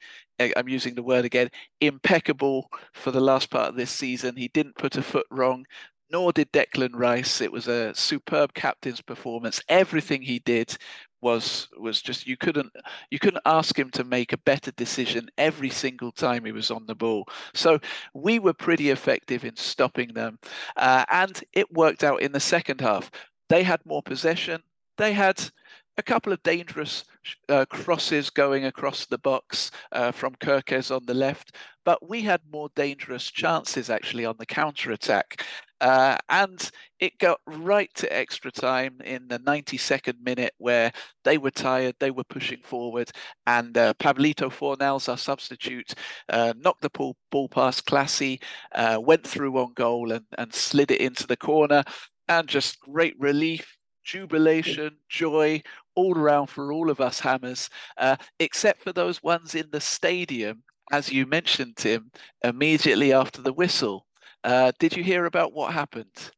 I'm 0.56 0.70
using 0.70 0.96
the 0.96 1.04
word 1.04 1.26
again, 1.26 1.50
impeccable 1.80 2.70
for 2.94 3.12
the 3.12 3.22
last 3.22 3.50
part 3.50 3.70
of 3.70 3.76
this 3.76 3.92
season. 3.92 4.36
He 4.36 4.48
didn't 4.50 4.76
put 4.76 4.98
a 4.98 5.02
foot 5.02 5.28
wrong, 5.30 5.66
nor 6.12 6.32
did 6.32 6.52
Declan 6.52 6.92
Rice. 6.94 7.42
It 7.42 7.52
was 7.52 7.68
a 7.68 7.96
superb 7.96 8.54
captain's 8.54 9.02
performance. 9.02 9.62
Everything 9.70 10.22
he 10.22 10.40
did 10.40 10.78
was 11.22 11.68
was 11.78 12.02
just 12.02 12.28
you 12.28 12.36
couldn't 12.36 12.72
you 13.12 13.20
couldn't 13.20 13.44
ask 13.46 13.78
him 13.78 13.92
to 13.92 14.04
make 14.04 14.34
a 14.34 14.38
better 14.40 14.72
decision 14.72 15.30
every 15.38 15.70
single 15.70 16.12
time 16.12 16.44
he 16.46 16.52
was 16.52 16.72
on 16.72 16.86
the 16.88 16.96
ball. 16.96 17.26
So 17.54 17.80
we 18.14 18.40
were 18.40 18.54
pretty 18.54 18.90
effective 18.90 19.46
in 19.46 19.56
stopping 19.56 20.14
them, 20.14 20.40
uh, 20.76 21.06
and 21.12 21.42
it 21.54 21.72
worked 21.72 22.04
out 22.04 22.22
in 22.22 22.32
the 22.32 22.40
second 22.40 22.82
half. 22.82 23.12
They 23.50 23.64
had 23.64 23.86
more 23.86 24.02
possession. 24.02 24.64
They 24.98 25.14
had 25.14 25.52
a 25.98 26.04
couple 26.04 26.32
of 26.32 26.42
dangerous 26.44 27.04
uh, 27.50 27.66
crosses 27.66 28.30
going 28.30 28.66
across 28.66 29.06
the 29.06 29.18
box 29.18 29.72
uh, 29.92 30.12
from 30.12 30.36
Kerkez 30.36 30.96
on 30.96 31.06
the 31.06 31.14
left, 31.14 31.56
but 31.86 32.08
we 32.08 32.22
had 32.22 32.42
more 32.52 32.70
dangerous 32.76 33.30
chances 33.30 33.90
actually 33.90 34.26
on 34.26 34.36
the 34.40 34.46
counter 34.46 34.92
attack. 34.92 35.44
Uh, 35.82 36.16
and 36.30 36.70
it 37.00 37.18
got 37.18 37.40
right 37.48 37.90
to 37.96 38.16
extra 38.16 38.52
time 38.52 38.98
in 39.04 39.28
the 39.28 39.40
92nd 39.40 40.14
minute 40.24 40.54
where 40.60 40.92
they 41.24 41.40
were 41.40 41.50
tired, 41.52 41.96
they 42.00 42.12
were 42.12 42.24
pushing 42.24 42.62
forward, 42.64 43.12
and 43.48 43.76
uh, 43.78 43.94
Pablito 43.96 44.50
Fornals, 44.52 45.10
our 45.10 45.18
substitute, 45.18 45.96
uh, 46.30 46.54
knocked 46.58 46.82
the 46.84 46.90
ball, 46.92 47.18
ball 47.32 47.50
past 47.50 47.88
Clasie, 47.88 48.40
uh, 48.76 49.00
went 49.02 49.26
through 49.26 49.58
on 49.58 49.74
goal 49.74 50.12
and, 50.12 50.26
and 50.38 50.54
slid 50.54 50.92
it 50.92 51.02
into 51.02 51.26
the 51.26 51.38
corner, 51.38 51.84
and 52.28 52.48
just 52.48 52.80
great 52.80 53.16
relief 53.20 53.78
jubilation, 54.04 54.98
joy 55.10 55.62
all 55.96 56.18
around 56.18 56.48
for 56.48 56.72
all 56.72 56.90
of 56.90 57.02
us 57.02 57.20
Hammers, 57.20 57.70
uh, 57.98 58.16
except 58.40 58.84
for 58.84 58.94
those 58.94 59.22
ones 59.24 59.56
in 59.56 59.70
the 59.72 59.82
stadium, 59.82 60.64
as 60.92 61.12
you 61.12 61.26
mentioned, 61.26 61.78
Tim, 61.78 62.12
immediately 62.44 63.14
after 63.14 63.42
the 63.42 63.54
whistle. 63.54 64.06
Uh, 64.44 64.72
did 64.80 64.96
you 64.96 65.04
hear 65.04 65.26
about 65.26 65.54
what 65.54 65.74
happened? 65.74 66.32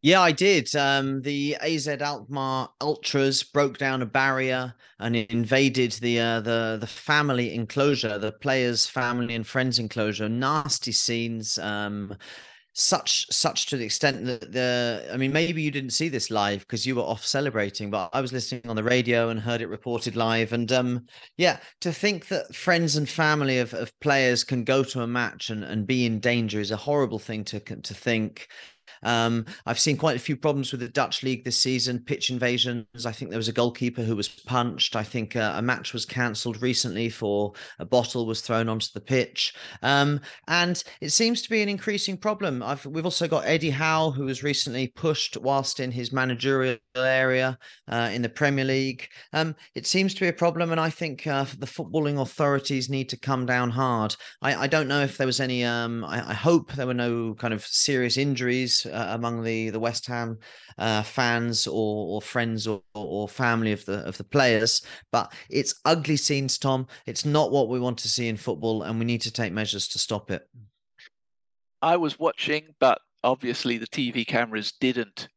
Yeah, 0.00 0.20
I 0.20 0.30
did. 0.30 0.74
Um, 0.76 1.22
the 1.22 1.56
AZ 1.56 1.88
Alkmaar 1.88 2.68
ultras 2.80 3.42
broke 3.42 3.78
down 3.78 4.00
a 4.00 4.06
barrier 4.06 4.74
and 5.00 5.16
invaded 5.16 5.92
the 5.92 6.20
uh, 6.20 6.40
the 6.40 6.78
the 6.80 6.86
family 6.86 7.52
enclosure, 7.52 8.16
the 8.16 8.30
players' 8.30 8.86
family 8.86 9.34
and 9.34 9.44
friends 9.44 9.80
enclosure. 9.80 10.28
Nasty 10.28 10.92
scenes. 10.92 11.58
Um, 11.58 12.16
such 12.78 13.26
such 13.32 13.66
to 13.66 13.76
the 13.76 13.84
extent 13.84 14.24
that 14.24 14.52
the 14.52 15.08
I 15.12 15.16
mean 15.16 15.32
maybe 15.32 15.60
you 15.62 15.72
didn't 15.72 15.90
see 15.90 16.08
this 16.08 16.30
live 16.30 16.60
because 16.60 16.86
you 16.86 16.94
were 16.94 17.02
off 17.02 17.26
celebrating, 17.26 17.90
but 17.90 18.08
I 18.12 18.20
was 18.20 18.32
listening 18.32 18.62
on 18.68 18.76
the 18.76 18.84
radio 18.84 19.30
and 19.30 19.40
heard 19.40 19.60
it 19.60 19.68
reported 19.68 20.14
live. 20.14 20.52
And 20.52 20.70
um, 20.70 21.06
yeah, 21.36 21.58
to 21.80 21.92
think 21.92 22.28
that 22.28 22.54
friends 22.54 22.96
and 22.96 23.08
family 23.08 23.58
of, 23.58 23.74
of 23.74 23.98
players 23.98 24.44
can 24.44 24.62
go 24.62 24.84
to 24.84 25.02
a 25.02 25.08
match 25.08 25.50
and, 25.50 25.64
and 25.64 25.88
be 25.88 26.06
in 26.06 26.20
danger 26.20 26.60
is 26.60 26.70
a 26.70 26.76
horrible 26.76 27.18
thing 27.18 27.42
to 27.46 27.58
to 27.58 27.94
think. 27.94 28.48
Um, 29.02 29.46
I've 29.66 29.78
seen 29.78 29.96
quite 29.96 30.16
a 30.16 30.20
few 30.20 30.36
problems 30.36 30.72
with 30.72 30.80
the 30.80 30.88
Dutch 30.88 31.22
league 31.22 31.44
this 31.44 31.56
season. 31.56 32.00
Pitch 32.00 32.30
invasions. 32.30 33.06
I 33.06 33.12
think 33.12 33.30
there 33.30 33.38
was 33.38 33.48
a 33.48 33.52
goalkeeper 33.52 34.02
who 34.02 34.16
was 34.16 34.28
punched. 34.28 34.96
I 34.96 35.02
think 35.02 35.36
uh, 35.36 35.54
a 35.56 35.62
match 35.62 35.92
was 35.92 36.04
cancelled 36.04 36.62
recently 36.62 37.08
for 37.08 37.52
a 37.78 37.84
bottle 37.84 38.26
was 38.26 38.40
thrown 38.40 38.68
onto 38.68 38.88
the 38.94 39.00
pitch. 39.00 39.54
Um, 39.82 40.20
and 40.46 40.82
it 41.00 41.10
seems 41.10 41.42
to 41.42 41.50
be 41.50 41.62
an 41.62 41.68
increasing 41.68 42.16
problem. 42.16 42.62
I've, 42.62 42.84
we've 42.86 43.04
also 43.04 43.28
got 43.28 43.44
Eddie 43.46 43.70
Howe, 43.70 44.10
who 44.10 44.24
was 44.24 44.42
recently 44.42 44.88
pushed 44.88 45.36
whilst 45.36 45.80
in 45.80 45.90
his 45.90 46.12
managerial 46.12 46.78
area 46.96 47.58
uh, 47.88 48.10
in 48.12 48.22
the 48.22 48.28
Premier 48.28 48.64
League. 48.64 49.08
Um, 49.32 49.54
it 49.74 49.86
seems 49.86 50.14
to 50.14 50.20
be 50.20 50.28
a 50.28 50.32
problem, 50.32 50.72
and 50.72 50.80
I 50.80 50.90
think 50.90 51.26
uh, 51.26 51.44
the 51.58 51.66
footballing 51.66 52.20
authorities 52.20 52.88
need 52.90 53.08
to 53.10 53.18
come 53.18 53.46
down 53.46 53.70
hard. 53.70 54.16
I, 54.42 54.54
I 54.54 54.66
don't 54.66 54.88
know 54.88 55.00
if 55.00 55.16
there 55.16 55.26
was 55.26 55.40
any. 55.40 55.64
Um, 55.64 56.04
I, 56.04 56.30
I, 56.30 56.34
hope 56.34 56.72
there 56.72 56.86
were 56.86 56.94
no 56.94 57.34
kind 57.34 57.52
of 57.52 57.66
serious 57.66 58.16
injuries 58.16 58.86
uh, 58.88 59.14
among 59.14 59.42
the 59.42 59.70
the 59.70 59.80
West 59.80 60.06
Ham 60.06 60.38
uh, 60.78 61.02
fans 61.02 61.66
or, 61.66 62.14
or 62.14 62.22
friends 62.22 62.66
or, 62.66 62.82
or 62.94 63.28
family 63.28 63.72
of 63.72 63.84
the 63.84 64.06
of 64.06 64.16
the 64.18 64.24
players. 64.24 64.82
But 65.12 65.32
it's 65.50 65.80
ugly 65.84 66.16
scenes, 66.16 66.58
Tom. 66.58 66.86
It's 67.06 67.24
not 67.24 67.50
what 67.50 67.68
we 67.68 67.80
want 67.80 67.98
to 67.98 68.08
see 68.08 68.28
in 68.28 68.36
football, 68.36 68.82
and 68.82 68.98
we 68.98 69.04
need 69.04 69.22
to 69.22 69.32
take 69.32 69.52
measures 69.52 69.88
to 69.88 69.98
stop 69.98 70.30
it. 70.30 70.48
I 71.80 71.96
was 71.96 72.18
watching, 72.18 72.74
but 72.80 73.00
obviously 73.22 73.78
the 73.78 73.86
TV 73.86 74.26
cameras 74.26 74.72
didn't 74.80 75.28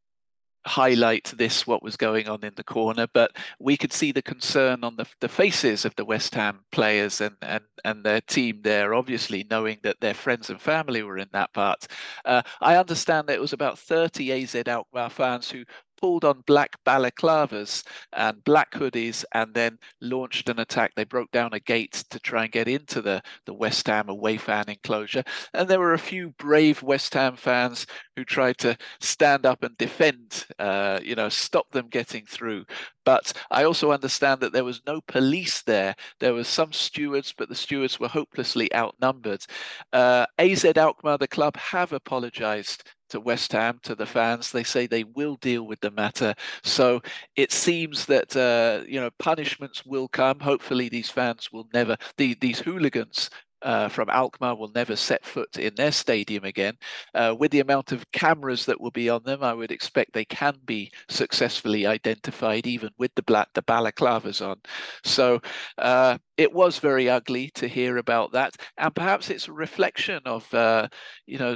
highlight 0.66 1.34
this 1.38 1.66
what 1.66 1.84
was 1.84 1.98
going 1.98 2.28
on 2.28 2.44
in 2.44 2.54
the 2.56 2.64
corner 2.64 3.08
but 3.14 3.32
we 3.60 3.76
could 3.76 3.92
see 3.92 4.12
the 4.12 4.22
concern 4.22 4.84
on 4.84 4.96
the, 4.96 5.06
the 5.20 5.30
faces 5.30 5.86
of 5.86 5.96
the 5.96 6.06
west 6.06 6.36
ham 6.36 6.60
players 6.72 7.22
and, 7.22 7.36
and 7.42 7.64
and 7.84 8.04
their 8.04 8.22
team 8.22 8.60
there 8.64 8.94
obviously 8.94 9.46
knowing 9.50 9.78
that 9.84 10.00
their 10.02 10.14
friends 10.14 10.50
and 10.50 10.62
family 10.62 11.02
were 11.02 11.18
in 11.18 11.30
that 11.34 11.52
part 11.54 11.88
uh, 12.26 12.42
i 12.62 12.76
understand 12.76 13.28
that 13.28 13.36
it 13.36 13.42
was 13.42 13.54
about 13.54 13.80
30 13.80 14.32
az 14.32 14.56
alkmaar 14.56 15.10
fans 15.10 15.50
who 15.50 15.64
pulled 16.02 16.26
on 16.26 16.44
black 16.48 16.84
balaclavas 16.84 17.84
and 18.14 18.44
black 18.44 18.72
hoodies 18.72 19.24
and 19.34 19.54
then 19.54 19.78
launched 20.02 20.50
an 20.50 20.60
attack. 20.60 20.94
They 20.96 21.04
broke 21.04 21.32
down 21.32 21.54
a 21.54 21.60
gate 21.60 22.04
to 22.10 22.20
try 22.20 22.44
and 22.44 22.52
get 22.52 22.68
into 22.68 23.02
the, 23.02 23.22
the 23.46 23.54
West 23.54 23.88
Ham 23.88 24.10
away 24.10 24.38
fan 24.38 24.66
enclosure. 24.68 25.24
And 25.54 25.70
there 25.70 25.80
were 25.80 25.94
a 25.94 26.00
few 26.00 26.32
brave 26.32 26.82
West 26.82 27.14
Ham 27.14 27.36
fans 27.36 27.86
who 28.22 28.26
tried 28.26 28.58
to 28.60 28.78
stand 29.00 29.48
up 29.48 29.64
and 29.64 29.76
defend, 29.80 30.46
uh, 30.60 31.00
you 31.02 31.16
know, 31.16 31.28
stop 31.28 31.72
them 31.72 31.88
getting 31.88 32.24
through. 32.28 32.64
But 33.04 33.34
I 33.50 33.64
also 33.64 33.92
understand 33.92 34.42
that 34.42 34.54
there 34.54 34.64
was 34.64 34.82
no 34.86 35.02
police 35.02 35.64
there. 35.64 35.96
There 36.20 36.36
was 36.36 36.48
some 36.48 36.72
stewards, 36.72 37.34
but 37.36 37.50
the 37.50 37.56
stewards 37.56 38.00
were 38.00 38.08
hopelessly 38.08 38.72
outnumbered. 38.76 39.44
Uh, 39.92 40.28
AZ 40.38 40.64
Alkmaar, 40.66 41.18
the 41.18 41.28
club, 41.28 41.58
have 41.58 41.94
apologized 41.94 42.84
to 43.10 43.20
West 43.20 43.52
Ham, 43.54 43.80
to 43.82 43.96
the 43.96 44.06
fans. 44.06 44.52
They 44.52 44.64
say 44.64 44.86
they 44.86 45.04
will 45.04 45.38
deal 45.38 45.64
with 45.64 45.80
the 45.80 45.92
matter. 45.92 46.36
So 46.64 47.02
it 47.36 47.52
seems 47.52 48.06
that 48.06 48.38
uh, 48.38 48.86
you 48.88 49.02
know 49.02 49.10
punishments 49.18 49.84
will 49.84 50.08
come. 50.08 50.40
Hopefully, 50.40 50.90
these 50.90 51.10
fans 51.10 51.52
will 51.52 51.68
never, 51.74 51.98
the, 52.18 52.36
these 52.40 52.60
hooligans 52.60 53.32
uh, 53.62 53.90
from 53.90 54.10
Alkmaar 54.10 54.56
will 54.56 54.72
never 54.74 54.96
set 54.96 55.26
foot 55.26 55.58
in 55.58 55.76
their 55.76 55.92
stadium 55.92 56.44
again. 56.44 56.78
Uh, 57.14 57.36
with 57.38 57.52
the 57.52 57.60
amount 57.60 57.92
of 57.92 58.10
cameras 58.12 58.66
that 58.66 58.80
will 58.80 58.92
be 58.92 59.10
on 59.10 59.24
them, 59.24 59.44
I 59.44 59.54
would 59.54 59.72
expect 59.72 60.14
they 60.14 60.26
can 60.26 60.58
be 60.66 60.92
successfully 61.10 61.86
identified, 61.86 62.68
even 62.68 62.90
with 62.98 63.14
the 63.16 63.24
black 63.24 63.50
the 63.54 63.62
balaclavas 63.62 64.42
on. 64.42 64.58
So 65.04 65.42
uh, 65.78 66.18
it 66.38 66.54
was 66.54 66.80
very 66.80 67.10
ugly 67.10 67.52
to 67.56 67.68
hear 67.68 67.98
about 67.98 68.32
that, 68.34 68.56
and 68.78 68.94
perhaps 68.96 69.30
it's 69.30 69.48
a 69.48 69.54
reflection 69.54 70.22
of 70.26 70.52
uh, 70.54 70.88
you 71.26 71.38
know 71.38 71.56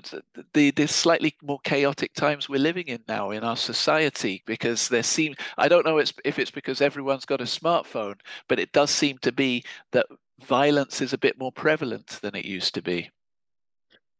the 0.53 0.72
the 0.72 0.88
slightly 0.88 1.36
more 1.41 1.60
chaotic 1.64 2.14
times 2.14 2.49
we're 2.49 2.60
living 2.60 2.88
in 2.88 3.03
now 3.08 3.32
in 3.32 3.43
our 3.43 3.58
society. 3.58 4.43
Because 4.45 4.89
there 4.89 5.03
seem 5.03 5.36
I 5.58 5.68
don't 5.68 5.86
know 5.86 5.97
if 5.97 6.39
it's 6.39 6.51
because 6.51 6.82
everyone's 6.82 7.26
got 7.26 7.41
a 7.41 7.45
smartphone, 7.45 8.20
but 8.47 8.60
it 8.60 8.72
does 8.72 8.91
seem 8.91 9.18
to 9.20 9.32
be 9.32 9.64
that 9.91 10.06
violence 10.41 11.01
is 11.01 11.13
a 11.13 11.17
bit 11.17 11.39
more 11.39 11.51
prevalent 11.51 12.19
than 12.21 12.36
it 12.36 12.45
used 12.45 12.73
to 12.75 12.81
be. 12.81 13.09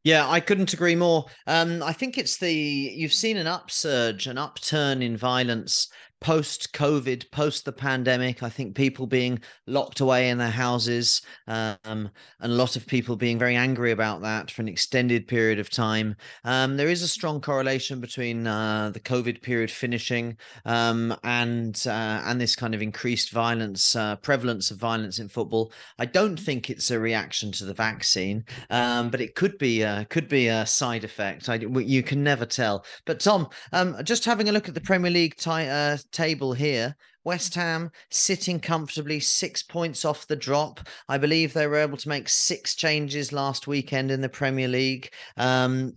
Yeah, 0.04 0.30
I 0.30 0.40
couldn't 0.40 0.74
agree 0.74 0.96
more. 0.96 1.26
Um, 1.48 1.82
I 1.82 1.92
think 1.92 2.18
it's 2.18 2.38
the 2.38 2.54
you've 2.54 3.14
seen 3.14 3.38
an 3.38 3.48
upsurge, 3.48 4.28
an 4.28 4.38
upturn 4.38 5.02
in 5.02 5.18
violence 5.18 5.88
post 6.26 6.74
COVID, 6.74 7.30
post 7.30 7.66
the 7.66 7.72
pandemic. 7.72 8.42
I 8.42 8.50
think 8.50 8.74
people 8.74 9.06
being 9.06 9.40
locked 9.68 10.00
away 10.00 10.30
in 10.30 10.40
their 10.40 10.50
houses, 10.50 11.22
um, 11.46 11.78
and 11.86 12.10
a 12.40 12.48
lot 12.48 12.76
of 12.76 12.88
people 12.88 13.16
being 13.16 13.38
very 13.38 13.56
angry 13.56 13.92
about 13.92 14.24
that 14.24 14.50
for 14.50 14.64
an 14.64 14.68
extended 14.68 15.28
period 15.28 15.60
of 15.60 15.70
time. 15.70 16.16
Um, 16.44 16.78
there 16.78 16.90
is 16.90 17.04
a 17.04 17.08
strong 17.08 17.42
correlation 17.42 18.02
between 18.02 18.48
uh, 18.48 18.90
the 18.90 19.00
COVID 19.00 19.44
period 19.44 19.70
finishing 19.70 20.36
um, 20.66 21.16
and 21.24 21.80
uh, 21.86 22.24
and 22.26 22.42
this 22.42 22.56
kind 22.56 22.74
of 22.74 22.82
increased 22.82 23.30
violence, 23.30 23.96
uh, 23.96 24.16
prevalence 24.16 24.72
of 24.72 24.78
violence 24.78 25.20
in 25.20 25.30
football. 25.30 25.72
I 26.00 26.08
don't 26.08 26.40
think 26.40 26.72
it's 26.72 26.90
a 26.90 27.00
reaction 27.00 27.52
to 27.52 27.66
the 27.66 27.74
vaccine, 27.76 28.46
um, 28.72 29.12
but 29.12 29.22
it 29.22 29.36
could 29.36 29.60
be 29.60 29.84
uh, 29.84 30.06
could 30.06 30.28
be 30.28 30.48
a 30.48 30.66
side 30.66 31.04
effect. 31.04 31.50
I, 31.50 31.58
you 31.58 32.02
can 32.02 32.24
never 32.24 32.48
tell. 32.48 32.84
But 33.06 33.20
Tom, 33.20 33.48
um, 33.74 33.96
just 34.04 34.26
having 34.26 34.50
a 34.50 34.52
look 34.52 34.68
at 34.68 34.74
the 34.74 34.82
Premier 34.82 35.12
League 35.12 35.36
t- 35.36 35.52
uh, 35.52 35.98
table 36.16 36.54
here. 36.54 36.96
West 37.24 37.56
Ham 37.56 37.92
sitting 38.12 38.60
comfortably, 38.60 39.20
six 39.20 39.64
points 39.64 40.06
off 40.06 40.28
the 40.28 40.36
drop. 40.36 40.80
I 41.10 41.18
believe 41.18 41.54
they 41.54 41.68
were 41.68 41.78
able 41.78 41.98
to 41.98 42.10
make 42.10 42.30
six 42.30 42.76
changes 42.76 43.34
last 43.34 43.68
weekend 43.68 44.12
in 44.12 44.22
the 44.22 44.30
Premier 44.30 44.68
League. 44.68 45.12
Um, 45.36 45.94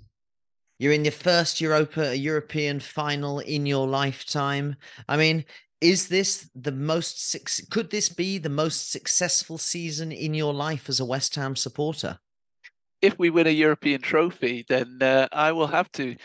you're 0.78 0.92
in 0.92 1.04
your 1.04 1.12
first 1.12 1.60
Europa 1.60 2.16
European 2.16 2.80
final 2.80 3.40
in 3.40 3.66
your 3.66 3.86
lifetime. 3.86 4.76
I 5.08 5.16
mean, 5.16 5.44
is 5.80 6.08
this 6.08 6.48
the 6.54 6.72
most 6.72 7.36
could 7.70 7.90
this 7.90 8.08
be 8.08 8.38
the 8.38 8.48
most 8.48 8.90
successful 8.90 9.58
season 9.58 10.12
in 10.12 10.34
your 10.34 10.54
life 10.54 10.88
as 10.88 11.00
a 11.00 11.04
West 11.04 11.34
Ham 11.34 11.56
supporter? 11.56 12.18
If 13.00 13.18
we 13.18 13.30
win 13.30 13.46
a 13.46 13.50
European 13.50 14.00
trophy, 14.00 14.64
then 14.68 14.98
uh, 15.00 15.28
I 15.30 15.52
will 15.52 15.68
have 15.68 15.90
to 15.92 16.16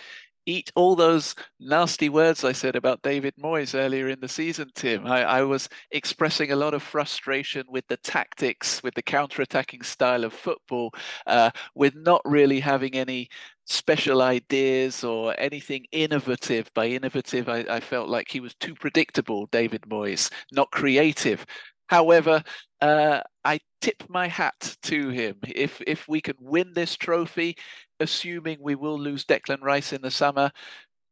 eat 0.45 0.71
all 0.75 0.95
those 0.95 1.35
nasty 1.59 2.09
words 2.09 2.43
I 2.43 2.51
said 2.51 2.75
about 2.75 3.01
David 3.01 3.33
Moyes 3.41 3.77
earlier 3.77 4.09
in 4.09 4.19
the 4.19 4.27
season, 4.27 4.69
Tim. 4.75 5.05
I, 5.07 5.23
I 5.23 5.43
was 5.43 5.69
expressing 5.91 6.51
a 6.51 6.55
lot 6.55 6.73
of 6.73 6.83
frustration 6.83 7.65
with 7.69 7.87
the 7.87 7.97
tactics, 7.97 8.81
with 8.83 8.93
the 8.93 9.01
counter-attacking 9.01 9.83
style 9.83 10.23
of 10.23 10.33
football, 10.33 10.93
uh, 11.27 11.51
with 11.75 11.95
not 11.95 12.21
really 12.25 12.59
having 12.59 12.95
any 12.95 13.29
special 13.65 14.21
ideas 14.21 15.03
or 15.03 15.33
anything 15.37 15.85
innovative. 15.91 16.69
By 16.73 16.87
innovative, 16.87 17.47
I, 17.49 17.59
I 17.69 17.79
felt 17.79 18.09
like 18.09 18.27
he 18.29 18.39
was 18.39 18.53
too 18.55 18.75
predictable, 18.75 19.47
David 19.47 19.83
Moyes, 19.83 20.29
not 20.51 20.71
creative. 20.71 21.45
However, 21.87 22.43
uh, 22.81 23.21
I 23.45 23.59
tip 23.81 24.03
my 24.09 24.27
hat 24.27 24.75
to 24.83 25.09
him. 25.09 25.37
If 25.43 25.81
if 25.85 26.07
we 26.07 26.21
can 26.21 26.35
win 26.39 26.73
this 26.73 26.95
trophy, 26.95 27.57
assuming 28.03 28.59
we 28.61 28.75
will 28.75 28.99
lose 28.99 29.25
Declan 29.25 29.61
Rice 29.61 29.93
in 29.93 30.01
the 30.01 30.11
summer, 30.11 30.51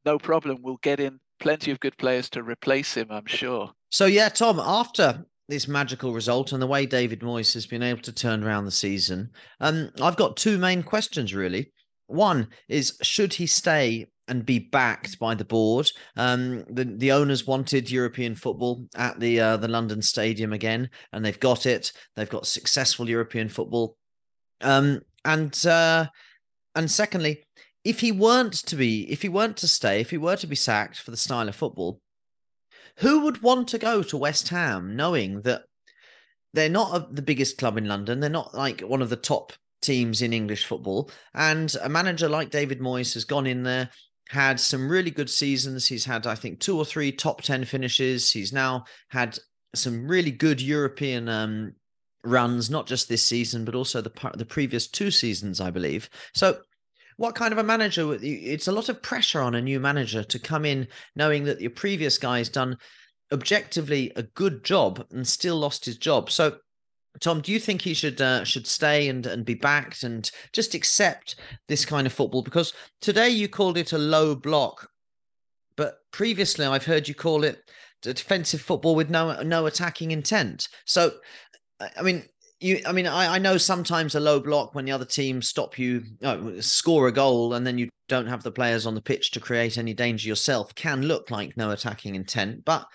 no 0.06 0.20
problem. 0.20 0.60
We'll 0.62 0.78
get 0.78 1.00
in 1.00 1.20
plenty 1.40 1.72
of 1.72 1.80
good 1.80 1.98
players 1.98 2.30
to 2.32 2.44
replace 2.44 2.94
him, 2.94 3.08
I'm 3.10 3.26
sure. 3.26 3.72
So 3.90 4.06
yeah, 4.06 4.30
Tom, 4.30 4.60
after 4.60 5.26
this 5.50 5.68
magical 5.68 6.14
result 6.14 6.52
and 6.54 6.62
the 6.62 6.68
way 6.68 6.86
David 6.86 7.22
Moyes 7.22 7.54
has 7.56 7.66
been 7.66 7.84
able 7.84 8.02
to 8.04 8.14
turn 8.14 8.44
around 8.44 8.66
the 8.66 8.72
season, 8.72 9.32
um, 9.60 9.90
I've 10.02 10.16
got 10.16 10.38
two 10.38 10.58
main 10.58 10.84
questions 10.84 11.34
really. 11.34 11.72
One 12.08 12.48
is 12.70 12.98
should 13.02 13.34
he 13.34 13.48
stay 13.48 14.08
and 14.28 14.46
be 14.46 14.60
backed 14.60 15.20
by 15.20 15.36
the 15.36 15.46
board. 15.46 15.90
Um, 16.16 16.64
the 16.70 16.86
the 16.86 17.12
owners 17.12 17.46
wanted 17.46 17.92
European 17.92 18.36
football 18.36 18.86
at 18.96 19.20
the 19.20 19.40
uh, 19.40 19.58
the 19.58 19.68
London 19.68 20.02
Stadium 20.02 20.54
again, 20.54 20.90
and 21.12 21.24
they've 21.24 21.40
got 21.40 21.66
it. 21.66 21.92
They've 22.16 22.30
got 22.30 22.48
successful 22.48 23.10
European 23.10 23.50
football. 23.50 23.98
Um, 24.62 25.02
and 25.26 25.54
uh, 25.66 26.08
and 26.76 26.90
secondly, 26.90 27.44
if 27.84 28.00
he 28.00 28.12
weren't 28.12 28.54
to 28.54 28.76
be, 28.76 29.10
if 29.12 29.22
he 29.22 29.30
weren't 29.30 29.58
to 29.58 29.68
stay, 29.68 30.02
if 30.02 30.12
he 30.12 30.18
were 30.18 30.36
to 30.38 30.48
be 30.48 30.56
sacked 30.56 31.00
for 31.00 31.12
the 31.12 31.18
style 31.18 31.50
of 31.50 31.56
football, 31.56 32.00
Who 32.98 33.22
would 33.22 33.42
want 33.42 33.68
to 33.70 33.78
go 33.78 34.04
to 34.04 34.18
West 34.18 34.50
Ham 34.50 34.96
knowing 34.96 35.42
that 35.42 35.64
they're 36.54 36.70
not 36.70 36.96
a, 36.96 37.08
the 37.12 37.22
biggest 37.22 37.58
club 37.58 37.78
in 37.78 37.88
London? 37.88 38.20
They're 38.20 38.30
not 38.30 38.54
like 38.54 38.82
one 38.82 39.02
of 39.02 39.10
the 39.10 39.16
top 39.16 39.54
teams 39.82 40.22
in 40.22 40.34
English 40.34 40.66
football. 40.66 41.10
And 41.34 41.74
a 41.82 41.90
manager 41.90 42.30
like 42.30 42.52
David 42.52 42.80
Moyes 42.80 43.14
has 43.16 43.26
gone 43.26 43.48
in 43.48 43.64
there, 43.64 43.90
had 44.30 44.60
some 44.60 44.90
really 44.90 45.12
good 45.12 45.30
seasons. 45.30 45.88
He's 45.88 46.06
had, 46.06 46.28
I 46.28 46.36
think, 46.36 46.60
two 46.60 46.78
or 46.78 46.86
three 46.86 47.12
top 47.12 47.42
10 47.42 47.66
finishes. 47.66 48.32
He's 48.32 48.54
now 48.54 48.86
had 49.10 49.40
some 49.74 50.08
really 50.08 50.32
good 50.32 50.62
European 50.62 51.30
um, 51.30 51.74
runs, 52.24 52.70
not 52.70 52.88
just 52.88 53.10
this 53.10 53.24
season, 53.24 53.66
but 53.66 53.76
also 53.76 54.02
the 54.02 54.12
the 54.36 54.46
previous 54.46 54.88
two 54.88 55.12
seasons, 55.12 55.60
I 55.62 55.72
believe. 55.72 56.10
So, 56.34 56.60
what 57.18 57.36
kind 57.36 57.52
of 57.52 57.58
a 57.58 57.64
manager? 57.64 58.18
It's 58.22 58.68
a 58.68 58.72
lot 58.72 58.90
of 58.90 59.02
pressure 59.02 59.42
on 59.42 59.56
a 59.56 59.62
new 59.62 59.80
manager 59.80 60.24
to 60.24 60.40
come 60.40 60.66
in 60.66 60.88
knowing 61.16 61.44
that 61.46 61.62
your 61.62 61.72
previous 61.72 62.18
guy's 62.18 62.50
done 62.50 62.78
objectively 63.32 64.12
a 64.16 64.24
good 64.24 64.64
job 64.64 65.06
and 65.12 65.28
still 65.28 65.58
lost 65.58 65.86
his 65.86 65.98
job. 65.98 66.30
So, 66.30 66.58
Tom, 67.20 67.42
do 67.42 67.52
you 67.52 67.60
think 67.60 67.82
he 67.82 67.94
should 67.94 68.22
uh, 68.22 68.44
should 68.44 68.68
stay 68.68 69.10
and 69.10 69.26
and 69.26 69.46
be 69.46 69.56
backed 69.56 70.04
and 70.04 70.30
just 70.54 70.74
accept 70.74 71.36
this 71.68 71.86
kind 71.86 72.08
of 72.08 72.14
football? 72.14 72.42
Because 72.42 72.74
today 73.02 73.30
you 73.30 73.48
called 73.48 73.78
it 73.78 73.94
a 73.94 73.98
low 73.98 74.36
block, 74.36 74.90
but 75.76 76.00
previously 76.12 76.66
I've 76.66 76.86
heard 76.86 77.08
you 77.08 77.16
call 77.16 77.44
it 77.44 77.70
defensive 78.02 78.62
football 78.62 78.96
with 78.96 79.10
no 79.10 79.42
no 79.44 79.66
attacking 79.66 80.12
intent. 80.12 80.70
So, 80.86 81.12
I 81.98 82.02
mean, 82.02 82.24
you 82.62 82.80
i 82.86 82.92
mean 82.92 83.08
I, 83.08 83.36
I 83.36 83.40
know 83.40 83.58
sometimes 83.58 84.16
a 84.16 84.20
low 84.20 84.40
block 84.40 84.74
when 84.74 84.86
the 84.86 84.92
other 84.92 85.06
team 85.06 85.42
stop 85.42 85.78
you 85.78 86.04
uh, 86.24 86.62
score 86.62 87.08
a 87.08 87.12
goal 87.12 87.56
and 87.56 87.66
then 87.66 87.78
you 87.78 87.90
don't 88.08 88.28
have 88.28 88.44
the 88.44 88.52
players 88.52 88.86
on 88.86 88.96
the 88.96 89.02
pitch 89.02 89.32
to 89.32 89.40
create 89.40 89.78
any 89.78 89.94
danger 89.94 90.28
yourself 90.28 90.74
can 90.76 91.02
look 91.02 91.32
like 91.32 91.56
no 91.56 91.72
attacking 91.72 92.16
intent. 92.16 92.64
But 92.66 92.86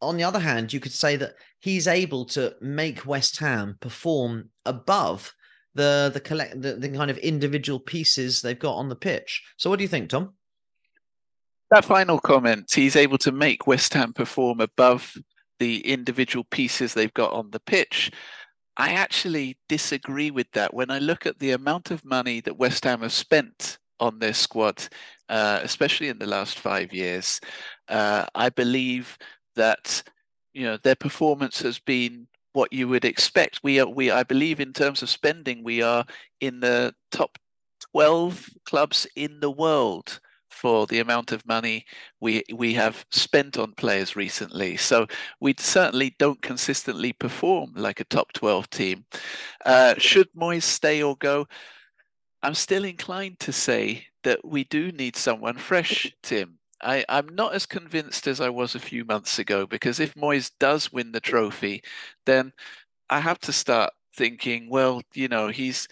on 0.00 0.16
the 0.16 0.24
other 0.24 0.38
hand 0.38 0.72
you 0.72 0.80
could 0.80 0.92
say 0.92 1.16
that 1.16 1.34
he's 1.58 1.86
able 1.86 2.24
to 2.26 2.54
make 2.60 3.06
west 3.06 3.38
ham 3.38 3.76
perform 3.80 4.50
above 4.64 5.34
the 5.74 6.10
the 6.12 6.20
collect 6.20 6.60
the, 6.62 6.74
the 6.74 6.88
kind 6.90 7.10
of 7.10 7.18
individual 7.18 7.80
pieces 7.80 8.40
they've 8.40 8.58
got 8.58 8.76
on 8.76 8.88
the 8.88 8.96
pitch. 8.96 9.42
So 9.56 9.68
what 9.68 9.78
do 9.78 9.82
you 9.82 9.88
think 9.88 10.10
tom? 10.10 10.34
That 11.70 11.84
final 11.84 12.18
comment 12.18 12.72
he's 12.72 12.96
able 12.96 13.18
to 13.18 13.32
make 13.32 13.66
west 13.66 13.94
ham 13.94 14.12
perform 14.12 14.60
above 14.60 15.14
the 15.60 15.86
individual 15.86 16.44
pieces 16.50 16.92
they've 16.92 17.14
got 17.14 17.32
on 17.32 17.50
the 17.52 17.60
pitch 17.60 18.10
I 18.80 18.92
actually 18.92 19.58
disagree 19.68 20.30
with 20.30 20.50
that. 20.52 20.72
When 20.72 20.90
I 20.90 21.00
look 21.00 21.26
at 21.26 21.38
the 21.38 21.50
amount 21.50 21.90
of 21.90 22.02
money 22.02 22.40
that 22.40 22.56
West 22.56 22.84
Ham 22.84 23.02
have 23.02 23.12
spent 23.12 23.78
on 23.98 24.18
their 24.18 24.32
squad, 24.32 24.88
uh, 25.28 25.60
especially 25.62 26.08
in 26.08 26.18
the 26.18 26.26
last 26.26 26.58
five 26.58 26.90
years, 26.90 27.42
uh, 27.88 28.24
I 28.34 28.48
believe 28.48 29.18
that 29.54 30.02
you 30.54 30.64
know 30.64 30.78
their 30.78 30.94
performance 30.94 31.60
has 31.60 31.78
been 31.78 32.26
what 32.54 32.72
you 32.72 32.88
would 32.88 33.04
expect. 33.04 33.60
We 33.62 33.80
are, 33.80 33.86
we, 33.86 34.10
I 34.10 34.22
believe, 34.22 34.60
in 34.60 34.72
terms 34.72 35.02
of 35.02 35.10
spending, 35.10 35.62
we 35.62 35.82
are 35.82 36.06
in 36.40 36.60
the 36.60 36.94
top 37.10 37.38
twelve 37.92 38.48
clubs 38.64 39.06
in 39.14 39.40
the 39.40 39.50
world 39.50 40.20
for 40.50 40.86
the 40.86 40.98
amount 40.98 41.32
of 41.32 41.46
money 41.46 41.86
we 42.20 42.42
we 42.54 42.74
have 42.74 43.04
spent 43.10 43.56
on 43.56 43.72
players 43.72 44.16
recently. 44.16 44.76
So 44.76 45.06
we 45.40 45.54
certainly 45.58 46.14
don't 46.18 46.42
consistently 46.42 47.12
perform 47.12 47.72
like 47.74 48.00
a 48.00 48.04
top 48.04 48.32
12 48.32 48.68
team. 48.70 49.04
Uh, 49.64 49.94
should 49.98 50.28
Moyes 50.34 50.64
stay 50.64 51.02
or 51.02 51.16
go? 51.16 51.46
I'm 52.42 52.54
still 52.54 52.84
inclined 52.84 53.38
to 53.40 53.52
say 53.52 54.06
that 54.24 54.44
we 54.44 54.64
do 54.64 54.92
need 54.92 55.16
someone 55.16 55.56
fresh, 55.56 56.12
Tim. 56.22 56.58
I, 56.82 57.04
I'm 57.08 57.28
not 57.28 57.54
as 57.54 57.66
convinced 57.66 58.26
as 58.26 58.40
I 58.40 58.48
was 58.48 58.74
a 58.74 58.80
few 58.80 59.04
months 59.04 59.38
ago 59.38 59.66
because 59.66 60.00
if 60.00 60.14
Moyes 60.14 60.50
does 60.58 60.92
win 60.92 61.12
the 61.12 61.20
trophy, 61.20 61.82
then 62.24 62.52
I 63.10 63.20
have 63.20 63.38
to 63.40 63.52
start 63.52 63.92
thinking, 64.16 64.68
well, 64.70 65.02
you 65.14 65.28
know, 65.28 65.48
he's 65.48 65.88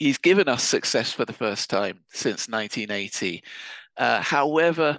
he's 0.00 0.18
given 0.18 0.48
us 0.48 0.64
success 0.64 1.12
for 1.12 1.24
the 1.24 1.32
first 1.32 1.70
time 1.70 2.00
since 2.08 2.48
1980. 2.48 3.44
Uh, 3.96 4.20
however, 4.20 4.98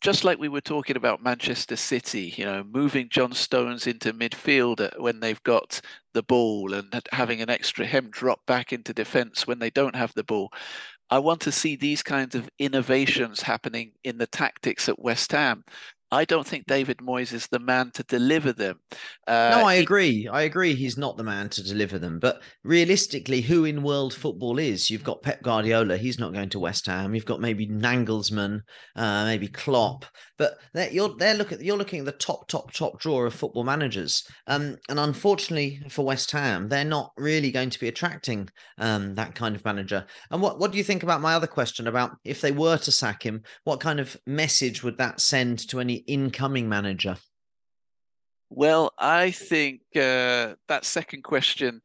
just 0.00 0.24
like 0.24 0.38
we 0.38 0.48
were 0.48 0.62
talking 0.62 0.96
about 0.96 1.22
Manchester 1.22 1.76
City, 1.76 2.34
you 2.36 2.44
know, 2.44 2.64
moving 2.64 3.08
John 3.10 3.32
Stones 3.32 3.86
into 3.86 4.12
midfield 4.12 4.98
when 4.98 5.20
they've 5.20 5.42
got 5.44 5.80
the 6.14 6.22
ball 6.22 6.72
and 6.72 6.92
having 7.12 7.40
an 7.40 7.50
extra 7.50 7.86
hem 7.86 8.08
drop 8.10 8.44
back 8.46 8.72
into 8.72 8.92
defence 8.92 9.46
when 9.46 9.60
they 9.60 9.70
don't 9.70 9.94
have 9.94 10.12
the 10.14 10.24
ball. 10.24 10.50
I 11.10 11.20
want 11.20 11.40
to 11.42 11.52
see 11.52 11.76
these 11.76 12.02
kinds 12.02 12.34
of 12.34 12.50
innovations 12.58 13.42
happening 13.42 13.92
in 14.04 14.18
the 14.18 14.26
tactics 14.26 14.88
at 14.88 14.98
West 14.98 15.32
Ham. 15.32 15.64
I 16.10 16.24
don't 16.24 16.46
think 16.46 16.66
David 16.66 16.98
Moyes 16.98 17.32
is 17.32 17.46
the 17.48 17.58
man 17.58 17.90
to 17.92 18.02
deliver 18.02 18.52
them. 18.52 18.80
Uh, 19.26 19.56
no, 19.58 19.66
I 19.66 19.76
he... 19.76 19.82
agree. 19.82 20.28
I 20.28 20.42
agree. 20.42 20.74
He's 20.74 20.96
not 20.96 21.16
the 21.16 21.24
man 21.24 21.50
to 21.50 21.62
deliver 21.62 21.98
them. 21.98 22.18
But 22.18 22.42
realistically, 22.64 23.42
who 23.42 23.64
in 23.64 23.82
world 23.82 24.14
football 24.14 24.58
is? 24.58 24.90
You've 24.90 25.04
got 25.04 25.22
Pep 25.22 25.42
Guardiola. 25.42 25.98
He's 25.98 26.18
not 26.18 26.32
going 26.32 26.48
to 26.50 26.58
West 26.58 26.86
Ham. 26.86 27.14
You've 27.14 27.26
got 27.26 27.40
maybe 27.40 27.66
Nagelsmann, 27.66 28.60
uh, 28.96 29.24
maybe 29.24 29.48
Klopp. 29.48 30.06
But 30.38 30.58
they're, 30.72 30.90
you're 30.90 31.14
they're 31.16 31.34
looking 31.34 31.60
you're 31.60 31.76
looking 31.76 32.00
at 32.00 32.06
the 32.06 32.12
top 32.12 32.48
top 32.48 32.72
top 32.72 33.00
drawer 33.00 33.26
of 33.26 33.34
football 33.34 33.64
managers. 33.64 34.24
Um, 34.46 34.76
and 34.88 34.98
unfortunately 34.98 35.82
for 35.90 36.06
West 36.06 36.30
Ham, 36.30 36.68
they're 36.68 36.84
not 36.84 37.12
really 37.16 37.50
going 37.50 37.70
to 37.70 37.80
be 37.80 37.88
attracting 37.88 38.48
um, 38.78 39.14
that 39.16 39.34
kind 39.34 39.56
of 39.56 39.64
manager. 39.64 40.06
And 40.30 40.40
what 40.40 40.58
what 40.58 40.70
do 40.70 40.78
you 40.78 40.84
think 40.84 41.02
about 41.02 41.20
my 41.20 41.34
other 41.34 41.48
question 41.48 41.88
about 41.88 42.12
if 42.24 42.40
they 42.40 42.52
were 42.52 42.78
to 42.78 42.92
sack 42.92 43.24
him? 43.24 43.42
What 43.64 43.80
kind 43.80 44.00
of 44.00 44.16
message 44.26 44.82
would 44.82 44.96
that 44.98 45.20
send 45.20 45.68
to 45.68 45.80
any 45.80 45.97
incoming 46.06 46.68
manager? 46.68 47.16
Well, 48.50 48.92
I 48.98 49.30
think 49.30 49.82
uh, 49.94 50.54
that 50.68 50.84
second 50.84 51.22
question 51.22 51.82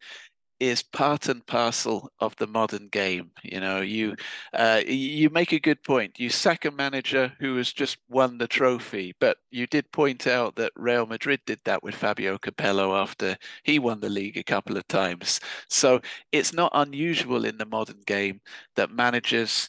is 0.60 0.82
part 0.82 1.28
and 1.28 1.46
parcel 1.46 2.10
of 2.20 2.36
the 2.38 2.48
modern 2.48 2.88
game. 2.88 3.32
You 3.44 3.60
know, 3.60 3.82
you 3.82 4.16
uh, 4.54 4.82
you 4.88 5.30
make 5.30 5.52
a 5.52 5.60
good 5.60 5.84
point. 5.84 6.20
You 6.20 6.30
sack 6.30 6.64
a 6.64 6.72
manager 6.72 7.34
who 7.40 7.58
has 7.58 7.74
just 7.74 7.98
won 8.08 8.38
the 8.38 8.48
trophy, 8.48 9.14
but 9.20 9.38
you 9.52 9.68
did 9.68 9.92
point 9.92 10.26
out 10.26 10.56
that 10.56 10.72
Real 10.78 11.06
Madrid 11.06 11.42
did 11.46 11.60
that 11.66 11.84
with 11.84 11.96
Fabio 11.96 12.38
Capello 12.38 12.96
after 12.96 13.36
he 13.64 13.78
won 13.78 14.00
the 14.00 14.10
league 14.10 14.38
a 14.38 14.44
couple 14.44 14.78
of 14.78 14.88
times. 14.88 15.42
So 15.70 16.00
it's 16.32 16.54
not 16.54 16.72
unusual 16.74 17.44
in 17.44 17.58
the 17.58 17.66
modern 17.66 18.02
game 18.06 18.40
that 18.76 18.90
managers 18.90 19.68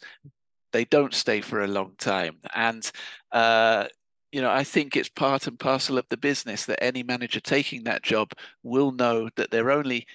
they 0.73 0.85
don't 0.85 1.15
stay 1.15 1.41
for 1.41 1.63
a 1.63 1.69
long 1.69 1.95
time, 1.99 2.37
and 2.55 2.91
uh, 3.33 3.87
you 4.35 4.43
know, 4.43 4.51
I 4.51 4.65
think 4.65 4.97
it's 4.97 5.09
part 5.09 5.47
and 5.47 5.57
parcel 5.57 5.97
of 5.97 6.07
the 6.09 6.17
business 6.17 6.67
that 6.67 6.83
any 6.83 7.05
manager 7.05 7.39
taking 7.39 7.85
that 7.85 8.03
job 8.03 8.33
will 8.65 8.91
know 8.91 9.29
that 9.37 9.53
they're 9.53 9.71
only 9.71 10.09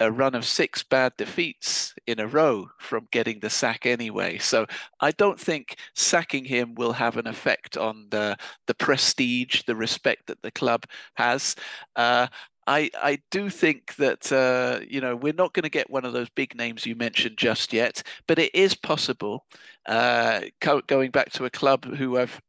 a 0.00 0.10
run 0.10 0.34
of 0.34 0.46
six 0.46 0.82
bad 0.82 1.12
defeats 1.18 1.94
in 2.06 2.18
a 2.18 2.26
row 2.26 2.70
from 2.78 3.08
getting 3.10 3.40
the 3.40 3.50
sack 3.50 3.84
anyway. 3.84 4.38
So 4.38 4.64
I 5.00 5.10
don't 5.10 5.38
think 5.38 5.76
sacking 5.94 6.46
him 6.46 6.76
will 6.76 6.94
have 6.94 7.18
an 7.18 7.26
effect 7.26 7.76
on 7.76 8.06
the 8.08 8.38
the 8.66 8.74
prestige, 8.74 9.64
the 9.64 9.76
respect 9.76 10.28
that 10.28 10.40
the 10.40 10.50
club 10.50 10.86
has. 11.16 11.54
Uh, 11.94 12.28
I, 12.66 12.90
I 13.02 13.18
do 13.30 13.50
think 13.50 13.96
that 13.96 14.32
uh, 14.32 14.80
you 14.88 15.02
know 15.02 15.14
we're 15.14 15.34
not 15.34 15.52
going 15.52 15.64
to 15.64 15.68
get 15.68 15.90
one 15.90 16.06
of 16.06 16.14
those 16.14 16.30
big 16.30 16.54
names 16.56 16.86
you 16.86 16.96
mentioned 16.96 17.36
just 17.36 17.74
yet, 17.74 18.02
but 18.26 18.38
it 18.38 18.54
is 18.54 18.74
possible. 18.74 19.44
Uh, 19.84 20.40
going 20.86 21.10
back 21.10 21.32
to 21.32 21.44
a 21.46 21.50
club 21.50 21.84
who 21.84 22.16
have 22.16 22.40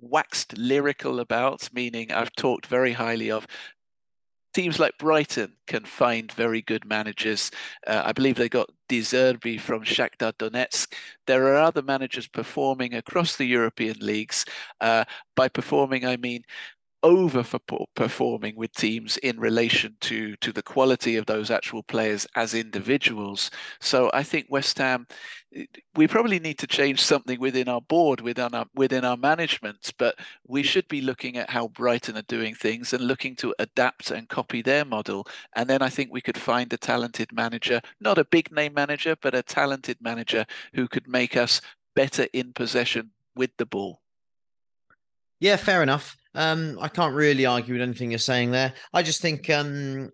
waxed 0.00 0.56
lyrical 0.56 1.20
about, 1.20 1.68
meaning 1.72 2.12
I've 2.12 2.32
talked 2.32 2.66
very 2.66 2.92
highly 2.92 3.30
of. 3.30 3.46
Teams 4.52 4.78
like 4.78 4.96
Brighton 4.98 5.56
can 5.66 5.84
find 5.84 6.30
very 6.30 6.62
good 6.62 6.86
managers. 6.86 7.50
Uh, 7.86 8.02
I 8.04 8.12
believe 8.12 8.36
they 8.36 8.48
got 8.48 8.70
De 8.88 9.00
Zerbi 9.00 9.60
from 9.60 9.82
Shakhtar 9.82 10.32
Donetsk. 10.34 10.92
There 11.26 11.48
are 11.48 11.56
other 11.56 11.82
managers 11.82 12.28
performing 12.28 12.94
across 12.94 13.36
the 13.36 13.46
European 13.46 13.96
leagues. 14.00 14.44
Uh, 14.80 15.04
by 15.34 15.48
performing, 15.48 16.06
I 16.06 16.16
mean 16.16 16.44
over 17.04 17.44
performing 17.94 18.56
with 18.56 18.72
teams 18.72 19.18
in 19.18 19.38
relation 19.38 19.94
to 20.00 20.34
to 20.36 20.52
the 20.52 20.62
quality 20.62 21.16
of 21.16 21.26
those 21.26 21.50
actual 21.50 21.82
players 21.82 22.26
as 22.34 22.54
individuals. 22.54 23.50
So 23.78 24.10
I 24.14 24.22
think 24.22 24.46
West 24.48 24.78
Ham, 24.78 25.06
we 25.94 26.08
probably 26.08 26.40
need 26.40 26.58
to 26.60 26.66
change 26.66 27.02
something 27.02 27.38
within 27.38 27.68
our 27.68 27.82
board, 27.82 28.22
within 28.22 28.54
our 28.54 28.66
within 28.74 29.04
our 29.04 29.18
management. 29.18 29.92
But 29.98 30.16
we 30.48 30.62
should 30.62 30.88
be 30.88 31.02
looking 31.02 31.36
at 31.36 31.50
how 31.50 31.68
Brighton 31.68 32.16
are 32.16 32.22
doing 32.22 32.54
things 32.54 32.94
and 32.94 33.06
looking 33.06 33.36
to 33.36 33.54
adapt 33.58 34.10
and 34.10 34.28
copy 34.28 34.62
their 34.62 34.86
model. 34.86 35.26
And 35.54 35.68
then 35.68 35.82
I 35.82 35.90
think 35.90 36.10
we 36.10 36.22
could 36.22 36.38
find 36.38 36.72
a 36.72 36.78
talented 36.78 37.32
manager, 37.32 37.82
not 38.00 38.16
a 38.18 38.24
big 38.24 38.50
name 38.50 38.72
manager, 38.72 39.14
but 39.20 39.34
a 39.34 39.42
talented 39.42 39.98
manager 40.00 40.46
who 40.72 40.88
could 40.88 41.06
make 41.06 41.36
us 41.36 41.60
better 41.94 42.26
in 42.32 42.54
possession 42.54 43.10
with 43.36 43.50
the 43.58 43.66
ball. 43.66 44.00
Yeah, 45.38 45.56
fair 45.56 45.82
enough. 45.82 46.16
Um, 46.34 46.78
I 46.80 46.88
can't 46.88 47.14
really 47.14 47.46
argue 47.46 47.74
with 47.74 47.82
anything 47.82 48.10
you're 48.10 48.18
saying 48.18 48.50
there. 48.50 48.72
I 48.92 49.02
just 49.02 49.20
think 49.20 49.48
um, 49.50 50.10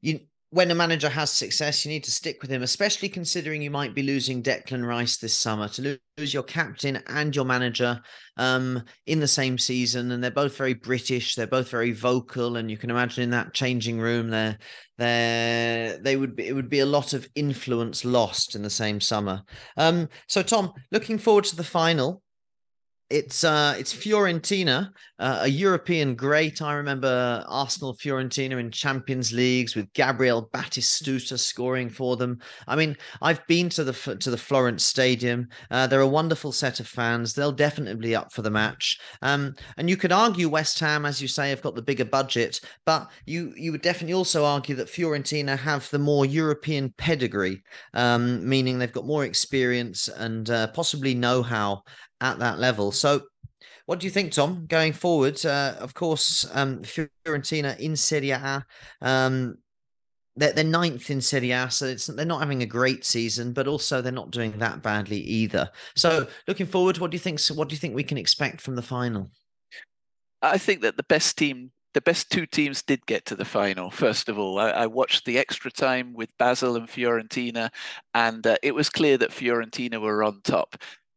you 0.00 0.20
when 0.52 0.70
a 0.70 0.74
manager 0.74 1.08
has 1.08 1.30
success, 1.30 1.82
you 1.82 1.90
need 1.90 2.04
to 2.04 2.10
stick 2.10 2.42
with 2.42 2.50
him, 2.50 2.62
especially 2.62 3.08
considering 3.08 3.62
you 3.62 3.70
might 3.70 3.94
be 3.94 4.02
losing 4.02 4.42
Declan 4.42 4.86
Rice 4.86 5.16
this 5.16 5.32
summer. 5.32 5.66
To 5.68 5.98
lose 6.18 6.34
your 6.34 6.42
captain 6.42 7.02
and 7.06 7.34
your 7.34 7.46
manager 7.46 7.98
um, 8.36 8.82
in 9.06 9.18
the 9.18 9.26
same 9.26 9.56
season, 9.56 10.12
and 10.12 10.22
they're 10.22 10.30
both 10.30 10.54
very 10.54 10.74
British. 10.74 11.34
They're 11.34 11.46
both 11.46 11.70
very 11.70 11.92
vocal, 11.92 12.58
and 12.58 12.70
you 12.70 12.76
can 12.76 12.90
imagine 12.90 13.24
in 13.24 13.30
that 13.30 13.54
changing 13.54 13.98
room, 13.98 14.28
there, 14.28 14.58
there, 14.98 15.96
they 15.96 16.16
would 16.16 16.36
be. 16.36 16.48
It 16.48 16.52
would 16.52 16.68
be 16.68 16.80
a 16.80 16.86
lot 16.86 17.14
of 17.14 17.26
influence 17.34 18.04
lost 18.04 18.54
in 18.54 18.60
the 18.60 18.68
same 18.68 19.00
summer. 19.00 19.42
Um, 19.78 20.06
so, 20.28 20.42
Tom, 20.42 20.74
looking 20.90 21.16
forward 21.16 21.44
to 21.44 21.56
the 21.56 21.64
final. 21.64 22.20
It's 23.12 23.44
uh, 23.44 23.74
it's 23.78 23.92
Fiorentina, 23.92 24.90
uh, 25.18 25.40
a 25.42 25.46
European 25.46 26.14
great. 26.14 26.62
I 26.62 26.72
remember 26.72 27.44
Arsenal 27.46 27.94
Fiorentina 27.94 28.58
in 28.58 28.70
Champions 28.70 29.34
Leagues 29.34 29.76
with 29.76 29.92
Gabriel 29.92 30.48
Batistuta 30.54 31.38
scoring 31.38 31.90
for 31.90 32.16
them. 32.16 32.38
I 32.66 32.74
mean, 32.74 32.96
I've 33.20 33.46
been 33.46 33.68
to 33.68 33.84
the 33.84 34.16
to 34.16 34.30
the 34.30 34.38
Florence 34.38 34.82
Stadium. 34.82 35.48
Uh, 35.70 35.86
they're 35.86 36.00
a 36.00 36.08
wonderful 36.08 36.52
set 36.52 36.80
of 36.80 36.88
fans. 36.88 37.34
They'll 37.34 37.52
definitely 37.52 38.00
be 38.00 38.16
up 38.16 38.32
for 38.32 38.40
the 38.40 38.50
match. 38.50 38.98
Um, 39.20 39.56
and 39.76 39.90
you 39.90 39.98
could 39.98 40.12
argue 40.12 40.48
West 40.48 40.80
Ham, 40.80 41.04
as 41.04 41.20
you 41.20 41.28
say, 41.28 41.50
have 41.50 41.60
got 41.60 41.74
the 41.74 41.82
bigger 41.82 42.06
budget, 42.06 42.60
but 42.86 43.10
you 43.26 43.52
you 43.58 43.72
would 43.72 43.82
definitely 43.82 44.14
also 44.14 44.46
argue 44.46 44.74
that 44.76 44.88
Fiorentina 44.88 45.58
have 45.58 45.86
the 45.90 45.98
more 45.98 46.24
European 46.24 46.94
pedigree, 46.96 47.62
um, 47.92 48.48
meaning 48.48 48.78
they've 48.78 48.90
got 48.90 49.04
more 49.04 49.26
experience 49.26 50.08
and 50.08 50.48
uh, 50.48 50.68
possibly 50.68 51.14
know-how 51.14 51.82
at 52.22 52.38
that 52.38 52.58
level. 52.58 52.92
So, 52.92 53.22
what 53.86 53.98
do 53.98 54.06
you 54.06 54.10
think, 54.10 54.32
Tom, 54.32 54.66
going 54.66 54.92
forward? 54.92 55.44
Uh, 55.44 55.74
of 55.78 55.92
course, 55.92 56.46
um, 56.54 56.82
Fiorentina 56.82 57.78
in 57.78 57.96
Serie 57.96 58.30
A, 58.30 58.64
um, 59.00 59.56
they're, 60.36 60.52
they're 60.52 60.64
ninth 60.64 61.10
in 61.10 61.20
Serie 61.20 61.50
A, 61.50 61.70
so 61.70 61.94
they're 61.94 62.24
not 62.24 62.40
having 62.40 62.62
a 62.62 62.66
great 62.66 63.04
season, 63.04 63.52
but 63.52 63.66
also 63.66 64.00
they're 64.00 64.12
not 64.12 64.30
doing 64.30 64.52
that 64.58 64.82
badly 64.82 65.18
either. 65.18 65.68
So, 65.96 66.28
looking 66.46 66.66
forward, 66.66 66.98
what 66.98 67.10
do 67.10 67.16
you 67.16 67.20
think? 67.20 67.40
What 67.48 67.68
do 67.68 67.74
you 67.74 67.78
think 67.78 67.94
we 67.94 68.04
can 68.04 68.18
expect 68.18 68.60
from 68.60 68.76
the 68.76 68.82
final? 68.82 69.30
I 70.40 70.58
think 70.58 70.82
that 70.82 70.96
the 70.96 71.04
best 71.04 71.36
team 71.36 71.72
the 71.94 72.00
best 72.00 72.30
two 72.30 72.46
teams 72.46 72.82
did 72.82 73.04
get 73.06 73.26
to 73.26 73.36
the 73.36 73.44
final. 73.44 73.90
First 73.90 74.28
of 74.28 74.38
all, 74.38 74.58
I, 74.58 74.70
I 74.70 74.86
watched 74.86 75.24
the 75.24 75.38
extra 75.38 75.70
time 75.70 76.14
with 76.14 76.30
Basel 76.38 76.76
and 76.76 76.88
Fiorentina, 76.88 77.70
and 78.14 78.46
uh, 78.46 78.56
it 78.62 78.74
was 78.74 78.88
clear 78.88 79.18
that 79.18 79.30
Fiorentina 79.30 80.00
were 80.00 80.24
on 80.24 80.40
top. 80.42 80.76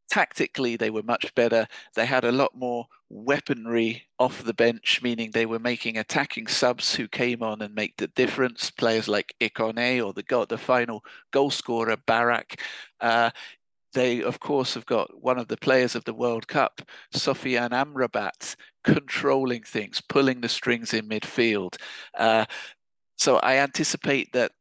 Tactically, 0.10 0.76
they 0.76 0.90
were 0.90 1.04
much 1.04 1.34
better. 1.36 1.68
They 1.96 2.06
had 2.06 2.24
a 2.24 2.32
lot 2.32 2.56
more 2.56 2.88
weaponry 3.10 4.04
off 4.20 4.44
the 4.44 4.54
bench, 4.54 5.02
meaning 5.02 5.32
they 5.32 5.46
were 5.46 5.60
making 5.60 5.98
attacking 5.98 6.48
subs 6.48 6.96
who 6.96 7.08
came 7.08 7.42
on 7.44 7.62
and 7.62 7.74
make 7.74 7.98
the 7.98 8.08
difference. 8.08 8.72
Players 8.72 9.08
like 9.08 9.36
Ikone 9.42 10.06
or 10.06 10.14
the 10.14 10.46
the 10.48 10.58
final 10.58 11.04
goal 11.32 11.52
scorer 11.52 11.98
Barak. 11.98 12.62
Uh, 13.02 13.32
they, 13.94 14.22
of 14.22 14.40
course, 14.40 14.74
have 14.74 14.86
got 14.86 15.10
one 15.24 15.40
of 15.40 15.48
the 15.48 15.58
players 15.58 15.96
of 15.96 16.04
the 16.04 16.14
World 16.14 16.48
Cup, 16.48 16.82
Sofyan 17.14 17.70
Amrabat, 17.70 18.56
controlling 18.84 19.64
things, 19.64 20.02
pulling 20.02 20.42
the 20.42 20.50
strings 20.50 20.94
in 20.94 21.08
midfield. 21.08 21.78
Uh, 22.18 22.46
so 23.18 23.38
I 23.38 23.56
anticipate 23.58 24.34
that 24.34 24.52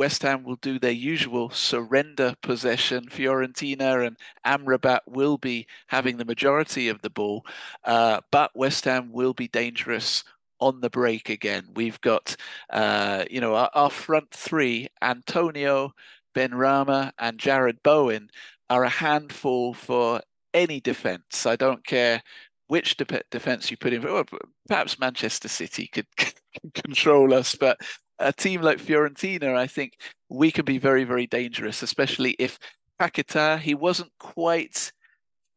West 0.00 0.22
Ham 0.22 0.44
will 0.44 0.56
do 0.56 0.78
their 0.78 0.90
usual 0.90 1.50
surrender 1.50 2.34
possession. 2.40 3.04
Fiorentina 3.10 4.06
and 4.06 4.16
Amrabat 4.46 5.00
will 5.06 5.36
be 5.36 5.66
having 5.88 6.16
the 6.16 6.24
majority 6.24 6.88
of 6.88 7.02
the 7.02 7.10
ball, 7.10 7.44
uh, 7.84 8.22
but 8.30 8.50
West 8.56 8.86
Ham 8.86 9.12
will 9.12 9.34
be 9.34 9.46
dangerous 9.46 10.24
on 10.58 10.80
the 10.80 10.88
break 10.88 11.28
again. 11.28 11.66
We've 11.74 12.00
got, 12.00 12.34
uh, 12.70 13.26
you 13.30 13.42
know, 13.42 13.54
our, 13.54 13.68
our, 13.74 13.90
front 13.90 14.30
three, 14.30 14.88
Antonio, 15.02 15.92
Benrahma, 16.34 17.12
and 17.18 17.36
Jarrod 17.38 17.82
Bowen, 17.82 18.30
are 18.70 18.84
a 18.84 18.88
handful 18.88 19.74
for 19.74 20.22
any 20.54 20.80
defence. 20.80 21.44
I 21.44 21.56
don't 21.56 21.84
care 21.84 22.22
which 22.68 22.96
de- 22.96 23.22
defence 23.30 23.70
you 23.70 23.76
put 23.76 23.92
in. 23.92 24.00
Well, 24.00 24.24
perhaps 24.66 24.98
Manchester 24.98 25.48
City 25.48 25.88
could 25.88 26.06
control 26.74 27.34
us, 27.34 27.54
but 27.54 27.78
a 28.20 28.32
team 28.32 28.62
like 28.62 28.78
Fiorentina, 28.78 29.56
I 29.56 29.66
think 29.66 29.98
we 30.28 30.52
can 30.52 30.64
be 30.64 30.78
very, 30.78 31.04
very 31.04 31.26
dangerous, 31.26 31.82
especially 31.82 32.36
if 32.38 32.58
Paquetá, 33.00 33.58
he 33.58 33.74
wasn't 33.74 34.12
quite 34.18 34.92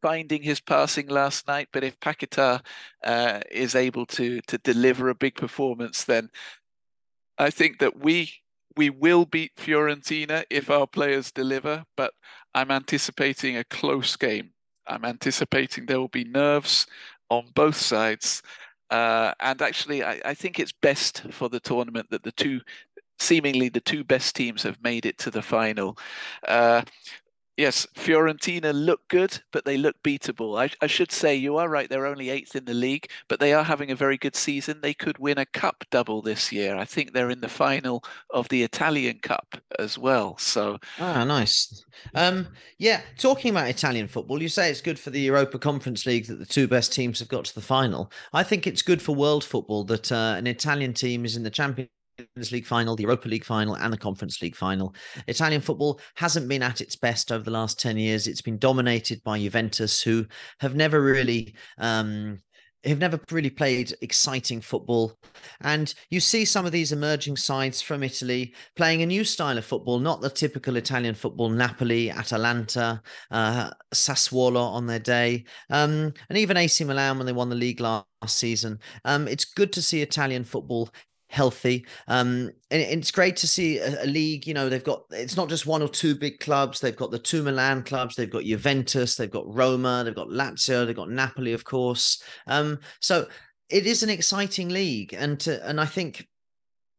finding 0.02 0.42
his 0.42 0.60
passing 0.60 1.08
last 1.08 1.48
night, 1.48 1.68
but 1.72 1.82
if 1.82 1.98
Paquetá 2.00 2.60
uh, 3.04 3.40
is 3.50 3.74
able 3.74 4.04
to 4.06 4.40
to 4.42 4.58
deliver 4.58 5.08
a 5.08 5.14
big 5.14 5.34
performance, 5.34 6.04
then 6.04 6.28
I 7.38 7.50
think 7.50 7.78
that 7.78 7.98
we 8.00 8.30
we 8.76 8.90
will 8.90 9.24
beat 9.24 9.56
Fiorentina 9.56 10.44
if 10.50 10.70
our 10.70 10.86
players 10.86 11.32
deliver. 11.32 11.84
But 11.96 12.12
I'm 12.54 12.70
anticipating 12.70 13.56
a 13.56 13.64
close 13.64 14.16
game. 14.16 14.50
I'm 14.86 15.04
anticipating 15.04 15.86
there 15.86 16.00
will 16.00 16.08
be 16.08 16.24
nerves 16.24 16.86
on 17.30 17.46
both 17.54 17.76
sides. 17.76 18.42
Uh, 18.90 19.32
and 19.40 19.62
actually, 19.62 20.04
I, 20.04 20.20
I, 20.24 20.34
think 20.34 20.58
it's 20.58 20.72
best 20.72 21.22
for 21.30 21.48
the 21.48 21.60
tournament 21.60 22.10
that 22.10 22.22
the 22.22 22.32
two, 22.32 22.60
seemingly 23.18 23.68
the 23.68 23.80
two 23.80 24.04
best 24.04 24.36
teams, 24.36 24.62
have 24.62 24.82
made 24.82 25.06
it 25.06 25.18
to 25.18 25.30
the 25.30 25.42
final. 25.42 25.96
Uh, 26.46 26.82
yes, 27.56 27.86
Fiorentina 27.94 28.72
look 28.74 29.00
good, 29.08 29.42
but 29.52 29.64
they 29.64 29.76
look 29.76 29.96
beatable. 30.02 30.60
I, 30.60 30.70
I, 30.82 30.86
should 30.86 31.12
say 31.12 31.34
you 31.34 31.56
are 31.56 31.68
right; 31.68 31.88
they're 31.88 32.06
only 32.06 32.30
eighth 32.30 32.56
in 32.56 32.64
the 32.64 32.74
league, 32.74 33.08
but 33.28 33.40
they 33.40 33.52
are 33.52 33.64
having 33.64 33.90
a 33.90 33.96
very 33.96 34.16
good 34.16 34.36
season. 34.36 34.80
They 34.80 34.94
could 34.94 35.18
win 35.18 35.38
a 35.38 35.46
cup 35.46 35.84
double 35.90 36.22
this 36.22 36.52
year. 36.52 36.76
I 36.76 36.84
think 36.84 37.12
they're 37.12 37.30
in 37.30 37.40
the 37.40 37.48
final 37.48 38.04
of 38.30 38.48
the 38.48 38.62
Italian 38.62 39.18
Cup 39.20 39.56
as 39.78 39.98
well. 39.98 40.36
So 40.38 40.78
ah, 40.98 41.24
nice. 41.24 41.84
Um, 42.14 42.48
yeah, 42.78 43.00
talking 43.18 43.50
about 43.50 43.68
Italian 43.68 44.08
football, 44.08 44.42
you 44.42 44.48
say 44.48 44.70
it's 44.70 44.80
good 44.80 44.98
for 44.98 45.10
the 45.10 45.20
Europa 45.20 45.58
Conference 45.58 46.06
League 46.06 46.26
that 46.26 46.38
the 46.38 46.46
two 46.46 46.68
best 46.68 46.92
teams 46.92 47.18
have 47.20 47.28
got 47.28 47.44
to 47.46 47.54
the 47.54 47.60
final. 47.60 48.10
I 48.32 48.42
think 48.42 48.66
it's 48.66 48.82
good 48.82 49.02
for 49.02 49.14
world 49.14 49.44
football 49.44 49.84
that 49.84 50.10
uh, 50.10 50.34
an 50.36 50.46
Italian 50.46 50.94
team 50.94 51.24
is 51.24 51.36
in 51.36 51.42
the 51.42 51.50
Champions 51.50 51.90
League 52.52 52.66
final, 52.66 52.96
the 52.96 53.02
Europa 53.02 53.28
League 53.28 53.44
final, 53.44 53.76
and 53.76 53.92
the 53.92 53.98
Conference 53.98 54.40
League 54.42 54.56
final. 54.56 54.94
Italian 55.26 55.60
football 55.60 56.00
hasn't 56.14 56.48
been 56.48 56.62
at 56.62 56.80
its 56.80 56.96
best 56.96 57.32
over 57.32 57.44
the 57.44 57.50
last 57.50 57.80
10 57.80 57.96
years. 57.96 58.26
It's 58.26 58.42
been 58.42 58.58
dominated 58.58 59.22
by 59.24 59.38
Juventus, 59.38 60.00
who 60.00 60.26
have 60.60 60.74
never 60.74 61.02
really. 61.02 61.54
Um, 61.78 62.38
have 62.84 62.98
never 62.98 63.18
really 63.30 63.48
played 63.48 63.94
exciting 64.02 64.60
football. 64.60 65.18
And 65.62 65.94
you 66.10 66.20
see 66.20 66.44
some 66.44 66.66
of 66.66 66.72
these 66.72 66.92
emerging 66.92 67.36
sides 67.36 67.80
from 67.80 68.02
Italy 68.02 68.54
playing 68.76 69.02
a 69.02 69.06
new 69.06 69.24
style 69.24 69.56
of 69.56 69.64
football, 69.64 69.98
not 69.98 70.20
the 70.20 70.28
typical 70.28 70.76
Italian 70.76 71.14
football, 71.14 71.48
Napoli, 71.48 72.10
Atalanta, 72.10 73.00
uh, 73.30 73.70
Sassuolo 73.94 74.60
on 74.60 74.86
their 74.86 74.98
day, 74.98 75.44
um, 75.70 76.12
and 76.28 76.36
even 76.36 76.58
AC 76.58 76.84
Milan 76.84 77.16
when 77.16 77.24
they 77.26 77.32
won 77.32 77.48
the 77.48 77.54
league 77.54 77.80
last 77.80 78.04
season. 78.26 78.78
Um, 79.06 79.28
it's 79.28 79.46
good 79.46 79.72
to 79.72 79.80
see 79.80 80.02
Italian 80.02 80.44
football 80.44 80.90
healthy. 81.34 81.84
Um, 82.06 82.50
and 82.70 82.80
it's 82.80 83.10
great 83.10 83.36
to 83.36 83.48
see 83.48 83.78
a, 83.78 84.04
a, 84.04 84.06
league. 84.06 84.46
You 84.46 84.54
know, 84.54 84.68
they've 84.68 84.82
got 84.82 85.02
it's 85.10 85.36
not 85.36 85.48
just 85.48 85.66
one 85.66 85.82
or 85.82 85.88
two 85.88 86.14
big 86.14 86.38
clubs. 86.38 86.80
They've 86.80 86.96
got 86.96 87.10
the 87.10 87.18
two 87.18 87.42
Milan 87.42 87.82
clubs. 87.82 88.14
They've 88.14 88.30
got 88.30 88.44
Juventus. 88.44 89.16
They've 89.16 89.30
got 89.30 89.52
Roma. 89.52 90.02
They've 90.04 90.14
got 90.14 90.28
Lazio. 90.28 90.86
They've 90.86 90.96
got 90.96 91.10
Napoli, 91.10 91.52
of 91.52 91.64
course. 91.64 92.22
Um, 92.46 92.78
so 93.00 93.26
it 93.68 93.86
is 93.86 94.02
an 94.02 94.10
exciting 94.10 94.68
league, 94.68 95.12
and 95.12 95.40
to, 95.40 95.66
and 95.68 95.80
I 95.80 95.86
think 95.86 96.28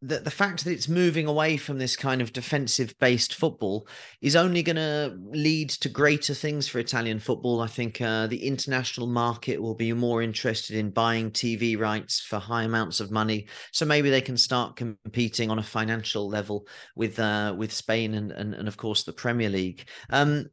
the, 0.06 0.20
the 0.20 0.32
fact 0.32 0.64
that 0.64 0.72
it's 0.72 0.88
moving 0.88 1.26
away 1.26 1.58
from 1.58 1.80
this 1.80 1.96
kind 1.96 2.22
of 2.22 2.32
defensive 2.32 2.94
based 3.00 3.34
football 3.34 3.88
is 4.22 4.36
only 4.36 4.62
going 4.62 4.76
to 4.76 5.18
lead 5.32 5.70
to 5.70 5.90
greater 5.90 6.34
things 6.34 6.68
for 6.68 6.80
Italian 6.80 7.20
football. 7.20 7.62
I 7.62 7.68
think 7.68 8.00
uh, 8.02 8.28
the 8.28 8.46
international 8.46 9.08
market 9.08 9.62
will 9.62 9.74
be 9.74 9.92
more 9.94 10.22
interested 10.22 10.76
in 10.76 10.92
buying 10.92 11.32
TV 11.32 11.80
rights 11.80 12.22
for 12.22 12.38
high 12.38 12.64
amounts 12.64 13.00
of 13.00 13.12
money. 13.12 13.48
So 13.72 13.86
maybe 13.86 14.10
they 14.10 14.22
can 14.22 14.38
start 14.38 14.76
competing 14.76 15.50
on 15.50 15.60
a 15.60 15.64
financial 15.64 16.28
level 16.28 16.68
with 16.96 17.20
uh, 17.20 17.56
with 17.58 17.74
Spain 17.74 18.14
and, 18.14 18.32
and, 18.32 18.54
and 18.54 18.68
of 18.68 18.78
course 18.78 19.04
the 19.04 19.14
Premier 19.14 19.50
League. 19.50 19.88
Um, 20.12 20.46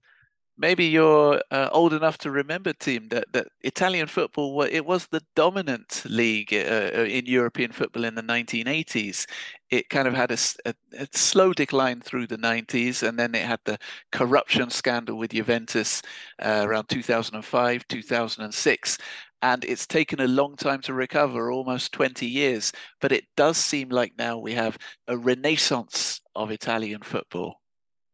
maybe 0.62 0.84
you're 0.84 1.42
uh, 1.50 1.68
old 1.72 1.92
enough 1.92 2.16
to 2.18 2.30
remember, 2.30 2.72
Tim, 2.72 3.08
that, 3.08 3.24
that 3.32 3.48
Italian 3.62 4.06
football 4.06 4.62
it 4.62 4.86
was 4.86 5.08
the 5.08 5.22
dominant 5.34 6.04
league 6.06 6.54
uh, 6.54 6.90
uh 6.98 7.04
in 7.18 7.26
European 7.26 7.72
football 7.72 8.04
in 8.04 8.14
the 8.14 8.22
1980s. 8.22 9.26
It 9.70 9.90
kind 9.90 10.06
of 10.06 10.14
had 10.14 10.30
a, 10.30 10.38
a, 10.64 10.74
a, 10.98 11.06
slow 11.12 11.52
decline 11.52 12.00
through 12.00 12.28
the 12.28 12.38
90s, 12.38 13.02
and 13.06 13.18
then 13.18 13.34
it 13.34 13.44
had 13.44 13.60
the 13.64 13.78
corruption 14.12 14.70
scandal 14.70 15.18
with 15.18 15.32
Juventus 15.32 16.02
uh, 16.38 16.62
around 16.64 16.88
2005, 16.88 17.88
2006. 17.88 18.98
And 19.42 19.64
it's 19.64 19.86
taken 19.86 20.20
a 20.20 20.28
long 20.28 20.54
time 20.56 20.80
to 20.82 20.94
recover, 20.94 21.50
almost 21.50 21.92
20 21.92 22.26
years. 22.26 22.72
But 23.00 23.10
it 23.10 23.24
does 23.36 23.56
seem 23.56 23.88
like 23.88 24.12
now 24.16 24.38
we 24.38 24.54
have 24.54 24.78
a 25.08 25.16
renaissance 25.16 26.20
of 26.36 26.52
Italian 26.52 27.02
football. 27.02 27.61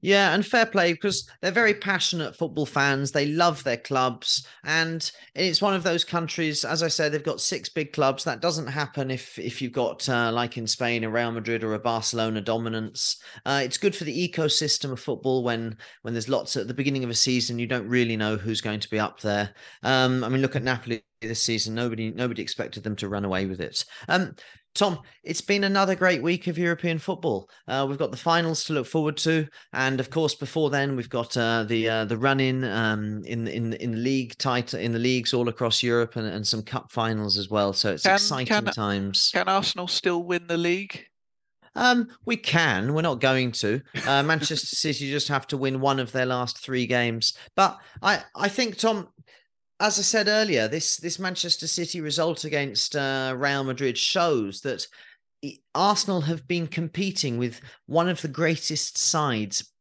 Yeah, 0.00 0.32
and 0.32 0.46
fair 0.46 0.64
play 0.66 0.92
because 0.92 1.28
they're 1.40 1.50
very 1.50 1.74
passionate 1.74 2.36
football 2.36 2.66
fans. 2.66 3.10
They 3.10 3.26
love 3.26 3.64
their 3.64 3.76
clubs, 3.76 4.46
and 4.64 5.10
it's 5.34 5.60
one 5.60 5.74
of 5.74 5.82
those 5.82 6.04
countries. 6.04 6.64
As 6.64 6.84
I 6.84 6.88
said, 6.88 7.10
they've 7.10 7.22
got 7.24 7.40
six 7.40 7.68
big 7.68 7.92
clubs. 7.92 8.22
That 8.22 8.40
doesn't 8.40 8.68
happen 8.68 9.10
if 9.10 9.36
if 9.40 9.60
you've 9.60 9.72
got 9.72 10.08
uh, 10.08 10.30
like 10.32 10.56
in 10.56 10.68
Spain 10.68 11.02
a 11.02 11.10
Real 11.10 11.32
Madrid 11.32 11.64
or 11.64 11.74
a 11.74 11.80
Barcelona 11.80 12.40
dominance. 12.40 13.20
Uh, 13.44 13.60
it's 13.64 13.76
good 13.78 13.94
for 13.96 14.04
the 14.04 14.28
ecosystem 14.28 14.92
of 14.92 15.00
football 15.00 15.42
when 15.42 15.76
when 16.02 16.14
there's 16.14 16.28
lots 16.28 16.56
at 16.56 16.68
the 16.68 16.74
beginning 16.74 17.02
of 17.02 17.10
a 17.10 17.14
season. 17.14 17.58
You 17.58 17.66
don't 17.66 17.88
really 17.88 18.16
know 18.16 18.36
who's 18.36 18.60
going 18.60 18.80
to 18.80 18.90
be 18.90 19.00
up 19.00 19.20
there. 19.20 19.52
Um, 19.82 20.22
I 20.22 20.28
mean, 20.28 20.42
look 20.42 20.54
at 20.54 20.62
Napoli 20.62 21.02
this 21.20 21.42
season. 21.42 21.74
Nobody 21.74 22.12
nobody 22.12 22.40
expected 22.42 22.84
them 22.84 22.94
to 22.96 23.08
run 23.08 23.24
away 23.24 23.46
with 23.46 23.60
it. 23.60 23.84
Um, 24.08 24.36
Tom, 24.74 25.00
it's 25.24 25.40
been 25.40 25.64
another 25.64 25.94
great 25.94 26.22
week 26.22 26.46
of 26.46 26.56
European 26.56 26.98
football. 26.98 27.48
Uh, 27.66 27.86
we've 27.88 27.98
got 27.98 28.10
the 28.10 28.16
finals 28.16 28.64
to 28.64 28.72
look 28.72 28.86
forward 28.86 29.16
to, 29.18 29.46
and 29.72 29.98
of 29.98 30.10
course, 30.10 30.34
before 30.34 30.70
then, 30.70 30.94
we've 30.94 31.08
got 31.08 31.36
uh, 31.36 31.64
the 31.64 31.88
uh, 31.88 32.04
the 32.04 32.16
run 32.16 32.38
in 32.38 32.64
um, 32.64 33.22
in 33.24 33.48
in 33.48 33.72
in 33.74 33.92
the 33.92 33.98
league 33.98 34.36
title 34.38 34.78
in 34.78 34.92
the 34.92 34.98
leagues 34.98 35.34
all 35.34 35.48
across 35.48 35.82
Europe, 35.82 36.16
and, 36.16 36.26
and 36.26 36.46
some 36.46 36.62
cup 36.62 36.92
finals 36.92 37.36
as 37.38 37.48
well. 37.48 37.72
So 37.72 37.92
it's 37.92 38.04
can, 38.04 38.14
exciting 38.14 38.46
can, 38.46 38.64
times. 38.66 39.30
Can 39.32 39.48
Arsenal 39.48 39.88
still 39.88 40.22
win 40.22 40.46
the 40.46 40.58
league? 40.58 41.04
Um, 41.78 42.08
we 42.26 42.36
can. 42.36 42.92
We're 42.92 43.02
not 43.02 43.20
going 43.20 43.52
to. 43.52 43.80
Uh, 44.06 44.22
Manchester 44.22 44.56
City 44.76 45.10
just 45.10 45.28
have 45.28 45.46
to 45.48 45.56
win 45.56 45.80
one 45.80 46.00
of 46.00 46.12
their 46.12 46.26
last 46.26 46.58
three 46.58 46.86
games. 46.86 47.34
But 47.54 47.78
I, 48.02 48.22
I 48.34 48.48
think 48.48 48.78
Tom, 48.78 49.08
as 49.80 49.98
I 49.98 50.02
said 50.02 50.28
earlier, 50.28 50.68
this 50.68 50.96
this 50.96 51.18
Manchester 51.18 51.66
City 51.66 52.00
result 52.00 52.44
against 52.44 52.96
uh, 52.96 53.34
Real 53.36 53.64
Madrid 53.64 53.96
shows 53.96 54.60
that 54.62 54.86
Arsenal 55.74 56.20
have 56.22 56.48
been 56.48 56.66
competing 56.66 57.38
with 57.38 57.60
one 57.86 58.08
of 58.08 58.20
the 58.20 58.28
greatest 58.28 58.98
sides 58.98 59.72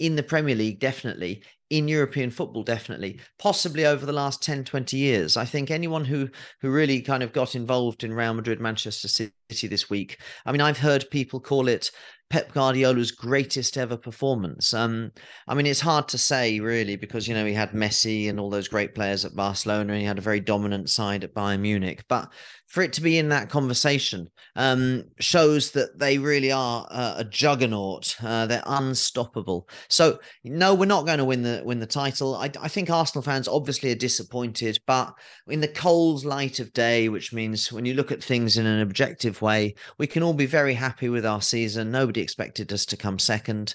in 0.00 0.16
the 0.16 0.22
Premier 0.22 0.56
League, 0.56 0.80
definitely 0.80 1.42
in 1.70 1.88
European 1.88 2.30
football, 2.30 2.62
definitely, 2.62 3.18
possibly 3.38 3.86
over 3.86 4.04
the 4.04 4.12
last 4.12 4.42
10, 4.42 4.64
20 4.64 4.96
years. 4.96 5.36
I 5.36 5.44
think 5.44 5.70
anyone 5.70 6.04
who 6.04 6.28
who 6.60 6.70
really 6.70 7.00
kind 7.00 7.22
of 7.22 7.32
got 7.32 7.54
involved 7.54 8.04
in 8.04 8.12
Real 8.12 8.34
Madrid, 8.34 8.60
Manchester 8.60 9.08
City 9.08 9.32
this 9.68 9.88
week. 9.88 10.18
I 10.44 10.52
mean, 10.52 10.60
I've 10.60 10.78
heard 10.78 11.10
people 11.10 11.40
call 11.40 11.68
it 11.68 11.90
Pep 12.30 12.52
Guardiola's 12.52 13.10
greatest 13.10 13.76
ever 13.76 13.96
performance. 13.96 14.74
Um, 14.74 15.12
I 15.46 15.54
mean, 15.54 15.66
it's 15.66 15.80
hard 15.80 16.08
to 16.08 16.18
say 16.18 16.60
really 16.60 16.96
because 16.96 17.28
you 17.28 17.34
know 17.34 17.44
he 17.44 17.52
had 17.52 17.70
Messi 17.70 18.28
and 18.28 18.40
all 18.40 18.50
those 18.50 18.68
great 18.68 18.94
players 18.94 19.24
at 19.24 19.36
Barcelona, 19.36 19.92
and 19.92 20.00
he 20.00 20.06
had 20.06 20.18
a 20.18 20.22
very 20.22 20.40
dominant 20.40 20.90
side 20.90 21.24
at 21.24 21.34
Bayern 21.34 21.60
Munich. 21.60 22.04
But 22.08 22.32
for 22.66 22.82
it 22.82 22.92
to 22.94 23.02
be 23.02 23.18
in 23.18 23.28
that 23.28 23.50
conversation 23.50 24.28
um, 24.56 25.04
shows 25.20 25.72
that 25.72 25.98
they 25.98 26.18
really 26.18 26.52
are 26.52 26.86
uh, 26.90 27.14
a 27.18 27.24
juggernaut. 27.24 28.16
Uh, 28.22 28.46
they're 28.46 28.62
unstoppable. 28.66 29.68
So 29.88 30.18
no, 30.44 30.74
we're 30.74 30.86
not 30.86 31.06
going 31.06 31.18
to 31.18 31.24
win 31.24 31.42
the 31.42 31.62
win 31.64 31.80
the 31.80 31.86
title. 31.86 32.36
I, 32.36 32.50
I 32.60 32.68
think 32.68 32.90
Arsenal 32.90 33.22
fans 33.22 33.48
obviously 33.48 33.90
are 33.90 33.96
disappointed, 33.96 34.78
but 34.86 35.12
in 35.48 35.60
the 35.60 35.68
cold 35.68 36.24
light 36.24 36.60
of 36.60 36.72
day, 36.72 37.08
which 37.08 37.32
means 37.32 37.72
when 37.72 37.84
you 37.84 37.94
look 37.94 38.12
at 38.12 38.22
things 38.22 38.56
in 38.56 38.66
an 38.66 38.80
objective 38.80 39.42
way, 39.42 39.74
we 39.98 40.06
can 40.06 40.22
all 40.22 40.34
be 40.34 40.46
very 40.46 40.74
happy 40.74 41.08
with 41.08 41.26
our 41.26 41.42
season. 41.42 41.90
Nobody 41.90 42.13
Nobody 42.14 42.22
expected 42.22 42.72
us 42.72 42.86
to 42.86 42.96
come 42.96 43.18
second. 43.18 43.74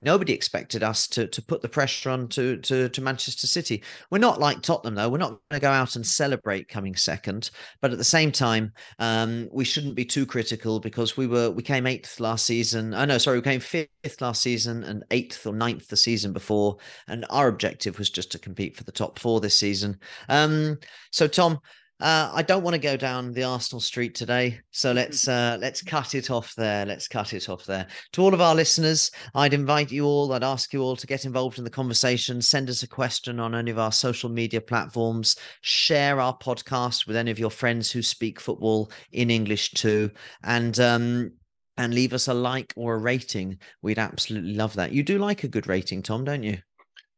Nobody 0.00 0.32
expected 0.32 0.82
us 0.82 1.06
to 1.08 1.26
to 1.26 1.42
put 1.42 1.60
the 1.60 1.68
pressure 1.68 2.08
on 2.08 2.28
to, 2.28 2.56
to, 2.56 2.88
to 2.88 3.02
Manchester 3.02 3.46
City. 3.46 3.82
We're 4.10 4.16
not 4.16 4.40
like 4.40 4.62
Tottenham, 4.62 4.94
though. 4.94 5.10
We're 5.10 5.18
not 5.18 5.32
going 5.32 5.40
to 5.50 5.60
go 5.60 5.70
out 5.70 5.96
and 5.96 6.06
celebrate 6.06 6.66
coming 6.66 6.96
second. 6.96 7.50
But 7.82 7.92
at 7.92 7.98
the 7.98 8.04
same 8.04 8.32
time, 8.32 8.72
um, 8.98 9.50
we 9.52 9.66
shouldn't 9.66 9.96
be 9.96 10.06
too 10.06 10.24
critical 10.24 10.80
because 10.80 11.18
we 11.18 11.26
were 11.26 11.50
we 11.50 11.62
came 11.62 11.86
eighth 11.86 12.20
last 12.20 12.46
season. 12.46 12.94
Oh 12.94 13.04
no, 13.04 13.18
sorry, 13.18 13.36
we 13.36 13.42
came 13.42 13.60
fifth 13.60 14.22
last 14.22 14.40
season 14.40 14.82
and 14.84 15.04
eighth 15.10 15.46
or 15.46 15.52
ninth 15.52 15.88
the 15.88 15.96
season 15.98 16.32
before. 16.32 16.78
And 17.06 17.26
our 17.28 17.48
objective 17.48 17.98
was 17.98 18.08
just 18.08 18.32
to 18.32 18.38
compete 18.38 18.78
for 18.78 18.84
the 18.84 18.92
top 18.92 19.18
four 19.18 19.40
this 19.40 19.58
season. 19.58 20.00
Um, 20.30 20.78
so 21.10 21.28
Tom, 21.28 21.60
uh, 22.00 22.30
I 22.34 22.42
don't 22.42 22.64
want 22.64 22.74
to 22.74 22.80
go 22.80 22.96
down 22.96 23.32
the 23.32 23.44
Arsenal 23.44 23.80
street 23.80 24.16
today, 24.16 24.60
so 24.72 24.92
let's 24.92 25.28
uh, 25.28 25.56
let's 25.60 25.80
cut 25.80 26.16
it 26.16 26.28
off 26.28 26.52
there. 26.56 26.84
Let's 26.84 27.06
cut 27.06 27.32
it 27.32 27.48
off 27.48 27.64
there. 27.64 27.86
To 28.12 28.22
all 28.22 28.34
of 28.34 28.40
our 28.40 28.54
listeners, 28.54 29.12
I'd 29.34 29.54
invite 29.54 29.92
you 29.92 30.04
all. 30.04 30.32
I'd 30.32 30.42
ask 30.42 30.72
you 30.72 30.82
all 30.82 30.96
to 30.96 31.06
get 31.06 31.24
involved 31.24 31.58
in 31.58 31.64
the 31.64 31.70
conversation. 31.70 32.42
Send 32.42 32.68
us 32.68 32.82
a 32.82 32.88
question 32.88 33.38
on 33.38 33.54
any 33.54 33.70
of 33.70 33.78
our 33.78 33.92
social 33.92 34.28
media 34.28 34.60
platforms. 34.60 35.36
Share 35.60 36.20
our 36.20 36.36
podcast 36.36 37.06
with 37.06 37.16
any 37.16 37.30
of 37.30 37.38
your 37.38 37.50
friends 37.50 37.92
who 37.92 38.02
speak 38.02 38.40
football 38.40 38.90
in 39.12 39.30
English 39.30 39.70
too, 39.70 40.10
and 40.42 40.80
um, 40.80 41.30
and 41.76 41.94
leave 41.94 42.12
us 42.12 42.26
a 42.26 42.34
like 42.34 42.72
or 42.76 42.94
a 42.94 42.98
rating. 42.98 43.58
We'd 43.82 44.00
absolutely 44.00 44.54
love 44.54 44.74
that. 44.74 44.92
You 44.92 45.04
do 45.04 45.18
like 45.18 45.44
a 45.44 45.48
good 45.48 45.68
rating, 45.68 46.02
Tom, 46.02 46.24
don't 46.24 46.42
you? 46.42 46.58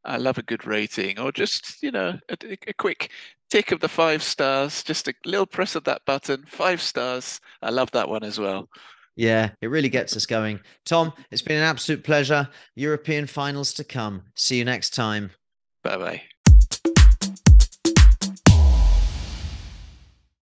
I 0.06 0.16
love 0.16 0.38
a 0.38 0.42
good 0.42 0.66
rating, 0.66 1.18
or 1.18 1.32
just 1.32 1.82
you 1.82 1.90
know 1.90 2.18
a, 2.28 2.36
a, 2.68 2.72
quick 2.74 3.10
tick 3.50 3.72
of 3.72 3.80
the 3.80 3.88
five 3.88 4.22
stars, 4.22 4.82
just 4.82 5.08
a 5.08 5.14
little 5.24 5.46
press 5.46 5.74
of 5.74 5.84
that 5.84 6.04
button, 6.04 6.44
five 6.46 6.80
stars. 6.80 7.40
I 7.62 7.70
love 7.70 7.90
that 7.92 8.08
one 8.08 8.24
as 8.24 8.38
well. 8.38 8.68
Yeah, 9.16 9.50
it 9.62 9.68
really 9.68 9.88
gets 9.88 10.16
us 10.16 10.26
going. 10.26 10.60
Tom, 10.84 11.12
it's 11.30 11.42
been 11.42 11.56
an 11.56 11.62
absolute 11.62 12.04
pleasure. 12.04 12.48
European 12.74 13.26
finals 13.26 13.72
to 13.74 13.84
come. 13.84 14.22
See 14.34 14.58
you 14.58 14.64
next 14.64 14.90
time. 14.90 15.30
Bye 15.82 15.96
bye. 15.96 16.22